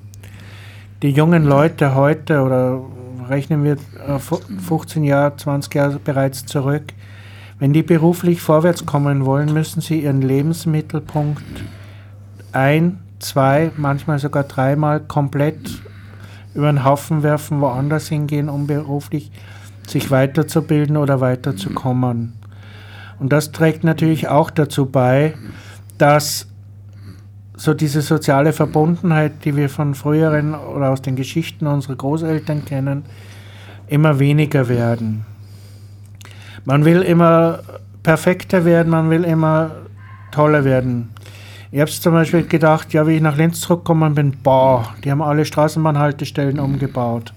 Die 1.01 1.11
jungen 1.11 1.45
Leute 1.45 1.95
heute, 1.95 2.41
oder 2.41 2.81
rechnen 3.29 3.63
wir 3.63 3.77
15 4.17 5.03
Jahre, 5.03 5.37
20 5.37 5.73
Jahre 5.75 5.99
bereits 5.99 6.45
zurück, 6.45 6.93
wenn 7.59 7.71
die 7.73 7.83
beruflich 7.83 8.41
vorwärts 8.41 8.85
kommen 8.85 9.25
wollen, 9.25 9.53
müssen 9.53 9.81
sie 9.81 10.01
ihren 10.01 10.21
Lebensmittelpunkt 10.21 11.43
ein, 12.51 12.99
zwei, 13.19 13.71
manchmal 13.77 14.17
sogar 14.17 14.45
dreimal 14.45 15.01
komplett 15.01 15.81
über 16.55 16.71
den 16.71 16.83
Haufen 16.83 17.21
werfen, 17.21 17.61
woanders 17.61 18.07
hingehen, 18.07 18.49
um 18.49 18.65
beruflich 18.65 19.31
sich 19.87 20.09
weiterzubilden 20.09 20.97
oder 20.97 21.21
weiterzukommen. 21.21 22.33
Und 23.19 23.33
das 23.33 23.51
trägt 23.51 23.83
natürlich 23.83 24.29
auch 24.29 24.49
dazu 24.49 24.85
bei, 24.85 25.35
dass 25.97 26.47
so 27.59 27.73
diese 27.73 28.01
soziale 28.01 28.53
Verbundenheit, 28.53 29.43
die 29.43 29.53
wir 29.53 29.67
von 29.69 29.93
früheren 29.93 30.55
oder 30.55 30.91
aus 30.91 31.01
den 31.01 31.17
Geschichten 31.17 31.67
unserer 31.67 31.97
Großeltern 31.97 32.63
kennen, 32.63 33.03
immer 33.87 34.17
weniger 34.17 34.69
werden. 34.69 35.25
Man 36.63 36.85
will 36.85 37.01
immer 37.01 37.59
perfekter 38.01 38.63
werden, 38.63 38.89
man 38.89 39.09
will 39.09 39.25
immer 39.25 39.71
toller 40.31 40.63
werden. 40.63 41.09
Ich 41.69 41.81
habe 41.81 41.91
zum 41.91 42.13
Beispiel 42.13 42.47
gedacht, 42.47 42.93
ja, 42.93 43.05
wie 43.05 43.17
ich 43.17 43.21
nach 43.21 43.35
Linz 43.35 43.59
zurückgekommen 43.59 44.15
bin, 44.15 44.37
boah, 44.41 44.95
die 45.03 45.11
haben 45.11 45.21
alle 45.21 45.43
Straßenbahnhaltestellen 45.43 46.59
umgebaut. 46.59 47.33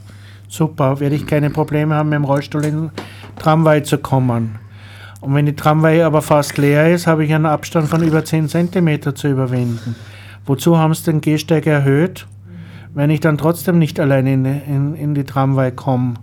Super, 0.46 1.00
werde 1.00 1.16
ich 1.16 1.26
keine 1.26 1.50
Probleme 1.50 1.96
haben, 1.96 2.10
mit 2.10 2.16
dem 2.16 2.24
Rollstuhl 2.24 2.64
in 2.64 2.74
den 2.74 2.90
Tramway 3.38 3.82
zu 3.82 3.98
kommen. 3.98 4.61
Und 5.22 5.36
wenn 5.36 5.46
die 5.46 5.54
Tramway 5.54 6.02
aber 6.02 6.20
fast 6.20 6.58
leer 6.58 6.92
ist, 6.92 7.06
habe 7.06 7.24
ich 7.24 7.32
einen 7.32 7.46
Abstand 7.46 7.88
von 7.88 8.02
über 8.02 8.24
10 8.24 8.48
cm 8.48 9.14
zu 9.14 9.28
überwinden. 9.28 9.94
Wozu 10.44 10.76
haben 10.76 10.92
sie 10.94 11.04
den 11.04 11.20
Gehsteig 11.20 11.64
erhöht, 11.64 12.26
wenn 12.92 13.08
ich 13.08 13.20
dann 13.20 13.38
trotzdem 13.38 13.78
nicht 13.78 14.00
allein 14.00 14.26
in, 14.26 14.44
in, 14.44 14.94
in 14.96 15.14
die 15.14 15.22
Tramway 15.22 15.70
komme? 15.70 16.14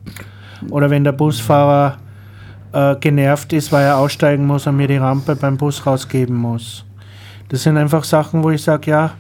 Oder 0.70 0.89
wenn 0.89 1.06
der 1.06 1.14
Busfahrer 1.14 1.97
äh, 2.74 2.97
genervt 2.97 3.54
ist, 3.54 3.72
weil 3.72 3.86
er 3.86 3.97
aussteigen 3.97 4.45
muss 4.45 4.68
und 4.68 4.76
mir 4.76 4.89
die 4.89 4.97
Rampe 4.97 5.38
beim 5.38 5.56
Bus 5.56 5.86
rausgeben 5.86 6.36
muss. 6.36 6.84
Das 7.47 7.64
sind 7.64 7.78
einfach 7.78 8.04
Sachen, 8.04 8.43
wo 8.43 8.50
ich 8.50 8.62
sage, 8.62 8.91
ja, 8.91 9.12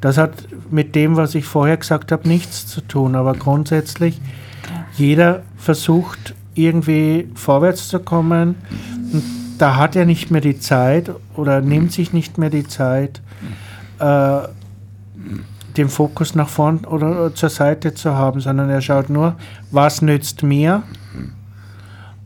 das 0.00 0.18
hat 0.18 0.32
mit 0.72 0.96
dem, 0.96 1.16
was 1.16 1.36
ich 1.36 1.44
vorher 1.44 1.76
gesagt 1.76 2.10
habe, 2.10 2.26
nichts 2.26 2.66
zu 2.66 2.80
tun. 2.80 3.14
Aber 3.14 3.34
grundsätzlich, 3.34 4.20
jeder 4.96 5.42
versucht 5.56 6.34
irgendwie 6.54 7.28
vorwärts 7.34 7.88
zu 7.88 7.98
kommen. 7.98 8.56
Und 9.12 9.22
da 9.58 9.76
hat 9.76 9.96
er 9.96 10.04
nicht 10.06 10.30
mehr 10.30 10.40
die 10.40 10.58
Zeit 10.58 11.10
oder 11.36 11.60
nimmt 11.60 11.92
sich 11.92 12.12
nicht 12.12 12.38
mehr 12.38 12.50
die 12.50 12.66
Zeit, 12.66 13.20
äh, 13.98 14.40
den 15.76 15.88
Fokus 15.88 16.34
nach 16.34 16.48
vorn 16.48 16.84
oder 16.84 17.34
zur 17.34 17.48
Seite 17.48 17.94
zu 17.94 18.14
haben, 18.14 18.40
sondern 18.40 18.68
er 18.68 18.80
schaut 18.82 19.08
nur, 19.08 19.36
was 19.70 20.02
nützt 20.02 20.42
mir 20.42 20.82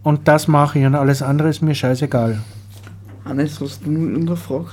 und 0.02 0.26
das 0.26 0.48
mache 0.48 0.78
ich 0.80 0.86
und 0.86 0.94
alles 0.96 1.22
andere 1.22 1.48
ist 1.50 1.62
mir 1.62 1.74
scheißegal. 1.74 2.40
Hannes, 3.24 3.60
hast 3.60 3.84
du 3.84 3.90
nur 3.90 4.16
in 4.18 4.26
der 4.26 4.36
Frage? 4.36 4.66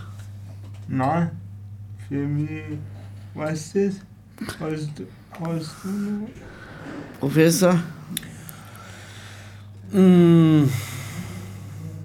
Nein, 0.88 1.30
für 2.08 2.16
mich, 2.16 2.49
weißt 3.36 3.76
du 3.76 3.88
das? 3.88 3.95
Hast, 4.60 4.89
du- 4.99 5.06
hast 5.39 5.76
du 5.84 5.89
noch? 5.89 6.30
Professor? 7.20 7.76
Mm, 9.94 10.64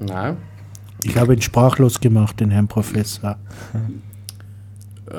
nein. 0.00 0.36
Ich 1.02 1.16
habe 1.16 1.34
ihn 1.34 1.42
sprachlos 1.42 2.00
gemacht, 2.00 2.38
den 2.40 2.50
Herrn 2.50 2.68
Professor. 2.68 3.36
Äh, 5.10 5.16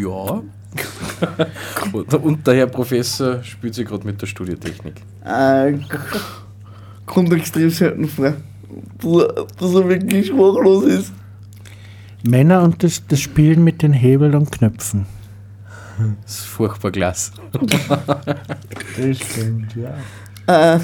ja. 0.00 0.42
und, 2.22 2.46
der 2.46 2.54
Herr 2.54 2.66
Professor 2.66 3.42
spielt 3.42 3.74
sich 3.74 3.86
gerade 3.86 4.06
mit 4.06 4.22
der 4.22 4.26
Studiotechnik. 4.26 4.94
Äh, 5.24 5.78
kommt 7.06 7.32
extrem 7.32 7.70
selten 7.70 8.08
vor, 8.08 8.32
dass 9.00 9.46
dass 9.58 9.74
er 9.74 9.88
wirklich 9.88 10.28
sprachlos 10.28 10.84
ist. 10.84 11.12
Männer 12.22 12.62
und 12.62 12.82
das, 12.82 13.04
das 13.06 13.20
Spielen 13.20 13.64
mit 13.64 13.82
den 13.82 13.92
Hebeln 13.92 14.34
und 14.34 14.52
Knöpfen. 14.52 15.06
Das 16.22 16.38
ist 16.38 16.46
furchtbar 16.46 16.90
klasse. 16.90 17.32
Das 18.96 19.18
stimmt, 19.18 19.74
ja. 19.76 19.94
Äh, 20.46 20.78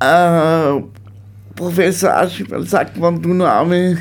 äh, 0.00 0.82
Professor 1.54 2.14
Aschmann 2.14 2.66
sagt, 2.66 3.00
wann 3.00 3.20
du 3.20 3.34
noch 3.34 3.46
einmal 3.46 3.98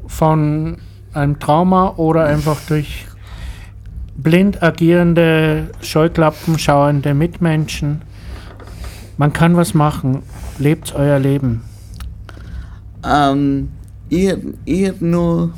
von 0.06 0.78
einem 1.12 1.38
Trauma 1.38 1.94
oder 1.96 2.26
einfach 2.26 2.58
durch 2.68 3.06
blind 4.16 4.62
agierende, 4.62 5.70
Scheuklappen 5.80 6.58
schauende 6.58 7.14
Mitmenschen. 7.14 8.02
Man 9.16 9.32
kann 9.32 9.56
was 9.56 9.74
machen. 9.74 10.22
Lebt 10.58 10.94
euer 10.94 11.18
Leben. 11.18 11.62
Ähm, 13.04 13.70
ich, 14.08 14.34
ich 14.64 14.86
hätte 14.86 15.04
nur 15.04 15.50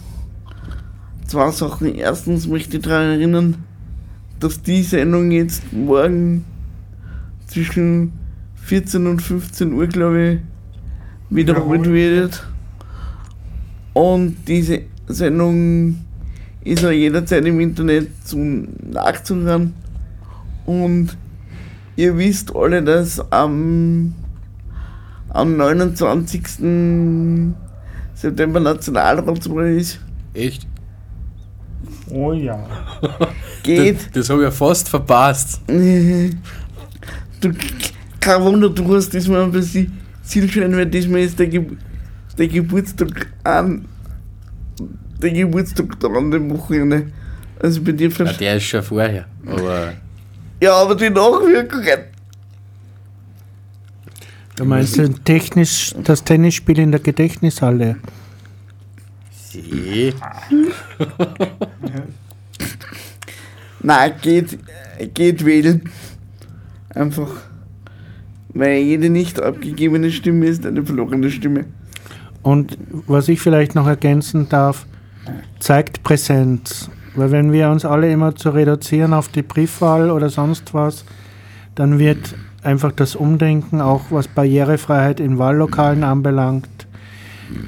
zwei 1.32 1.50
Sachen. 1.50 1.94
Erstens 1.94 2.46
möchte 2.46 2.76
ich 2.76 2.82
daran 2.82 3.08
erinnern, 3.08 3.56
dass 4.38 4.60
die 4.62 4.82
Sendung 4.82 5.30
jetzt 5.30 5.72
morgen 5.72 6.44
zwischen 7.46 8.12
14 8.56 9.06
und 9.06 9.20
15 9.22 9.72
Uhr, 9.72 9.86
glaube 9.86 10.22
ich, 10.22 10.38
wiederholt 11.36 11.86
wird. 11.86 12.46
Und 13.94 14.36
diese 14.46 14.82
Sendung 15.06 15.96
ist 16.64 16.84
auch 16.84 16.90
jederzeit 16.90 17.44
im 17.46 17.60
Internet 17.60 18.08
zum 18.24 18.68
Nachzuhören. 18.90 19.72
Und 20.66 21.16
ihr 21.96 22.16
wisst 22.18 22.54
alle, 22.54 22.82
dass 22.82 23.20
am 23.32 24.14
am 25.30 25.56
29. 25.56 27.54
September 28.14 28.60
Nationalratswahl 28.60 29.76
ist. 29.78 29.98
Echt? 30.34 30.66
Oh 32.12 32.32
ja. 32.32 32.58
Geht. 33.62 33.96
Das, 33.96 34.10
das 34.12 34.30
habe 34.30 34.42
ich 34.42 34.44
ja 34.44 34.50
fast 34.50 34.88
verpasst. 34.88 35.60
Du, 37.40 37.50
kein 38.20 38.40
Wunder, 38.40 38.68
du 38.68 38.94
hast 38.94 39.12
diesmal 39.12 39.42
ein 39.42 39.50
bisschen 39.50 40.00
Zielschein, 40.22 40.76
weil 40.76 40.86
diesmal 40.86 41.22
ist 41.22 41.36
der, 41.40 41.48
Ge 41.48 41.66
der 42.38 42.46
Geburtstag 42.46 43.26
an. 43.42 43.84
Der 45.20 45.32
Geburtstag 45.32 45.98
da 45.98 46.06
an 46.06 46.30
dem 46.30 46.48
Wochenende. 46.50 47.08
Also 47.58 47.82
bei 47.82 47.90
dir 47.90 48.10
Ja, 48.10 48.14
verstehe 48.14 48.48
der 48.48 48.56
ist 48.58 48.62
schon 48.62 48.82
vorher. 48.84 49.26
Aber 49.44 49.94
Ja, 50.60 50.74
aber 50.74 50.94
die 50.94 51.10
Nachwirkungen. 51.10 51.98
Du 54.54 54.64
meinst 54.64 54.98
den 54.98 55.24
technisch, 55.24 55.92
das 56.04 56.22
Tennisspiel 56.22 56.78
in 56.78 56.92
der 56.92 57.00
Gedächtnishalle? 57.00 57.96
Sie. 59.53 60.14
Nein, 63.80 64.12
geht, 64.22 64.59
geht 65.14 65.44
wählen. 65.44 65.82
Einfach. 66.94 67.30
Weil 68.55 68.78
jede 68.78 69.11
nicht 69.11 69.40
abgegebene 69.40 70.11
Stimme 70.11 70.46
ist 70.46 70.66
eine 70.66 70.84
verlorene 70.84 71.30
Stimme. 71.30 71.64
Und 72.42 72.76
was 73.07 73.28
ich 73.28 73.40
vielleicht 73.40 73.74
noch 73.74 73.86
ergänzen 73.86 74.48
darf, 74.48 74.86
zeigt 75.59 76.03
Präsenz. 76.03 76.90
Weil 77.14 77.30
wenn 77.30 77.53
wir 77.53 77.70
uns 77.70 77.84
alle 77.84 78.11
immer 78.11 78.34
zu 78.34 78.50
reduzieren 78.50 79.14
auf 79.14 79.28
die 79.28 79.42
Briefwahl 79.42 80.11
oder 80.11 80.28
sonst 80.28 80.74
was, 80.74 81.05
dann 81.74 81.98
wird 81.98 82.34
einfach 82.62 82.92
das 82.92 83.16
Umdenken, 83.16 83.80
auch 83.80 84.03
was 84.11 84.28
Barrierefreiheit 84.28 85.20
in 85.20 85.38
Wahllokalen 85.38 86.05
anbelangt, 86.05 86.68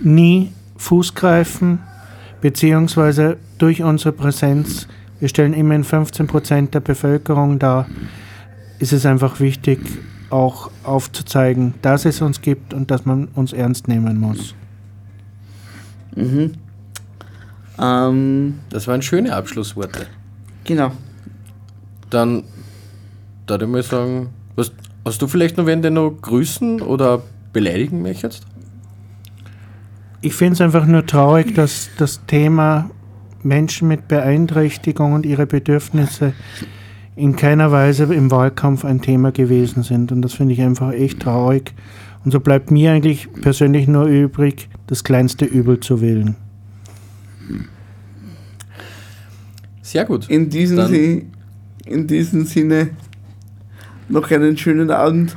nie 0.03 0.53
Fuß 0.77 1.15
greifen, 1.15 1.79
beziehungsweise 2.41 3.37
durch 3.59 3.83
unsere 3.83 4.13
Präsenz, 4.13 4.87
wir 5.21 5.29
stellen 5.29 5.55
immerhin 5.55 5.85
15 5.85 6.27
Prozent 6.27 6.75
der 6.75 6.81
Bevölkerung 6.81 7.59
dar, 7.59 7.87
ist 8.79 8.93
es 8.93 9.07
einfach 9.07 9.41
wichtig, 9.41 9.81
auch 10.31 10.71
aufzuzeigen, 10.83 11.75
dass 11.83 12.05
es 12.05 12.21
uns 12.21 12.41
gibt 12.41 12.75
und 12.75 12.91
dass 12.91 13.07
man 13.07 13.29
uns 13.35 13.53
ernst 13.53 13.89
nehmen 13.89 14.19
muss. 14.19 14.55
Mhm. 16.17 16.53
Ähm, 17.81 18.61
Das 18.71 18.87
waren 18.87 19.03
schöne 19.03 19.35
Abschlussworte. 19.35 20.07
genau. 20.65 20.93
Dann 22.11 22.45
würde 23.47 23.65
ich 23.65 23.71
mal 23.71 23.83
sagen, 23.83 24.29
was, 24.55 24.71
hast 25.05 25.21
du 25.21 25.27
vielleicht 25.27 25.57
noch 25.57 25.67
wen, 25.67 25.83
den 25.83 25.95
noch 25.95 26.11
grüßen 26.11 26.81
oder 26.81 27.23
beleidigen 27.53 28.03
möchtest? 28.03 28.47
Ich 30.25 30.33
finde 30.35 30.55
es 30.55 30.61
einfach 30.63 30.87
nur 30.87 31.05
traurig, 31.05 31.55
dass 31.55 31.91
das 31.99 32.25
Thema 32.27 32.89
Menschen 33.43 33.89
mit 33.89 34.09
Beeinträchtigung 34.09 35.13
und 35.13 35.27
ihre 35.27 35.45
Bedürfnisse 35.45 36.33
in 37.15 37.37
keiner 37.37 37.71
Weise 37.71 38.05
im 38.05 38.31
Wahlkampf 38.31 38.87
ein 38.87 39.03
Thema 39.03 39.33
gewesen 39.33 39.83
sind. 39.83 40.13
Und 40.13 40.23
das 40.23 40.33
finde 40.33 40.55
ich 40.55 40.63
einfach 40.63 40.93
echt 40.93 41.21
traurig. 41.21 41.75
Und 42.25 42.31
so 42.31 42.41
bleibt 42.41 42.71
mir 42.71 42.93
eigentlich 42.93 43.31
persönlich 43.43 43.87
nur 43.87 44.07
übrig, 44.07 44.71
das 44.87 45.05
kleinste 45.05 45.45
Übel 45.45 45.81
zu 45.81 46.01
wählen. 46.01 46.37
Sehr 49.83 50.07
gut. 50.07 50.31
In 50.31 50.49
diesem, 50.49 50.77
Dann- 50.79 50.89
Si- 50.91 51.27
in 51.85 52.07
diesem 52.07 52.47
Sinne 52.47 52.93
noch 54.09 54.31
einen 54.31 54.57
schönen 54.57 54.91
Abend. 54.91 55.37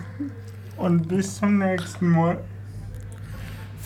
Und 0.77 1.09
bis 1.09 1.39
zum 1.39 1.57
nächsten 1.57 2.09
Mal 2.09 2.37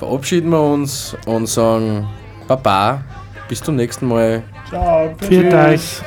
verabschieden 0.01 0.49
wir 0.49 0.59
uns 0.59 1.15
und 1.27 1.45
sagen 1.45 2.09
Baba, 2.47 3.03
bis 3.47 3.61
zum 3.61 3.75
nächsten 3.75 4.07
Mal. 4.07 4.41
Ciao, 4.67 5.13
Viert 5.19 5.53
euch. 5.53 6.01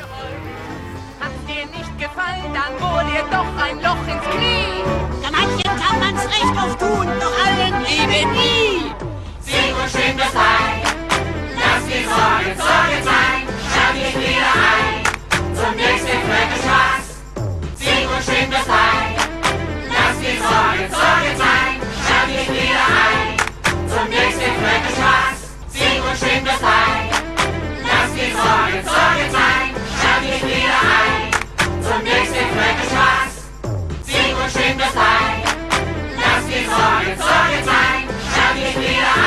Hat 1.21 1.31
dir 1.47 1.65
nicht 1.71 1.97
gefallen, 1.97 2.51
dann 2.51 2.73
wohl 2.81 3.05
ihr 3.15 3.23
doch 3.31 3.47
ein 3.63 3.77
Loch 3.77 4.05
ins 4.05 4.35
Knie. 4.35 4.83
Ja, 5.23 5.31
manchen 5.31 5.63
kann 5.63 5.99
man's 6.01 6.25
recht 6.25 6.57
oft 6.61 6.77
tun, 6.77 7.07
doch 7.21 7.35
allen 7.45 7.85
Liebe 7.85 8.19
nie. 8.33 8.91
Sing 9.39 9.73
und 9.81 9.89
schön 9.89 10.17
das 10.17 10.35
Heil. 10.35 10.54